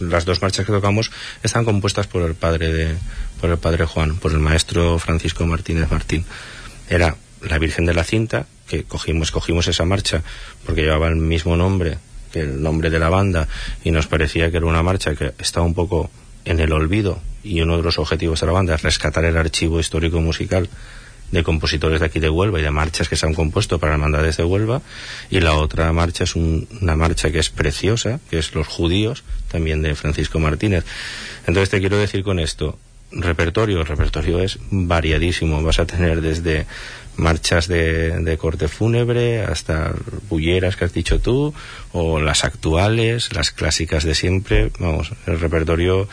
las 0.00 0.24
dos 0.24 0.42
marchas 0.42 0.66
que 0.66 0.72
tocamos 0.72 1.12
están 1.44 1.64
compuestas 1.64 2.08
por 2.08 2.22
el 2.22 2.34
padre 2.34 2.72
de 2.72 2.96
por 3.40 3.50
el 3.50 3.58
padre 3.58 3.84
Juan, 3.84 4.16
por 4.16 4.32
el 4.32 4.40
maestro 4.40 4.98
Francisco 4.98 5.46
Martínez 5.46 5.88
Martín. 5.92 6.24
Era 6.90 7.16
la 7.40 7.58
Virgen 7.58 7.86
de 7.86 7.94
la 7.94 8.02
Cinta, 8.02 8.46
que 8.66 8.82
cogimos 8.82 9.30
cogimos 9.30 9.68
esa 9.68 9.84
marcha 9.84 10.24
porque 10.64 10.82
llevaba 10.82 11.06
el 11.06 11.16
mismo 11.16 11.56
nombre 11.56 11.98
que 12.32 12.40
el 12.40 12.60
nombre 12.60 12.90
de 12.90 12.98
la 12.98 13.10
banda 13.10 13.46
y 13.84 13.92
nos 13.92 14.08
parecía 14.08 14.50
que 14.50 14.56
era 14.56 14.66
una 14.66 14.82
marcha 14.82 15.14
que 15.14 15.34
estaba 15.38 15.64
un 15.64 15.74
poco 15.74 16.10
en 16.44 16.58
el 16.58 16.72
olvido 16.72 17.20
y 17.44 17.60
uno 17.60 17.76
de 17.76 17.84
los 17.84 18.00
objetivos 18.00 18.40
de 18.40 18.46
la 18.46 18.52
banda 18.52 18.74
es 18.74 18.82
rescatar 18.82 19.24
el 19.24 19.36
archivo 19.36 19.78
histórico 19.78 20.20
musical 20.20 20.68
de 21.30 21.42
compositores 21.42 22.00
de 22.00 22.06
aquí 22.06 22.20
de 22.20 22.30
Huelva 22.30 22.60
y 22.60 22.62
de 22.62 22.70
marchas 22.70 23.08
que 23.08 23.16
se 23.16 23.26
han 23.26 23.34
compuesto 23.34 23.78
para 23.78 23.94
hermandades 23.94 24.36
de 24.36 24.44
Huelva 24.44 24.82
y 25.30 25.40
la 25.40 25.54
otra 25.54 25.92
marcha 25.92 26.24
es 26.24 26.36
un, 26.36 26.68
una 26.80 26.96
marcha 26.96 27.30
que 27.30 27.38
es 27.38 27.50
preciosa, 27.50 28.20
que 28.30 28.38
es 28.38 28.54
Los 28.54 28.66
Judíos, 28.66 29.24
también 29.50 29.82
de 29.82 29.94
Francisco 29.94 30.38
Martínez. 30.38 30.84
Entonces 31.46 31.70
te 31.70 31.80
quiero 31.80 31.98
decir 31.98 32.22
con 32.22 32.38
esto, 32.38 32.78
repertorio, 33.10 33.80
el 33.80 33.86
repertorio 33.86 34.40
es 34.40 34.58
variadísimo, 34.70 35.62
vas 35.62 35.78
a 35.78 35.86
tener 35.86 36.20
desde 36.20 36.66
marchas 37.16 37.66
de, 37.66 38.18
de 38.18 38.36
corte 38.36 38.68
fúnebre 38.68 39.42
hasta 39.42 39.94
bulleras 40.28 40.76
que 40.76 40.84
has 40.84 40.92
dicho 40.92 41.18
tú, 41.20 41.54
o 41.92 42.20
las 42.20 42.44
actuales, 42.44 43.32
las 43.32 43.52
clásicas 43.52 44.04
de 44.04 44.14
siempre, 44.14 44.70
vamos, 44.78 45.12
el 45.26 45.40
repertorio 45.40 46.08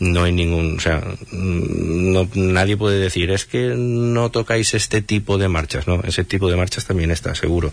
no 0.00 0.24
hay 0.24 0.32
ningún, 0.32 0.76
o 0.76 0.80
sea, 0.80 1.02
no, 1.32 2.28
nadie 2.34 2.76
puede 2.76 2.98
decir 2.98 3.30
es 3.30 3.44
que 3.44 3.74
no 3.76 4.30
tocáis 4.30 4.74
este 4.74 5.02
tipo 5.02 5.38
de 5.38 5.48
marchas, 5.48 5.86
¿no? 5.86 6.02
Ese 6.02 6.24
tipo 6.24 6.50
de 6.50 6.56
marchas 6.56 6.84
también 6.84 7.10
está, 7.10 7.34
seguro. 7.34 7.72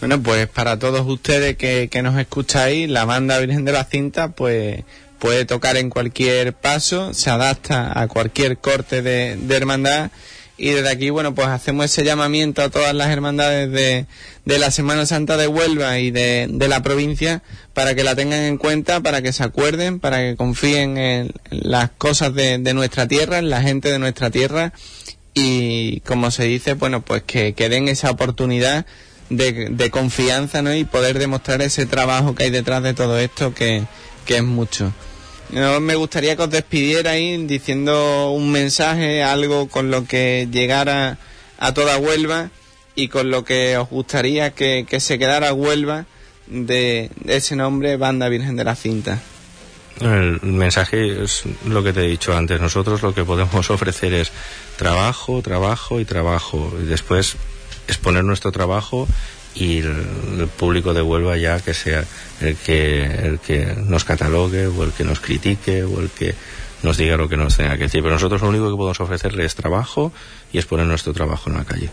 Bueno, 0.00 0.22
pues 0.22 0.46
para 0.48 0.78
todos 0.78 1.06
ustedes 1.06 1.56
que, 1.56 1.88
que 1.90 2.02
nos 2.02 2.18
escucháis, 2.18 2.88
la 2.88 3.04
banda 3.04 3.38
Virgen 3.38 3.64
de 3.64 3.72
la 3.72 3.84
Cinta, 3.84 4.28
pues 4.28 4.84
puede 5.18 5.44
tocar 5.44 5.76
en 5.76 5.88
cualquier 5.88 6.52
paso, 6.52 7.14
se 7.14 7.30
adapta 7.30 7.98
a 7.98 8.06
cualquier 8.08 8.58
corte 8.58 9.02
de, 9.02 9.36
de 9.36 9.56
hermandad 9.56 10.10
y 10.58 10.70
desde 10.70 10.88
aquí, 10.90 11.10
bueno, 11.10 11.34
pues 11.34 11.48
hacemos 11.48 11.84
ese 11.86 12.04
llamamiento 12.04 12.62
a 12.62 12.70
todas 12.70 12.94
las 12.94 13.10
hermandades 13.10 13.70
de, 13.70 14.06
de 14.44 14.58
la 14.58 14.70
Semana 14.70 15.04
Santa 15.04 15.36
de 15.36 15.46
Huelva 15.46 15.98
y 15.98 16.10
de, 16.10 16.46
de, 16.50 16.68
la 16.68 16.82
provincia 16.82 17.42
para 17.74 17.94
que 17.94 18.04
la 18.04 18.14
tengan 18.14 18.40
en 18.40 18.56
cuenta, 18.56 19.00
para 19.00 19.20
que 19.20 19.32
se 19.32 19.44
acuerden, 19.44 20.00
para 20.00 20.18
que 20.18 20.36
confíen 20.36 20.96
en 20.96 21.32
las 21.50 21.90
cosas 21.90 22.34
de, 22.34 22.58
de 22.58 22.74
nuestra 22.74 23.06
tierra, 23.06 23.38
en 23.38 23.50
la 23.50 23.60
gente 23.60 23.90
de 23.90 23.98
nuestra 23.98 24.30
tierra 24.30 24.72
y, 25.38 26.00
como 26.00 26.30
se 26.30 26.44
dice, 26.44 26.72
bueno, 26.72 27.02
pues 27.02 27.22
que, 27.22 27.52
den 27.52 27.88
esa 27.88 28.10
oportunidad 28.10 28.86
de, 29.28 29.68
de, 29.70 29.90
confianza, 29.90 30.62
¿no? 30.62 30.74
Y 30.74 30.84
poder 30.84 31.18
demostrar 31.18 31.60
ese 31.60 31.84
trabajo 31.84 32.34
que 32.34 32.44
hay 32.44 32.50
detrás 32.50 32.82
de 32.82 32.94
todo 32.94 33.18
esto, 33.18 33.52
que, 33.52 33.84
que 34.24 34.38
es 34.38 34.42
mucho. 34.42 34.94
No, 35.50 35.80
me 35.80 35.94
gustaría 35.94 36.36
que 36.36 36.42
os 36.42 36.50
despidierais 36.50 37.46
diciendo 37.46 38.30
un 38.30 38.50
mensaje, 38.50 39.22
algo 39.22 39.68
con 39.68 39.90
lo 39.90 40.04
que 40.04 40.48
llegara 40.50 41.18
a 41.58 41.72
toda 41.72 41.98
Huelva 41.98 42.50
y 42.94 43.08
con 43.08 43.30
lo 43.30 43.44
que 43.44 43.76
os 43.76 43.88
gustaría 43.88 44.50
que, 44.50 44.86
que 44.88 44.98
se 45.00 45.18
quedara 45.18 45.52
Huelva 45.52 46.06
de, 46.46 47.10
de, 47.22 47.36
ese 47.36 47.54
nombre 47.54 47.96
Banda 47.96 48.28
Virgen 48.28 48.56
de 48.56 48.64
la 48.64 48.74
Cinta. 48.74 49.20
El 50.00 50.42
mensaje 50.42 51.22
es 51.22 51.44
lo 51.66 51.82
que 51.82 51.92
te 51.92 52.04
he 52.04 52.08
dicho 52.08 52.36
antes. 52.36 52.60
Nosotros 52.60 53.02
lo 53.02 53.14
que 53.14 53.24
podemos 53.24 53.70
ofrecer 53.70 54.12
es 54.14 54.32
trabajo, 54.76 55.42
trabajo 55.42 56.00
y 56.00 56.04
trabajo. 56.04 56.72
Y 56.82 56.86
después 56.86 57.36
exponer 57.86 58.24
nuestro 58.24 58.50
trabajo 58.52 59.06
y 59.56 59.78
el, 59.78 60.48
público 60.56 60.92
de 60.92 61.02
Huelva 61.02 61.36
ya 61.36 61.60
que 61.60 61.74
sea 61.74 62.04
el 62.40 62.56
que, 62.56 63.04
el 63.04 63.38
que 63.40 63.74
nos 63.86 64.04
catalogue 64.04 64.66
o 64.66 64.84
el 64.84 64.92
que 64.92 65.04
nos 65.04 65.20
critique 65.20 65.82
o 65.82 66.00
el 66.00 66.10
que 66.10 66.34
nos 66.82 66.98
diga 66.98 67.16
lo 67.16 67.28
que 67.28 67.36
nos 67.36 67.56
tenga 67.56 67.76
que 67.76 67.84
decir. 67.84 68.02
Pero 68.02 68.14
nosotros 68.14 68.42
lo 68.42 68.48
único 68.48 68.70
que 68.70 68.76
podemos 68.76 69.00
ofrecerle 69.00 69.44
es 69.44 69.54
trabajo 69.54 70.12
y 70.52 70.58
es 70.58 70.66
poner 70.66 70.86
nuestro 70.86 71.12
trabajo 71.12 71.50
en 71.50 71.56
la 71.56 71.64
calle. 71.64 71.90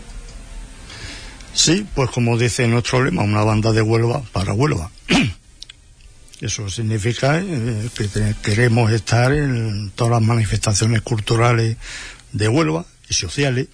Sí, 1.54 1.86
pues 1.94 2.10
como 2.10 2.36
dice 2.36 2.66
nuestro 2.68 3.02
lema, 3.02 3.22
una 3.22 3.44
banda 3.44 3.72
de 3.72 3.80
Huelva 3.80 4.22
para 4.32 4.52
Huelva. 4.52 4.90
Eso 6.40 6.68
significa 6.68 7.40
eh, 7.40 7.88
que 7.94 8.34
queremos 8.42 8.92
estar 8.92 9.32
en 9.32 9.90
todas 9.94 10.12
las 10.12 10.22
manifestaciones 10.22 11.00
culturales 11.00 11.76
de 12.32 12.48
Huelva 12.48 12.84
y 13.08 13.14
sociales. 13.14 13.68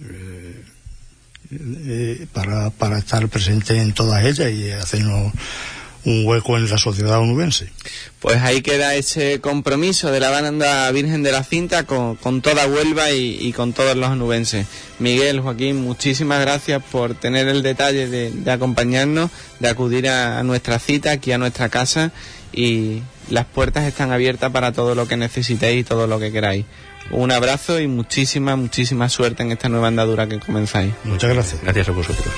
Eh, 0.00 0.64
eh, 1.50 2.26
para, 2.32 2.70
para 2.70 2.98
estar 2.98 3.26
presente 3.28 3.80
en 3.80 3.92
todas 3.92 4.24
ellas 4.24 4.50
y 4.52 4.70
hacernos 4.70 5.32
un 6.04 6.26
hueco 6.26 6.56
en 6.56 6.68
la 6.68 6.78
sociedad 6.78 7.18
onubense. 7.18 7.68
Pues 8.20 8.36
ahí 8.36 8.62
queda 8.62 8.94
ese 8.94 9.40
compromiso 9.40 10.10
de 10.10 10.20
la 10.20 10.30
banda 10.30 10.90
Virgen 10.90 11.22
de 11.22 11.32
la 11.32 11.44
Cinta 11.44 11.84
con, 11.84 12.16
con 12.16 12.40
toda 12.40 12.66
Huelva 12.66 13.12
y, 13.12 13.52
con 13.52 13.72
todos 13.72 13.96
los 13.96 14.08
onubenses. 14.08 14.66
Miguel, 14.98 15.40
Joaquín, 15.40 15.76
muchísimas 15.76 16.40
gracias 16.40 16.82
por 16.90 17.14
tener 17.14 17.48
el 17.48 17.62
detalle 17.62 18.08
de, 18.08 18.50
acompañarnos, 18.50 19.30
de 19.60 19.68
acudir 19.68 20.08
a 20.08 20.42
nuestra 20.42 20.78
cita 20.78 21.12
aquí 21.12 21.32
a 21.32 21.38
nuestra 21.38 21.68
casa 21.68 22.12
y 22.52 23.02
las 23.30 23.44
puertas 23.44 23.84
están 23.84 24.12
abiertas 24.12 24.50
para 24.50 24.72
todo 24.72 24.94
lo 24.94 25.06
que 25.06 25.16
necesitéis 25.16 25.80
y 25.80 25.84
todo 25.84 26.06
lo 26.06 26.18
que 26.18 26.32
queráis. 26.32 26.64
Un 27.10 27.32
abrazo 27.32 27.80
y 27.80 27.86
muchísima, 27.86 28.56
muchísima 28.56 29.08
suerte 29.08 29.42
en 29.42 29.52
esta 29.52 29.68
nueva 29.68 29.88
andadura 29.88 30.28
que 30.28 30.38
comenzáis. 30.38 30.92
Muchas 31.04 31.32
gracias. 31.32 31.62
Gracias 31.62 31.88
a 31.88 31.92
vosotros. 31.92 32.28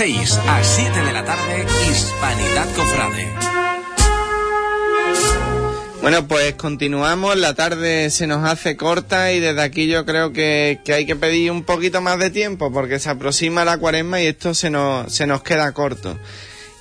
6 0.00 0.38
a 0.48 0.64
7 0.64 0.98
de 0.98 1.12
la 1.12 1.22
tarde, 1.26 1.66
Hispanidad 1.90 2.74
Cofrade. 2.74 3.34
Bueno, 6.00 6.26
pues 6.26 6.54
continuamos, 6.54 7.36
la 7.36 7.52
tarde 7.52 8.08
se 8.08 8.26
nos 8.26 8.48
hace 8.48 8.78
corta 8.78 9.30
y 9.30 9.40
desde 9.40 9.60
aquí 9.60 9.88
yo 9.88 10.06
creo 10.06 10.32
que, 10.32 10.80
que 10.86 10.94
hay 10.94 11.04
que 11.04 11.16
pedir 11.16 11.50
un 11.50 11.64
poquito 11.64 12.00
más 12.00 12.18
de 12.18 12.30
tiempo 12.30 12.72
porque 12.72 12.98
se 12.98 13.10
aproxima 13.10 13.66
la 13.66 13.76
cuaresma 13.76 14.22
y 14.22 14.28
esto 14.28 14.54
se 14.54 14.70
nos, 14.70 15.12
se 15.14 15.26
nos 15.26 15.42
queda 15.42 15.70
corto. 15.72 16.18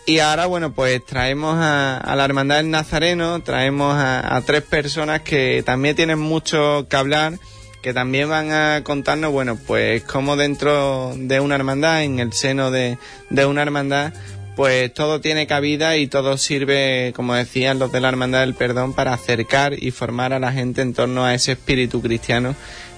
Y 0.06 0.20
ahora, 0.20 0.46
bueno, 0.46 0.72
pues 0.72 1.06
traemos 1.06 1.58
a, 1.58 1.98
a 1.98 2.16
la 2.16 2.24
Hermandad 2.24 2.56
del 2.56 2.72
Nazareno, 2.72 3.42
traemos 3.42 3.96
a, 3.96 4.34
a 4.34 4.42
tres 4.44 4.62
personas 4.62 5.24
que 5.24 5.62
también 5.66 5.98
tienen 5.98 6.20
mucho 6.20 6.88
que 6.90 6.96
hablar 6.96 7.34
que 7.82 7.94
también 7.94 8.30
van 8.30 8.52
a 8.52 8.84
contarnos, 8.84 9.32
bueno, 9.32 9.58
pues 9.68 10.04
cómo 10.04 10.36
dentro 10.36 11.14
de 11.16 11.40
una 11.40 11.56
hermandad, 11.56 12.04
en 12.04 12.20
el 12.20 12.34
seno 12.34 12.72
de, 12.72 12.98
de 13.30 13.46
una 13.46 13.62
hermandad, 13.62 14.14
pues 14.60 14.94
todo 14.94 15.22
tiene 15.22 15.48
cabida 15.48 15.96
y 15.96 16.08
todo 16.08 16.38
sirve, 16.38 17.14
como 17.16 17.34
decían 17.34 17.80
los 17.80 17.94
de 17.94 18.02
la 18.02 18.10
Hermandad 18.10 18.42
del 18.42 18.56
Perdón, 18.56 18.94
para 18.94 19.14
acercar 19.14 19.82
y 19.82 19.92
formar 19.92 20.34
a 20.34 20.40
la 20.40 20.52
gente 20.52 20.82
en 20.82 20.94
torno 20.94 21.24
a 21.24 21.34
ese 21.34 21.54
espíritu 21.54 22.02
cristiano 22.02 22.56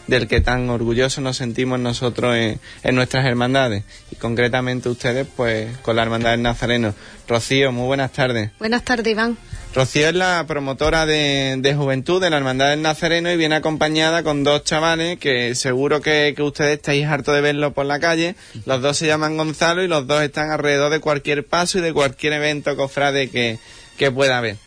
del 0.08 0.28
que 0.28 0.42
tan 0.42 0.70
orgullosos 0.70 1.24
nos 1.24 1.38
sentimos 1.38 1.80
nosotros 1.80 2.36
en, 2.36 2.60
en 2.84 2.96
nuestras 2.96 3.26
hermandades 3.26 3.84
y 4.12 4.16
concretamente 4.16 4.90
ustedes 4.90 5.28
pues 5.36 5.78
con 5.80 5.96
la 5.96 6.04
Hermandad 6.04 6.32
del 6.32 6.42
Nazareno. 6.42 6.94
Rocío, 7.28 7.72
muy 7.72 7.86
buenas 7.86 8.12
tardes. 8.12 8.52
Buenas 8.60 8.84
tardes, 8.84 9.08
Iván. 9.08 9.38
Rocío 9.74 10.10
es 10.10 10.16
la 10.16 10.44
promotora 10.48 11.06
de, 11.06 11.56
de 11.60 11.76
juventud 11.76 12.22
de 12.22 12.30
la 12.30 12.38
Hermandad 12.38 12.72
del 12.72 12.82
Nazareno 12.82 13.32
y 13.32 13.38
viene 13.38 13.56
acompañada 13.56 14.22
con 14.22 14.44
dos 14.44 14.66
chavales 14.66 15.18
que 15.18 15.56
seguro 15.56 16.02
que, 16.02 16.34
que 16.36 16.44
ustedes 16.44 16.78
estáis 16.78 17.06
hartos 17.06 17.34
de 17.34 17.42
verlo 17.42 17.74
por 17.74 17.86
la 17.86 18.00
calle. 18.00 18.36
Los 18.66 18.82
dos 18.82 18.98
se 18.98 19.08
llaman 19.08 19.38
Gonzalo 19.38 19.82
y 19.82 19.88
los 19.88 20.08
dos 20.08 20.22
están 20.24 20.52
alrededor 20.52 20.92
de 20.92 21.00
cualquier 21.00 21.46
paso 21.46 21.78
y 21.78 21.82
de 21.82 21.94
cualquier 21.94 22.34
evento 22.34 22.76
cofrade 22.76 23.30
que, 23.30 23.60
que 23.98 24.12
pueda 24.12 24.40
haber. 24.40 24.58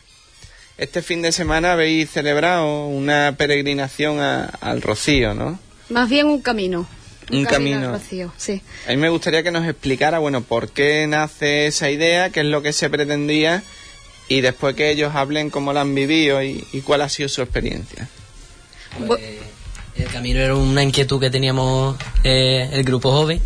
Este 0.77 1.01
fin 1.01 1.21
de 1.21 1.31
semana 1.31 1.73
habéis 1.73 2.09
celebrado 2.11 2.87
una 2.87 3.35
peregrinación 3.37 4.19
a- 4.19 4.45
al 4.59 4.81
Rocío, 4.81 5.33
¿no? 5.33 5.57
Más 5.89 6.09
bien 6.09 6.27
un 6.27 6.41
camino. 6.41 6.85
Un 7.31 7.45
camino. 7.45 7.79
al 7.87 7.93
Rocío, 7.93 8.31
sí. 8.37 8.61
A 8.87 8.91
mí 8.91 8.97
me 8.97 9.09
gustaría 9.09 9.41
que 9.41 9.51
nos 9.51 9.65
explicara, 9.67 10.19
bueno, 10.19 10.41
por 10.41 10.69
qué 10.69 11.07
nace 11.07 11.67
esa 11.67 11.89
idea, 11.89 12.29
qué 12.29 12.41
es 12.41 12.45
lo 12.45 12.61
que 12.61 12.73
se 12.73 12.89
pretendía 12.89 13.63
y 14.27 14.41
después 14.41 14.75
que 14.75 14.91
ellos 14.91 15.15
hablen 15.15 15.49
cómo 15.49 15.71
la 15.73 15.81
han 15.81 15.95
vivido 15.95 16.43
y, 16.43 16.67
y 16.73 16.81
cuál 16.81 17.01
ha 17.01 17.09
sido 17.09 17.29
su 17.29 17.41
experiencia. 17.41 18.09
Pues, 19.07 19.21
el 19.95 20.05
camino 20.07 20.39
era 20.39 20.55
una 20.55 20.83
inquietud 20.83 21.19
que 21.21 21.29
teníamos 21.29 21.95
eh, 22.23 22.69
el 22.73 22.83
grupo 22.83 23.11
joven 23.11 23.39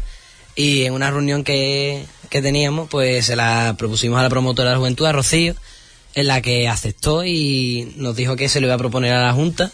y 0.56 0.84
en 0.86 0.94
una 0.94 1.12
reunión 1.12 1.44
que, 1.44 2.06
que 2.30 2.42
teníamos 2.42 2.90
pues 2.90 3.28
se 3.28 3.36
la 3.36 3.76
propusimos 3.78 4.20
a 4.20 4.24
la 4.24 4.30
promotora 4.30 4.70
de 4.70 4.76
la 4.76 4.80
juventud, 4.80 5.06
a 5.06 5.12
Rocío, 5.12 5.56
en 6.16 6.28
la 6.28 6.41
que 6.41 6.68
aceptó 6.68 7.24
y 7.24 7.93
nos 7.97 8.16
dijo 8.16 8.36
que 8.36 8.49
se 8.49 8.60
lo 8.60 8.68
iba 8.68 8.76
a 8.76 8.80
proponer 8.80 9.14
a 9.14 9.26
la 9.28 9.34
Junta 9.34 9.72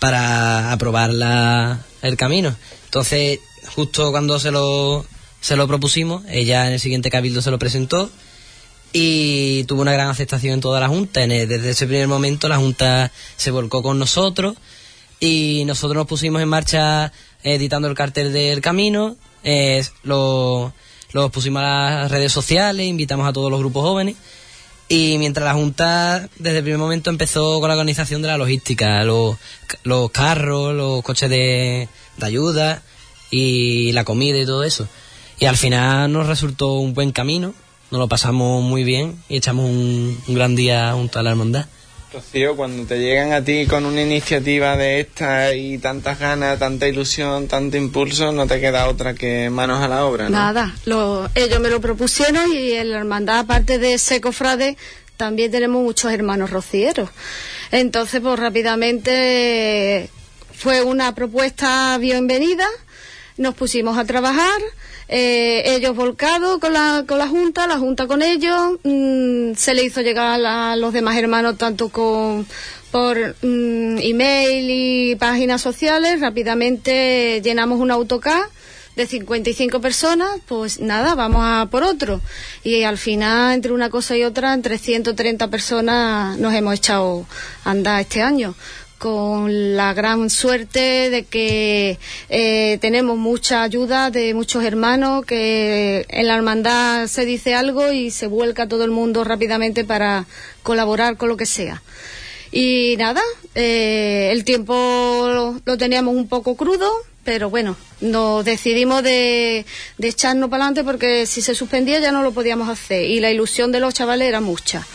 para 0.00 0.72
aprobar 0.72 1.10
la- 1.12 1.80
el 2.02 2.16
camino. 2.16 2.54
Entonces, 2.86 3.38
justo 3.74 4.10
cuando 4.10 4.38
se 4.38 4.50
lo, 4.50 5.04
se 5.40 5.56
lo 5.56 5.66
propusimos, 5.68 6.24
ella 6.28 6.66
en 6.66 6.74
el 6.74 6.80
siguiente 6.80 7.10
cabildo 7.10 7.42
se 7.42 7.50
lo 7.50 7.58
presentó 7.58 8.10
y 8.92 9.64
tuvo 9.64 9.82
una 9.82 9.92
gran 9.92 10.08
aceptación 10.08 10.54
en 10.54 10.60
toda 10.60 10.80
la 10.80 10.88
Junta. 10.88 11.22
En 11.24 11.30
desde 11.30 11.70
ese 11.70 11.86
primer 11.86 12.08
momento 12.08 12.48
la 12.48 12.56
Junta 12.56 13.10
se 13.36 13.50
volcó 13.50 13.82
con 13.82 13.98
nosotros 13.98 14.56
y 15.20 15.64
nosotros 15.66 15.96
nos 15.96 16.06
pusimos 16.06 16.42
en 16.42 16.48
marcha 16.48 17.12
editando 17.42 17.88
el 17.88 17.94
cartel 17.94 18.32
del 18.32 18.60
camino, 18.60 19.16
eh, 19.42 19.84
lo, 20.02 20.72
lo 21.12 21.28
pusimos 21.30 21.60
a 21.62 22.00
las 22.02 22.10
redes 22.10 22.32
sociales, 22.32 22.86
invitamos 22.86 23.26
a 23.28 23.32
todos 23.32 23.50
los 23.50 23.60
grupos 23.60 23.82
jóvenes 23.82 24.16
y 24.88 25.16
mientras 25.18 25.44
la 25.44 25.54
Junta 25.54 26.28
desde 26.38 26.58
el 26.58 26.64
primer 26.64 26.78
momento 26.78 27.10
empezó 27.10 27.60
con 27.60 27.68
la 27.68 27.74
organización 27.74 28.22
de 28.22 28.28
la 28.28 28.38
logística, 28.38 29.02
los, 29.04 29.36
los 29.82 30.10
carros, 30.10 30.74
los 30.74 31.02
coches 31.02 31.30
de, 31.30 31.88
de 32.16 32.26
ayuda 32.26 32.82
y 33.30 33.92
la 33.92 34.04
comida 34.04 34.38
y 34.38 34.46
todo 34.46 34.64
eso. 34.64 34.86
Y 35.40 35.46
al 35.46 35.56
final 35.56 36.12
nos 36.12 36.26
resultó 36.26 36.74
un 36.74 36.94
buen 36.94 37.12
camino, 37.12 37.54
nos 37.90 37.98
lo 37.98 38.08
pasamos 38.08 38.62
muy 38.62 38.84
bien 38.84 39.16
y 39.28 39.36
echamos 39.36 39.64
un, 39.64 40.20
un 40.28 40.34
gran 40.34 40.54
día 40.54 40.92
junto 40.92 41.18
a 41.18 41.22
la 41.22 41.30
hermandad. 41.30 41.66
Rocío, 42.14 42.54
cuando 42.54 42.86
te 42.86 42.98
llegan 43.00 43.32
a 43.32 43.42
ti 43.42 43.66
con 43.66 43.84
una 43.84 44.00
iniciativa 44.00 44.76
de 44.76 45.00
esta 45.00 45.52
y 45.52 45.78
tantas 45.78 46.20
ganas, 46.20 46.58
tanta 46.60 46.86
ilusión, 46.86 47.48
tanto 47.48 47.76
impulso, 47.76 48.30
no 48.30 48.46
te 48.46 48.60
queda 48.60 48.88
otra 48.88 49.14
que 49.14 49.50
manos 49.50 49.82
a 49.82 49.88
la 49.88 50.04
obra, 50.06 50.24
¿no? 50.28 50.30
Nada, 50.38 50.74
lo- 50.84 51.28
ellos 51.34 51.58
me 51.58 51.70
lo 51.70 51.80
propusieron 51.80 52.52
y 52.52 52.70
en 52.72 52.90
la 52.92 52.98
hermandad, 52.98 53.40
aparte 53.40 53.80
de 53.80 53.98
Seco 53.98 54.30
Frade, 54.30 54.76
también 55.16 55.50
tenemos 55.50 55.82
muchos 55.82 56.12
hermanos 56.12 56.50
rocieros. 56.50 57.10
Entonces, 57.72 58.20
pues 58.20 58.38
rápidamente 58.38 60.08
fue 60.56 60.82
una 60.82 61.14
propuesta 61.16 61.98
bienvenida, 61.98 62.66
nos 63.38 63.54
pusimos 63.56 63.98
a 63.98 64.04
trabajar, 64.04 64.60
eh, 65.08 65.62
ellos 65.66 65.94
volcados 65.94 66.58
con 66.58 66.72
la, 66.72 67.04
con 67.06 67.18
la 67.18 67.28
Junta, 67.28 67.66
la 67.66 67.78
Junta 67.78 68.06
con 68.06 68.22
ellos, 68.22 68.78
mm, 68.82 69.54
se 69.54 69.74
le 69.74 69.84
hizo 69.84 70.00
llegar 70.00 70.40
a 70.44 70.76
los 70.76 70.92
demás 70.92 71.16
hermanos 71.16 71.58
tanto 71.58 71.88
con 71.88 72.46
por 72.90 73.18
mm, 73.42 73.98
email 73.98 74.66
y 74.70 75.16
páginas 75.16 75.60
sociales, 75.60 76.20
rápidamente 76.20 77.40
llenamos 77.42 77.80
un 77.80 77.90
autocar 77.90 78.44
de 78.96 79.06
55 79.06 79.80
personas, 79.80 80.28
pues 80.46 80.78
nada, 80.78 81.14
vamos 81.16 81.42
a 81.44 81.66
por 81.70 81.82
otro. 81.82 82.20
Y 82.62 82.84
al 82.84 82.96
final, 82.96 83.54
entre 83.54 83.72
una 83.72 83.90
cosa 83.90 84.16
y 84.16 84.22
otra, 84.22 84.54
entre 84.54 84.78
130 84.78 85.48
personas 85.48 86.38
nos 86.38 86.54
hemos 86.54 86.74
echado 86.74 87.26
a 87.64 87.72
andar 87.72 88.00
este 88.00 88.22
año 88.22 88.54
con 89.04 89.76
la 89.76 89.92
gran 89.92 90.30
suerte 90.30 91.10
de 91.10 91.24
que 91.24 91.98
eh, 92.30 92.78
tenemos 92.80 93.18
mucha 93.18 93.62
ayuda 93.62 94.10
de 94.10 94.32
muchos 94.32 94.64
hermanos, 94.64 95.26
que 95.26 96.06
en 96.08 96.26
la 96.26 96.34
hermandad 96.34 97.06
se 97.06 97.26
dice 97.26 97.54
algo 97.54 97.92
y 97.92 98.10
se 98.10 98.26
vuelca 98.26 98.66
todo 98.66 98.82
el 98.82 98.90
mundo 98.90 99.22
rápidamente 99.22 99.84
para 99.84 100.24
colaborar 100.62 101.18
con 101.18 101.28
lo 101.28 101.36
que 101.36 101.44
sea. 101.44 101.82
Y 102.50 102.94
nada, 102.96 103.20
eh, 103.54 104.30
el 104.32 104.42
tiempo 104.42 105.60
lo, 105.66 105.76
teníamos 105.76 106.14
un 106.14 106.26
poco 106.26 106.56
crudo, 106.56 106.90
pero 107.24 107.50
bueno, 107.50 107.76
nos 108.00 108.42
decidimos 108.42 109.02
de, 109.02 109.66
de 109.98 110.08
echarnos 110.08 110.48
para 110.48 110.64
adelante 110.64 110.82
porque 110.82 111.26
si 111.26 111.42
se 111.42 111.54
suspendía 111.54 112.00
ya 112.00 112.10
no 112.10 112.22
lo 112.22 112.32
podíamos 112.32 112.70
hacer 112.70 113.04
y 113.04 113.20
la 113.20 113.30
ilusión 113.30 113.70
de 113.70 113.80
los 113.80 113.92
chavales 113.92 114.28
era 114.28 114.40
mucha. 114.40 114.86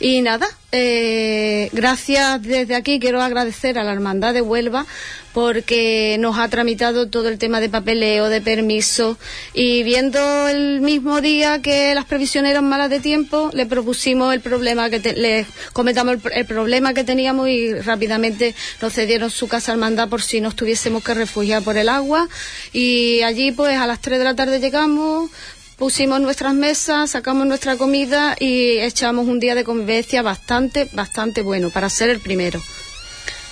Y 0.00 0.22
nada, 0.22 0.46
eh, 0.70 1.70
gracias 1.72 2.40
desde 2.42 2.76
aquí. 2.76 3.00
Quiero 3.00 3.20
agradecer 3.20 3.78
a 3.78 3.84
la 3.84 3.92
Hermandad 3.92 4.32
de 4.32 4.42
Huelva 4.42 4.86
porque 5.34 6.16
nos 6.20 6.38
ha 6.38 6.48
tramitado 6.48 7.08
todo 7.08 7.28
el 7.28 7.38
tema 7.38 7.60
de 7.60 7.68
papeleo, 7.68 8.28
de 8.28 8.40
permiso. 8.40 9.18
Y 9.54 9.82
viendo 9.82 10.46
el 10.48 10.80
mismo 10.80 11.20
día 11.20 11.60
que 11.62 11.94
las 11.96 12.04
previsiones 12.04 12.52
eran 12.52 12.68
malas 12.68 12.90
de 12.90 13.00
tiempo, 13.00 13.50
le 13.52 13.66
propusimos 13.66 14.32
el 14.32 14.40
problema 14.40 14.88
que 14.88 15.00
te- 15.00 15.14
le 15.14 15.46
comentamos 15.72 16.14
el, 16.14 16.32
el 16.32 16.46
problema 16.46 16.94
que 16.94 17.02
teníamos 17.04 17.48
y 17.48 17.74
rápidamente 17.74 18.54
nos 18.80 18.92
cedieron 18.92 19.30
su 19.30 19.48
casa 19.48 19.72
hermandad 19.72 20.08
por 20.08 20.22
si 20.22 20.40
nos 20.40 20.54
tuviésemos 20.54 21.02
que 21.02 21.14
refugiar 21.14 21.62
por 21.62 21.76
el 21.76 21.88
agua. 21.88 22.28
Y 22.72 23.22
allí 23.22 23.50
pues 23.52 23.76
a 23.78 23.86
las 23.88 24.00
3 24.00 24.18
de 24.18 24.24
la 24.24 24.34
tarde 24.36 24.60
llegamos, 24.60 25.30
pusimos 25.78 26.20
nuestras 26.20 26.54
mesas, 26.54 27.10
sacamos 27.10 27.46
nuestra 27.46 27.76
comida 27.76 28.36
y 28.38 28.78
echamos 28.78 29.28
un 29.28 29.40
día 29.40 29.54
de 29.54 29.64
convivencia 29.64 30.22
bastante, 30.22 30.88
bastante 30.92 31.40
bueno 31.40 31.70
para 31.70 31.88
ser 31.88 32.10
el 32.10 32.18
primero. 32.18 32.60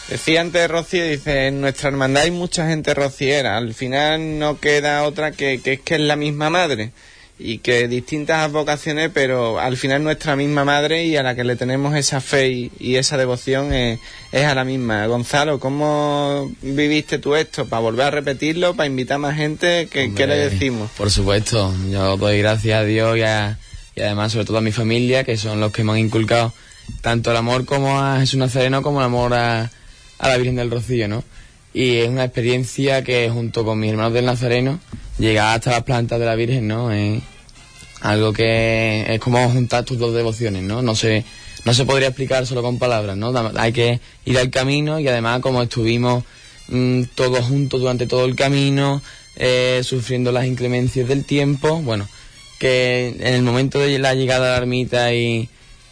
Decía 0.08 0.40
antes 0.40 0.68
Rocío, 0.68 1.04
dice, 1.04 1.46
en 1.46 1.60
nuestra 1.60 1.88
hermandad 1.88 2.24
hay 2.24 2.30
mucha 2.30 2.68
gente 2.68 2.94
rociera, 2.94 3.56
al 3.56 3.74
final 3.74 4.38
no 4.38 4.60
queda 4.60 5.04
otra 5.04 5.32
que, 5.32 5.60
que 5.62 5.74
es 5.74 5.80
que 5.80 5.94
es 5.94 6.00
la 6.00 6.16
misma 6.16 6.50
madre 6.50 6.92
y 7.39 7.59
que 7.59 7.87
distintas 7.87 8.51
vocaciones, 8.51 9.11
pero 9.12 9.61
al 9.61 9.76
final 9.76 10.03
nuestra 10.03 10.37
misma 10.37 10.64
madre 10.64 11.05
y 11.05 11.16
a 11.16 11.22
la 11.22 11.34
que 11.34 11.45
le 11.45 11.55
tenemos 11.57 11.95
esa 11.95 12.20
fe 12.22 12.49
y, 12.49 12.72
y 12.78 12.97
esa 12.97 13.18
devoción 13.18 13.74
es, 13.74 13.99
es 14.32 14.45
a 14.47 14.55
la 14.55 14.64
misma. 14.64 15.07
Gonzalo, 15.07 15.61
¿cómo 15.61 16.51
viviste 16.62 17.18
tú 17.18 17.34
esto? 17.37 17.66
¿Para 17.66 17.80
volver 17.82 18.07
a 18.07 18.11
repetirlo? 18.11 18.74
¿Para 18.74 18.87
invitar 18.87 19.18
más 19.18 19.37
gente? 19.37 19.87
¿Qué, 19.91 20.12
¿qué 20.14 20.26
le 20.26 20.37
decimos? 20.37 20.91
Por 20.97 21.11
supuesto, 21.11 21.74
yo 21.91 22.16
doy 22.16 22.39
gracias 22.39 22.80
a 22.80 22.84
Dios 22.84 23.18
y, 23.18 23.22
a- 23.22 23.59
y 23.95 24.01
además 24.01 24.32
sobre 24.32 24.47
todo 24.47 24.59
a 24.59 24.62
mi 24.62 24.72
familia, 24.72 25.24
que 25.24 25.37
son 25.37 25.61
los 25.61 25.72
que 25.72 25.84
me 25.84 25.93
han 25.93 25.99
inculcado 25.99 26.55
tanto 27.03 27.30
el 27.32 27.37
amor 27.37 27.64
como 27.66 28.01
a 28.01 28.18
Jesús 28.20 28.39
Nazareno 28.39 28.80
como 28.80 29.01
el 29.01 29.07
amor 29.07 29.34
a, 29.34 29.70
a 30.18 30.28
la 30.28 30.37
Virgen 30.39 30.57
del 30.57 30.70
Rocío, 30.70 31.07
¿no? 31.09 31.22
Y 31.74 31.97
es 31.99 32.09
una 32.09 32.24
experiencia 32.24 33.05
que 33.05 33.28
junto 33.28 33.62
con 33.64 33.78
mis 33.78 33.91
hermanos 33.91 34.14
del 34.14 34.24
Nazareno, 34.24 34.80
llegar 35.18 35.56
hasta 35.56 35.70
las 35.70 35.82
plantas 35.82 36.18
de 36.18 36.26
la 36.26 36.34
Virgen, 36.34 36.66
¿no? 36.68 36.92
Es 36.92 37.22
algo 38.00 38.32
que 38.32 39.04
es 39.08 39.20
como 39.20 39.48
juntar 39.50 39.84
tus 39.84 39.98
dos 39.98 40.14
devociones, 40.14 40.62
¿no? 40.62 40.82
No 40.82 40.94
se, 40.94 41.24
no 41.64 41.74
se 41.74 41.84
podría 41.84 42.08
explicar 42.08 42.46
solo 42.46 42.62
con 42.62 42.78
palabras, 42.78 43.16
¿no? 43.16 43.32
Hay 43.56 43.72
que 43.72 44.00
ir 44.24 44.38
al 44.38 44.50
camino 44.50 45.00
y 45.00 45.08
además 45.08 45.40
como 45.40 45.62
estuvimos 45.62 46.24
mm, 46.68 47.02
todos 47.14 47.44
juntos 47.46 47.80
durante 47.80 48.06
todo 48.06 48.24
el 48.24 48.36
camino, 48.36 49.02
eh, 49.36 49.80
sufriendo 49.82 50.32
las 50.32 50.46
inclemencias 50.46 51.08
del 51.08 51.24
tiempo, 51.24 51.80
bueno, 51.82 52.08
que 52.58 53.16
en 53.18 53.34
el 53.34 53.42
momento 53.42 53.78
de 53.78 53.98
la 53.98 54.14
llegada 54.14 54.48
a 54.48 54.50
la 54.52 54.56
ermita 54.58 55.12
y, 55.12 55.48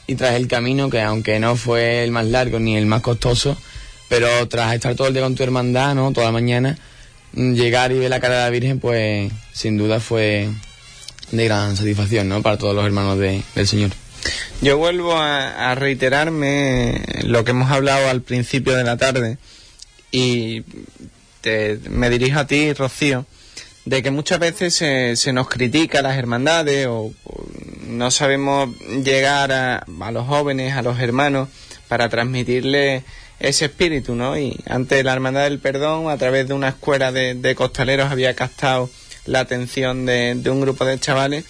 y 0.06 0.14
tras 0.14 0.34
el 0.34 0.48
camino, 0.48 0.90
que 0.90 1.00
aunque 1.00 1.38
no 1.38 1.56
fue 1.56 2.04
el 2.04 2.10
más 2.10 2.26
largo 2.26 2.58
ni 2.58 2.76
el 2.76 2.86
más 2.86 3.02
costoso, 3.02 3.56
pero 4.08 4.46
tras 4.48 4.74
estar 4.74 4.94
todo 4.94 5.08
el 5.08 5.14
día 5.14 5.22
con 5.22 5.34
tu 5.34 5.42
hermandad, 5.42 5.94
¿no? 5.94 6.12
Toda 6.12 6.26
la 6.26 6.32
mañana, 6.32 6.78
llegar 7.34 7.92
y 7.92 7.98
ver 7.98 8.10
la 8.10 8.20
cara 8.20 8.36
de 8.38 8.42
la 8.44 8.50
Virgen, 8.50 8.80
pues 8.80 9.32
sin 9.52 9.76
duda 9.76 10.00
fue 10.00 10.48
de 11.30 11.44
gran 11.44 11.76
satisfacción, 11.76 12.28
¿no? 12.28 12.42
Para 12.42 12.58
todos 12.58 12.74
los 12.74 12.84
hermanos 12.84 13.18
de- 13.18 13.42
del 13.54 13.66
Señor. 13.66 13.90
Yo 14.62 14.78
vuelvo 14.78 15.14
a, 15.16 15.70
a 15.70 15.74
reiterarme 15.74 17.02
lo 17.24 17.44
que 17.44 17.50
hemos 17.50 17.70
hablado 17.70 18.08
al 18.08 18.22
principio 18.22 18.74
de 18.74 18.84
la 18.84 18.96
tarde 18.96 19.36
y 20.10 20.62
te- 21.40 21.78
me 21.90 22.08
dirijo 22.10 22.38
a 22.38 22.46
ti, 22.46 22.72
Rocío, 22.72 23.26
de 23.84 24.02
que 24.02 24.10
muchas 24.10 24.38
veces 24.38 24.74
se, 24.74 25.16
se 25.16 25.32
nos 25.32 25.48
critica 25.48 25.98
a 25.98 26.02
las 26.02 26.16
hermandades 26.16 26.86
o, 26.88 27.12
no 27.86 28.10
sabemos 28.10 28.70
llegar 29.04 29.52
a, 29.52 29.84
a 30.00 30.10
los 30.10 30.26
jóvenes, 30.26 30.74
a 30.74 30.82
los 30.82 30.98
hermanos, 31.00 31.48
para 31.88 32.08
transmitirles 32.08 33.02
ese 33.40 33.66
espíritu, 33.66 34.14
¿no? 34.14 34.38
Y 34.38 34.58
antes 34.66 35.04
la 35.04 35.12
Hermandad 35.12 35.44
del 35.44 35.58
Perdón, 35.58 36.10
a 36.10 36.16
través 36.16 36.48
de 36.48 36.54
una 36.54 36.68
escuela 36.68 37.12
de, 37.12 37.54
costaleros, 37.54 38.10
había 38.10 38.34
captado 38.34 38.90
la 39.26 39.40
atención 39.40 40.06
de, 40.06 40.34
de 40.34 40.50
un 40.50 40.60
grupo 40.60 40.84
de 40.84 40.98
chavales 40.98 41.44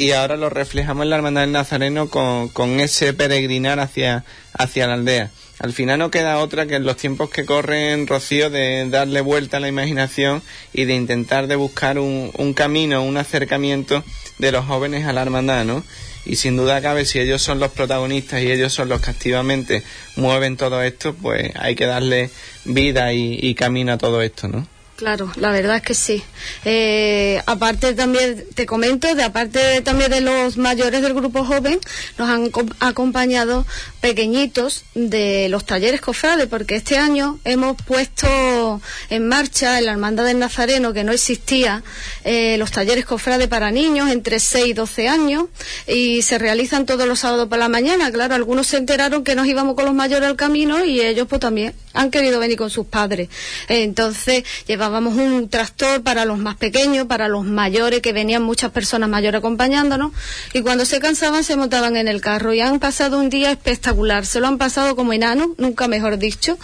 y 0.00 0.12
ahora 0.12 0.38
lo 0.38 0.48
reflejamos 0.48 1.02
en 1.02 1.10
la 1.10 1.16
Hermandad 1.16 1.42
del 1.42 1.52
Nazareno 1.52 2.08
con, 2.08 2.48
con 2.48 2.80
ese 2.80 3.12
peregrinar 3.12 3.80
hacia, 3.80 4.24
hacia 4.54 4.86
la 4.86 4.94
aldea. 4.94 5.30
Al 5.58 5.74
final 5.74 5.98
no 5.98 6.10
queda 6.10 6.38
otra 6.38 6.64
que 6.64 6.76
en 6.76 6.86
los 6.86 6.96
tiempos 6.96 7.28
que 7.28 7.44
corren, 7.44 8.06
Rocío, 8.06 8.48
de 8.48 8.88
darle 8.88 9.20
vuelta 9.20 9.58
a 9.58 9.60
la 9.60 9.68
imaginación 9.68 10.42
y 10.72 10.86
de 10.86 10.94
intentar 10.94 11.48
de 11.48 11.56
buscar 11.56 11.98
un, 11.98 12.30
un 12.38 12.54
camino, 12.54 13.02
un 13.02 13.18
acercamiento 13.18 14.02
de 14.38 14.52
los 14.52 14.64
jóvenes 14.64 15.06
a 15.06 15.12
la 15.12 15.20
hermandad, 15.20 15.66
¿no? 15.66 15.84
Y 16.24 16.36
sin 16.36 16.56
duda 16.56 16.80
cabe, 16.82 17.06
si 17.06 17.18
ellos 17.18 17.42
son 17.42 17.60
los 17.60 17.72
protagonistas 17.72 18.42
y 18.42 18.50
ellos 18.50 18.72
son 18.72 18.88
los 18.88 19.00
que 19.00 19.10
activamente 19.10 19.82
mueven 20.16 20.56
todo 20.56 20.82
esto, 20.82 21.14
pues 21.14 21.52
hay 21.56 21.74
que 21.74 21.86
darle 21.86 22.30
vida 22.64 23.12
y, 23.12 23.38
y 23.40 23.54
camino 23.54 23.92
a 23.92 23.98
todo 23.98 24.20
esto, 24.22 24.48
¿no? 24.48 24.66
Claro, 25.00 25.32
la 25.36 25.50
verdad 25.50 25.76
es 25.76 25.82
que 25.82 25.94
sí. 25.94 26.22
Eh, 26.66 27.40
aparte 27.46 27.94
también, 27.94 28.44
te 28.54 28.66
comento, 28.66 29.14
de 29.14 29.22
aparte 29.22 29.80
también 29.80 30.10
de 30.10 30.20
los 30.20 30.58
mayores 30.58 31.00
del 31.00 31.14
grupo 31.14 31.42
joven, 31.42 31.80
nos 32.18 32.28
han 32.28 32.50
co- 32.50 32.66
acompañado 32.80 33.64
pequeñitos 34.02 34.84
de 34.94 35.48
los 35.48 35.64
talleres 35.64 36.02
cofrades, 36.02 36.48
porque 36.48 36.76
este 36.76 36.98
año 36.98 37.38
hemos 37.44 37.78
puesto 37.80 38.82
en 39.08 39.26
marcha 39.26 39.78
en 39.78 39.86
la 39.86 39.92
Hermandad 39.92 40.26
del 40.26 40.38
Nazareno, 40.38 40.92
que 40.92 41.02
no 41.02 41.12
existía, 41.12 41.82
eh, 42.24 42.56
los 42.58 42.70
talleres 42.70 43.06
cofrades 43.06 43.48
para 43.48 43.70
niños 43.70 44.10
entre 44.10 44.38
6 44.38 44.66
y 44.66 44.72
12 44.74 45.08
años, 45.08 45.46
y 45.86 46.20
se 46.20 46.36
realizan 46.38 46.84
todos 46.84 47.08
los 47.08 47.20
sábados 47.20 47.48
por 47.48 47.56
la 47.58 47.70
mañana. 47.70 48.12
Claro, 48.12 48.34
algunos 48.34 48.66
se 48.66 48.76
enteraron 48.76 49.24
que 49.24 49.34
nos 49.34 49.46
íbamos 49.46 49.76
con 49.76 49.86
los 49.86 49.94
mayores 49.94 50.28
al 50.28 50.36
camino 50.36 50.84
y 50.84 51.00
ellos 51.00 51.26
pues 51.26 51.40
también 51.40 51.72
han 51.92 52.10
querido 52.10 52.38
venir 52.38 52.56
con 52.56 52.70
sus 52.70 52.86
padres. 52.86 53.28
Entonces 53.68 54.44
llevábamos 54.66 55.16
un 55.16 55.48
tractor 55.48 56.02
para 56.02 56.24
los 56.24 56.38
más 56.38 56.56
pequeños, 56.56 57.06
para 57.06 57.28
los 57.28 57.44
mayores, 57.44 58.00
que 58.00 58.12
venían 58.12 58.42
muchas 58.42 58.70
personas 58.70 59.08
mayores 59.08 59.38
acompañándonos, 59.38 60.12
y 60.52 60.62
cuando 60.62 60.84
se 60.84 61.00
cansaban 61.00 61.44
se 61.44 61.56
montaban 61.56 61.96
en 61.96 62.08
el 62.08 62.20
carro 62.20 62.52
y 62.52 62.60
han 62.60 62.78
pasado 62.78 63.18
un 63.18 63.30
día 63.30 63.50
espectacular. 63.50 64.26
Se 64.26 64.40
lo 64.40 64.46
han 64.46 64.58
pasado 64.58 64.96
como 64.96 65.12
enanos, 65.12 65.48
nunca 65.58 65.88
mejor 65.88 66.18
dicho, 66.18 66.58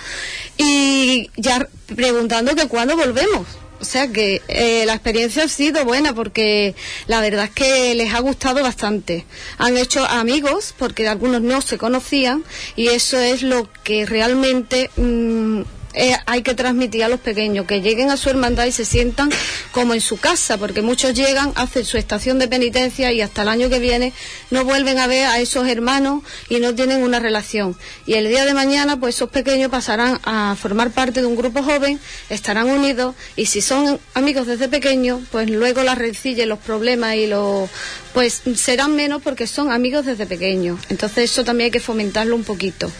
y 0.56 1.30
ya 1.36 1.68
preguntando 1.94 2.54
que 2.54 2.68
cuándo 2.68 2.96
volvemos. 2.96 3.46
O 3.80 3.84
sea 3.84 4.08
que 4.08 4.42
eh, 4.48 4.84
la 4.86 4.94
experiencia 4.94 5.44
ha 5.44 5.48
sido 5.48 5.84
buena 5.84 6.14
porque 6.14 6.74
la 7.06 7.20
verdad 7.20 7.44
es 7.44 7.50
que 7.50 7.94
les 7.94 8.14
ha 8.14 8.20
gustado 8.20 8.62
bastante. 8.62 9.26
Han 9.58 9.76
hecho 9.76 10.04
amigos 10.04 10.74
porque 10.78 11.08
algunos 11.08 11.42
no 11.42 11.60
se 11.60 11.78
conocían 11.78 12.44
y 12.74 12.88
eso 12.88 13.18
es 13.18 13.42
lo 13.42 13.68
que 13.84 14.06
realmente 14.06 14.90
mm, 14.96 15.62
eh, 15.96 16.14
hay 16.26 16.42
que 16.42 16.54
transmitir 16.54 17.02
a 17.04 17.08
los 17.08 17.20
pequeños, 17.20 17.66
que 17.66 17.80
lleguen 17.80 18.10
a 18.10 18.18
su 18.18 18.28
hermandad 18.28 18.66
y 18.66 18.72
se 18.72 18.84
sientan 18.84 19.30
como 19.72 19.94
en 19.94 20.02
su 20.02 20.18
casa, 20.18 20.58
porque 20.58 20.82
muchos 20.82 21.14
llegan, 21.14 21.52
hacen 21.56 21.86
su 21.86 21.96
estación 21.96 22.38
de 22.38 22.48
penitencia 22.48 23.10
y 23.12 23.22
hasta 23.22 23.42
el 23.42 23.48
año 23.48 23.70
que 23.70 23.78
viene 23.78 24.12
no 24.50 24.64
vuelven 24.64 24.98
a 24.98 25.06
ver 25.06 25.26
a 25.26 25.40
esos 25.40 25.66
hermanos 25.66 26.22
y 26.50 26.60
no 26.60 26.74
tienen 26.74 27.02
una 27.02 27.18
relación. 27.18 27.76
Y 28.04 28.14
el 28.14 28.28
día 28.28 28.44
de 28.44 28.52
mañana, 28.52 29.00
pues 29.00 29.14
esos 29.16 29.30
pequeños 29.30 29.70
pasarán 29.70 30.20
a 30.24 30.54
formar 30.60 30.90
parte 30.90 31.20
de 31.20 31.26
un 31.26 31.34
grupo 31.34 31.62
joven, 31.62 31.98
estarán 32.28 32.68
unidos 32.68 33.14
y 33.34 33.46
si 33.46 33.62
son 33.62 33.98
amigos 34.12 34.46
desde 34.46 34.68
pequeños, 34.68 35.22
pues 35.32 35.48
luego 35.48 35.82
las 35.82 35.96
rencillas, 35.96 36.46
los 36.46 36.58
problemas 36.58 37.16
y 37.16 37.26
los 37.26 37.70
pues 38.12 38.42
serán 38.54 38.94
menos 38.96 39.22
porque 39.22 39.46
son 39.46 39.72
amigos 39.72 40.04
desde 40.04 40.26
pequeños. 40.26 40.78
Entonces 40.90 41.30
eso 41.30 41.42
también 41.42 41.66
hay 41.66 41.70
que 41.70 41.80
fomentarlo 41.80 42.36
un 42.36 42.44
poquito. 42.44 42.90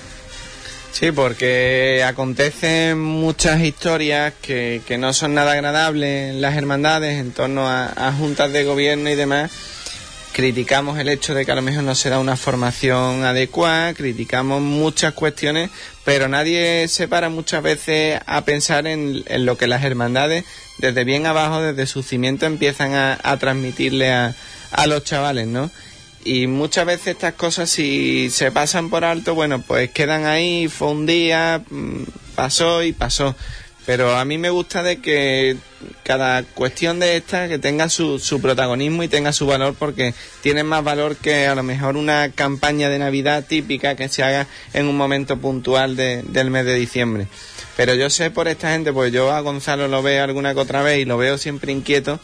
Sí, 0.99 1.13
porque 1.13 2.03
acontecen 2.07 2.99
muchas 2.99 3.61
historias 3.61 4.33
que, 4.41 4.81
que 4.87 4.97
no 4.97 5.13
son 5.13 5.35
nada 5.35 5.53
agradables 5.53 6.31
en 6.31 6.41
las 6.41 6.57
hermandades 6.57 7.21
en 7.21 7.33
torno 7.33 7.69
a, 7.69 8.15
juntas 8.19 8.51
de 8.51 8.65
gobierno 8.65 9.11
y 9.11 9.15
demás. 9.15 9.51
Criticamos 10.33 10.99
el 10.99 11.11
hecho 11.11 11.35
de 11.35 11.45
que 11.45 11.53
a 11.53 11.55
lo 11.55 11.61
mejor 11.61 11.83
no 11.85 11.95
se 11.95 12.09
da 12.09 12.19
una 12.19 12.39
formación 12.39 13.25
adecuada, 13.25 13.93
criticamos 13.93 14.63
muchas 14.63 15.13
cuestiones, 15.13 15.69
pero 16.07 16.29
nadie 16.29 16.89
se 16.89 17.09
para 17.09 17.29
muchas 17.29 17.63
veces 17.63 18.19
a 18.25 18.47
pensar 18.47 18.87
en, 18.87 19.23
en 19.27 19.45
lo 19.45 19.59
que 19.59 19.67
las 19.67 19.85
hermandades, 19.85 20.47
desde 20.79 21.05
bien 21.05 21.27
abajo, 21.27 21.61
desde 21.61 21.85
su 21.85 22.03
cimiento, 22.03 22.47
empiezan 22.47 22.95
a, 22.95 23.19
a 23.23 23.37
transmitirle 23.37 24.15
a, 24.15 24.35
a 24.71 24.87
los 24.87 25.05
chavales, 25.05 25.47
¿no? 25.47 25.71
Y 26.27 26.47
muchas 26.47 26.85
veces 26.87 27.09
estas 27.09 27.35
cosas 27.35 27.71
si 27.71 28.29
se 28.31 28.51
pasan 28.53 28.91
por 28.91 29.05
alto, 29.05 29.35
bueno, 29.35 29.63
pues 29.63 29.91
quedan 29.91 30.27
ahí, 30.27 30.69
fue 30.69 30.89
un 30.89 31.07
día, 31.07 31.63
mm, 31.71 32.03
pasó 32.35 32.83
y 32.83 32.93
pasó. 32.93 33.35
Pero 33.87 34.17
a 34.17 34.25
mí 34.25 34.37
me 34.37 34.51
gusta 34.51 34.83
de 34.83 35.01
que 35.01 35.57
cada 36.03 36.43
cuestión 36.43 36.99
de 36.99 37.17
esta 37.17 37.47
que 37.49 37.61
tenga 37.61 37.89
su, 37.89 38.19
su 38.19 38.41
protagonismo 38.41 39.05
y 39.05 39.09
tenga 39.09 39.33
su 39.33 39.47
valor 39.47 39.77
porque 39.79 40.13
tiene 40.43 40.65
más 40.65 40.83
valor 40.83 41.15
que 41.17 41.47
a 41.47 41.55
lo 41.55 41.63
mejor 41.63 41.97
una 41.97 42.33
campaña 42.33 42.89
de 42.89 42.99
Navidad 42.99 43.45
típica 43.49 43.95
que 43.95 44.09
se 44.09 44.25
haga 44.25 44.49
en 44.73 44.89
un 44.89 44.97
momento 44.97 45.37
puntual 45.39 45.95
de- 45.95 46.23
del 46.25 46.51
mes 46.51 46.65
de 46.65 46.75
diciembre. 46.75 47.29
Pero 47.77 47.95
yo 47.95 48.11
sé 48.11 48.31
por 48.33 48.49
esta 48.49 48.73
gente, 48.73 48.93
pues 48.93 49.13
yo 49.13 49.31
a 49.31 49.39
Gonzalo 49.41 49.87
lo 49.87 50.03
veo 50.03 50.25
alguna 50.25 50.53
que 50.55 50.61
otra 50.61 50.83
vez 50.83 50.99
y 50.99 51.05
lo 51.05 51.17
veo 51.17 51.39
siempre 51.39 51.71
inquieto, 51.71 52.19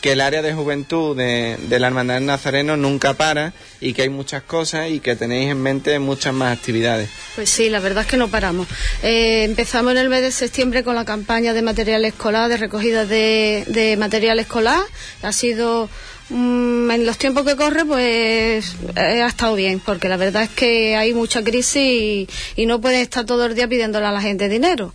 que 0.00 0.12
el 0.12 0.20
área 0.20 0.42
de 0.42 0.52
juventud 0.52 1.16
de, 1.16 1.56
la 1.68 1.86
Hermandad 1.86 2.20
Nazareno 2.20 2.76
nunca 2.76 3.14
para 3.14 3.52
y 3.80 3.92
que 3.92 4.02
hay 4.02 4.08
muchas 4.08 4.42
cosas 4.42 4.90
y 4.90 5.00
que 5.00 5.16
tenéis 5.16 5.50
en 5.50 5.60
mente 5.60 5.98
muchas 5.98 6.34
más 6.34 6.56
actividades. 6.56 7.08
Pues 7.34 7.50
sí, 7.50 7.68
la 7.70 7.80
verdad 7.80 8.04
es 8.04 8.10
que 8.10 8.16
no 8.16 8.28
paramos. 8.28 8.68
Eh, 9.02 9.44
empezamos 9.44 9.92
en 9.92 9.98
el 9.98 10.08
mes 10.08 10.22
de 10.22 10.32
septiembre 10.32 10.84
con 10.84 10.94
la 10.94 11.04
campaña 11.04 11.52
de 11.52 11.62
material 11.62 12.04
escolar, 12.04 12.48
de 12.48 12.56
recogida 12.56 13.04
de, 13.06 13.64
de 13.68 13.96
material 13.96 14.38
escolar. 14.38 14.80
Ha 15.22 15.32
sido, 15.32 15.88
mm, 16.28 16.90
en 16.90 17.06
los 17.06 17.18
tiempos 17.18 17.44
que 17.44 17.56
corre, 17.56 17.84
pues 17.84 18.76
eh, 18.96 19.22
ha 19.22 19.26
estado 19.26 19.54
bien, 19.54 19.80
porque 19.80 20.08
la 20.08 20.16
verdad 20.16 20.44
es 20.44 20.50
que 20.50 20.96
hay 20.96 21.14
mucha 21.14 21.42
crisis 21.42 22.28
y, 22.56 22.66
no 22.66 22.80
pueden 22.80 23.00
estar 23.00 23.24
todo 23.24 23.46
el 23.46 23.54
día 23.54 23.68
pidiéndole 23.68 24.06
a 24.06 24.12
la 24.12 24.20
gente 24.20 24.48
dinero. 24.48 24.92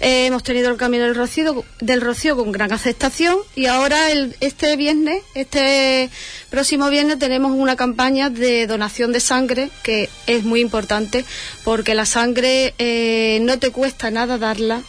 Eh, 0.00 0.26
hemos 0.26 0.42
tenido 0.42 0.70
el 0.70 0.76
camino 0.76 1.04
del 1.04 1.14
rocío, 1.14 1.64
del 1.80 2.00
rocío 2.00 2.36
con 2.36 2.50
gran 2.52 2.72
aceptación 2.72 3.38
y 3.54 3.66
ahora 3.66 4.10
el, 4.10 4.36
este 4.40 4.76
viernes, 4.76 5.22
este 5.34 6.10
próximo 6.48 6.88
viernes 6.88 7.18
tenemos 7.18 7.52
una 7.52 7.76
campaña 7.76 8.30
de 8.30 8.66
donación 8.66 9.12
de 9.12 9.20
sangre 9.20 9.70
que 9.82 10.08
es 10.26 10.44
muy 10.44 10.60
importante 10.60 11.24
porque 11.64 11.94
la 11.94 12.06
sangre 12.06 12.74
eh, 12.78 13.38
no 13.42 13.58
te 13.58 13.70
cuesta 13.70 14.10
nada 14.10 14.38
darla 14.38 14.82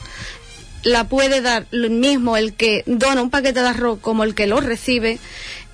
la 0.83 1.07
puede 1.07 1.41
dar 1.41 1.67
lo 1.71 1.89
mismo 1.89 2.37
el 2.37 2.53
que 2.53 2.83
dona 2.85 3.21
un 3.21 3.29
paquete 3.29 3.61
de 3.61 3.67
arroz 3.67 3.99
como 4.01 4.23
el 4.23 4.33
que 4.35 4.47
lo 4.47 4.59
recibe 4.61 5.19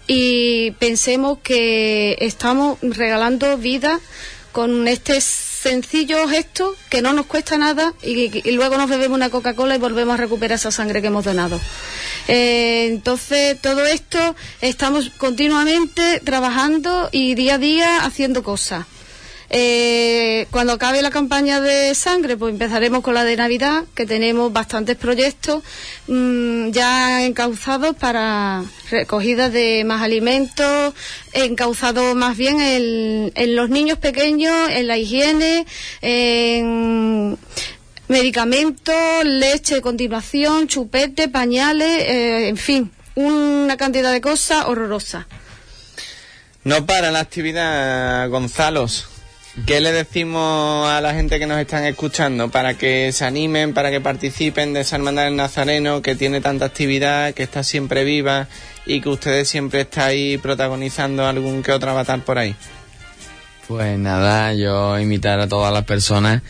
y 0.08 0.72
pensemos 0.72 1.39
que 1.43 2.18
estamos 2.22 2.80
regalando 2.82 3.58
vida 3.58 3.99
con 4.51 4.88
este 4.88 5.22
sencillo 5.22 6.28
gesto 6.28 6.76
que 6.89 7.01
no 7.01 7.14
nos 7.14 7.26
cuesta 7.26 7.58
nada 7.58 7.93
y, 8.01 8.47
y 8.47 8.51
luego 8.53 8.78
nos 8.78 8.89
bebemos 8.89 9.16
una 9.16 9.30
Coca-Cola 9.30 9.76
y 9.76 9.80
volvemos 9.80 10.16
a 10.16 10.18
recuperar 10.18 10.55
esa 10.55 10.72
sangre 10.72 11.01
que 11.01 11.08
hemos 11.08 11.26
donado. 11.26 11.60
Eh, 12.28 12.88
entonces, 12.88 13.60
todo 13.62 13.86
esto 13.86 14.36
estamos 14.62 15.12
continuamente 15.18 16.22
trabajando 16.24 17.10
y 17.12 17.36
día 17.36 17.55
a 17.55 17.58
día 17.58 18.05
haciendo 18.05 18.43
cosas. 18.43 18.86
Eh, 19.50 20.45
cuando 20.52 20.74
acabe 20.74 21.02
la 21.02 21.10
campaña 21.10 21.62
de 21.62 21.95
sangre, 21.95 22.36
pues 22.36 22.52
empezaremos 22.52 23.02
con 23.02 23.14
la 23.14 23.24
de 23.24 23.38
Navidad, 23.38 23.86
que 23.95 24.06
tenemos 24.06 24.52
bastantes 24.52 24.98
proyectos 24.98 25.64
mm, 26.08 26.72
ya 26.72 27.24
encauzados 27.26 27.95
para 27.95 28.64
recogida 28.91 29.50
de 29.50 29.86
más 29.86 30.02
alimentos, 30.02 30.93
encauzados 31.32 32.14
más 32.16 32.36
bien 32.36 32.60
en, 32.60 33.56
los 33.56 33.70
niños 33.70 33.98
pequeños, 34.00 34.70
en 34.70 34.88
la 34.88 34.98
higiene, 34.98 35.66
en 36.02 37.38
medicamentos, 38.10 38.95
leche 39.24 39.76
de 39.76 39.82
continuación, 39.82 40.68
chupete, 40.68 41.30
pañales, 41.30 42.04
eh, 42.04 42.50
en 42.50 42.58
fin, 42.58 42.91
una 43.16 43.78
cantidad 43.78 44.12
de 44.12 44.20
cosas 44.20 44.66
horrorosas. 44.66 45.26
No 46.66 46.86
para 46.86 47.12
la 47.12 47.22
actividad, 47.22 48.30
Gonzalos. 48.30 49.08
¿Qué 49.66 49.82
le 49.82 49.91
decimos 49.91 50.88
a 50.88 51.01
la 51.01 51.14
gente 51.14 51.39
que 51.39 51.47
nos 51.47 51.60
están 51.60 51.84
escuchando 51.86 52.49
para 52.49 52.76
que 52.76 53.12
se 53.12 53.26
animen, 53.26 53.74
para 53.74 53.89
que 53.89 53.99
participen 53.99 54.72
de 54.72 54.82
esa 54.82 54.97
hermandad 54.97 55.24
del 55.24 55.36
Nazareno 55.36 56.01
que 56.01 56.16
tiene 56.16 56.41
tanta 56.41 56.66
actividad, 56.66 57.34
que 57.34 57.43
está 57.43 57.64
siempre 57.64 58.03
viva 58.03 58.47
y 58.86 59.01
que 59.01 59.10
ustedes 59.10 59.49
siempre 59.49 59.82
estáis 59.82 60.39
protagonizando 60.39 61.26
algún 61.26 61.64
que 61.64 61.72
otro 61.72 61.89
avatar 61.89 62.22
por 62.22 62.38
ahí? 62.38 62.55
Pues 63.68 63.97
nada, 63.97 64.53
yo 64.53 64.97
invitar 64.99 65.39
a 65.39 65.47
todas 65.47 65.74
las 65.74 65.84
personas, 65.86 66.43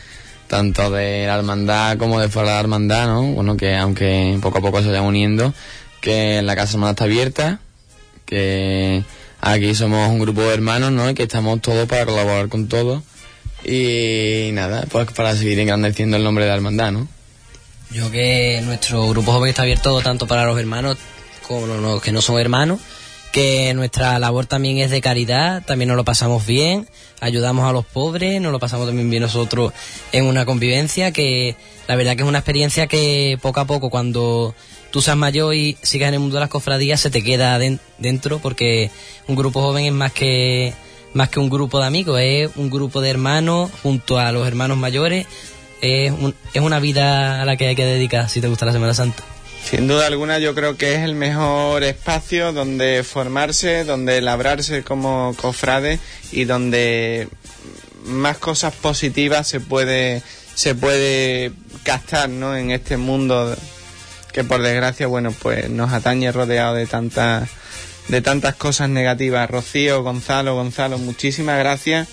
tanto 0.46 0.90
de 0.90 1.26
la 1.26 1.36
hermandad 1.36 1.96
como 1.96 2.20
de 2.20 2.28
fuera 2.28 2.50
de 2.50 2.54
la 2.54 2.60
hermandad, 2.60 3.06
¿no? 3.06 3.22
Bueno, 3.32 3.56
que 3.56 3.74
aunque 3.74 4.38
poco 4.42 4.58
a 4.58 4.60
poco 4.60 4.82
se 4.82 4.88
vayan 4.88 5.04
uniendo, 5.04 5.54
que 6.00 6.42
la 6.42 6.54
casa 6.54 6.74
hermana 6.74 6.90
está 6.90 7.04
abierta, 7.04 7.58
que 8.26 9.02
aquí 9.40 9.74
somos 9.74 10.08
un 10.10 10.18
grupo 10.18 10.42
de 10.42 10.54
hermanos, 10.54 10.92
¿no? 10.92 11.12
Que 11.14 11.24
estamos 11.24 11.60
todos 11.60 11.88
para 11.88 12.06
colaborar 12.06 12.48
con 12.48 12.68
todos. 12.68 13.02
Y 13.64 14.50
nada, 14.52 14.86
pues 14.90 15.10
para 15.12 15.34
seguir 15.36 15.58
engrandeciendo 15.58 16.16
el 16.16 16.24
nombre 16.24 16.44
de 16.44 16.50
la 16.50 16.56
hermandad, 16.56 16.92
¿no? 16.92 17.08
Yo 17.90 18.10
que 18.10 18.60
nuestro 18.64 19.08
grupo 19.08 19.32
joven 19.32 19.50
está 19.50 19.62
abierto 19.62 20.00
tanto 20.02 20.26
para 20.26 20.44
los 20.44 20.58
hermanos 20.58 20.98
como 21.46 21.66
los 21.66 22.02
que 22.02 22.12
no 22.12 22.20
son 22.20 22.38
hermanos, 22.38 22.78
que 23.32 23.72
nuestra 23.74 24.18
labor 24.18 24.46
también 24.46 24.78
es 24.78 24.90
de 24.90 25.00
caridad, 25.00 25.64
también 25.64 25.88
nos 25.88 25.96
lo 25.96 26.04
pasamos 26.04 26.46
bien, 26.46 26.86
ayudamos 27.20 27.64
a 27.64 27.72
los 27.72 27.86
pobres, 27.86 28.40
nos 28.40 28.52
lo 28.52 28.58
pasamos 28.58 28.86
también 28.86 29.08
bien 29.08 29.22
nosotros 29.22 29.72
en 30.12 30.26
una 30.26 30.44
convivencia 30.44 31.10
que 31.10 31.56
la 31.88 31.96
verdad 31.96 32.16
que 32.16 32.22
es 32.22 32.28
una 32.28 32.38
experiencia 32.38 32.86
que 32.86 33.38
poco 33.40 33.60
a 33.60 33.64
poco 33.64 33.88
cuando 33.88 34.54
tú 34.90 35.00
seas 35.02 35.16
mayor 35.16 35.54
y 35.54 35.76
sigas 35.82 36.08
en 36.08 36.14
el 36.14 36.20
mundo 36.20 36.36
de 36.36 36.40
las 36.40 36.48
cofradías 36.50 37.00
se 37.00 37.10
te 37.10 37.22
queda 37.22 37.58
den- 37.58 37.80
dentro 37.98 38.38
porque 38.38 38.90
un 39.26 39.36
grupo 39.36 39.60
joven 39.60 39.84
es 39.86 39.92
más 39.92 40.12
que 40.12 40.72
más 41.14 41.28
que 41.30 41.40
un 41.40 41.48
grupo 41.48 41.80
de 41.80 41.86
amigos, 41.86 42.20
es 42.22 42.50
un 42.56 42.68
grupo 42.70 43.00
de 43.00 43.10
hermanos 43.10 43.70
junto 43.82 44.18
a 44.18 44.30
los 44.30 44.46
hermanos 44.46 44.76
mayores, 44.76 45.26
es, 45.80 46.12
un- 46.12 46.34
es 46.52 46.60
una 46.62 46.80
vida 46.80 47.40
a 47.40 47.44
la 47.44 47.56
que 47.56 47.66
hay 47.68 47.74
que 47.76 47.84
dedicar 47.86 48.28
si 48.28 48.40
te 48.40 48.48
gusta 48.48 48.66
la 48.66 48.72
Semana 48.72 48.92
Santa. 48.94 49.22
Sin 49.68 49.88
duda 49.88 50.06
alguna 50.06 50.38
yo 50.38 50.54
creo 50.54 50.76
que 50.76 50.94
es 50.94 51.00
el 51.00 51.14
mejor 51.14 51.82
espacio 51.82 52.52
donde 52.52 53.02
formarse, 53.04 53.84
donde 53.84 54.20
labrarse 54.20 54.82
como 54.84 55.34
cofrade 55.40 55.98
y 56.32 56.44
donde 56.44 57.28
más 58.04 58.38
cosas 58.38 58.74
positivas 58.74 59.46
se 59.48 59.60
puede 59.60 60.22
se 60.54 60.74
puede 60.74 61.52
captar, 61.82 62.28
¿no? 62.28 62.56
En 62.56 62.70
este 62.70 62.96
mundo 62.96 63.56
que 64.32 64.44
por 64.44 64.62
desgracia, 64.62 65.06
bueno, 65.06 65.32
pues 65.32 65.68
nos 65.70 65.92
atañe 65.92 66.32
rodeado 66.32 66.74
de 66.74 66.86
tantas 66.86 67.48
de 68.08 68.22
tantas 68.22 68.54
cosas 68.54 68.88
negativas. 68.88 69.50
Rocío, 69.50 70.02
Gonzalo, 70.02 70.54
Gonzalo, 70.54 70.98
muchísimas 70.98 71.58
gracias 71.58 72.08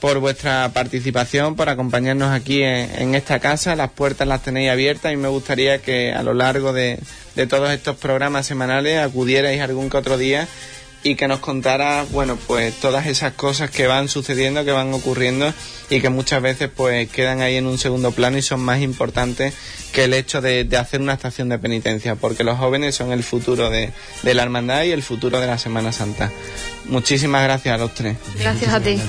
por 0.00 0.18
vuestra 0.20 0.70
participación, 0.72 1.56
por 1.56 1.68
acompañarnos 1.68 2.30
aquí 2.30 2.62
en, 2.62 3.14
esta 3.14 3.40
casa. 3.40 3.76
Las 3.76 3.90
puertas 3.90 4.28
las 4.28 4.42
tenéis 4.42 4.70
abiertas 4.70 5.12
y 5.12 5.16
me 5.16 5.28
gustaría 5.28 5.78
que 5.78 6.12
a 6.12 6.22
lo 6.22 6.34
largo 6.34 6.72
de, 6.72 6.98
de 7.34 7.46
todos 7.46 7.70
estos 7.70 7.96
programas 7.96 8.46
semanales 8.46 9.00
acudierais 9.00 9.60
algún 9.60 9.90
que 9.90 9.96
otro 9.96 10.18
día 10.18 10.46
y 11.06 11.14
que 11.14 11.28
nos 11.28 11.38
contara, 11.38 12.04
bueno, 12.10 12.36
pues 12.48 12.74
todas 12.80 13.06
esas 13.06 13.32
cosas 13.34 13.70
que 13.70 13.86
van 13.86 14.08
sucediendo, 14.08 14.64
que 14.64 14.72
van 14.72 14.92
ocurriendo 14.92 15.54
y 15.88 16.00
que 16.00 16.08
muchas 16.08 16.42
veces 16.42 16.68
pues 16.74 17.08
quedan 17.08 17.42
ahí 17.42 17.54
en 17.54 17.66
un 17.66 17.78
segundo 17.78 18.10
plano 18.10 18.38
y 18.38 18.42
son 18.42 18.58
más 18.58 18.80
importantes 18.80 19.54
que 19.92 20.04
el 20.04 20.14
hecho 20.14 20.40
de, 20.40 20.64
de 20.64 20.76
hacer 20.76 21.00
una 21.00 21.12
estación 21.12 21.48
de 21.48 21.60
penitencia, 21.60 22.16
porque 22.16 22.42
los 22.42 22.58
jóvenes 22.58 22.96
son 22.96 23.12
el 23.12 23.22
futuro 23.22 23.70
de, 23.70 23.92
de 24.24 24.34
la 24.34 24.42
hermandad 24.42 24.82
y 24.82 24.90
el 24.90 25.04
futuro 25.04 25.40
de 25.40 25.46
la 25.46 25.58
Semana 25.58 25.92
Santa. 25.92 26.32
Muchísimas 26.86 27.44
gracias 27.44 27.76
a 27.76 27.78
los 27.78 27.94
tres. 27.94 28.16
Gracias 28.40 28.74
a 28.74 28.80
ti. 28.80 29.00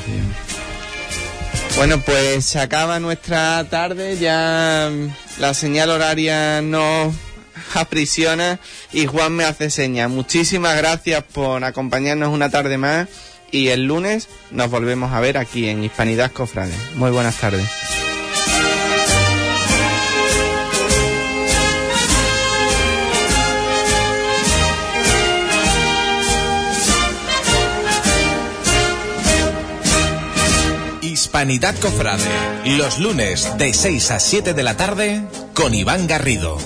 Bueno, 1.78 2.00
pues 2.02 2.45
se 2.45 2.60
acaba 2.60 3.00
nuestra 3.00 3.66
tarde, 3.72 4.18
ya 4.20 4.91
la 5.39 5.54
señal 5.56 5.89
horaria 5.89 6.62
nos 6.62 7.16
aprisiona 7.74 8.59
y 8.91 9.05
Juan 9.05 9.34
me 9.34 9.43
hace 9.43 9.70
señas. 9.70 10.09
Muchísimas 10.09 10.78
gracias 10.78 11.24
por 11.24 11.63
acompañarnos 11.63 12.34
una 12.34 12.49
tarde 12.49 12.78
más 12.78 13.07
y 13.51 13.70
el 13.70 13.86
lunes 13.86 14.28
nos 14.51 14.70
volvemos 14.70 15.13
a 15.13 15.20
ver 15.20 15.38
aquí 15.38 15.70
en 15.70 15.84
Hispanidad 15.84 16.32
Cofrade. 16.32 16.74
Muy 16.95 17.11
buenas 17.11 17.38
tardes. 17.38 17.68
Hispanidad 31.01 31.76
Cofrade, 31.80 32.24
los 32.78 32.99
lunes 32.99 33.57
de 33.57 33.74
6 33.74 34.11
a 34.11 34.20
7 34.20 34.53
de 34.53 34.63
la 34.63 34.78
tarde 34.78 35.24
con 35.53 35.74
Iván 35.74 36.07
Garrido. 36.07 36.57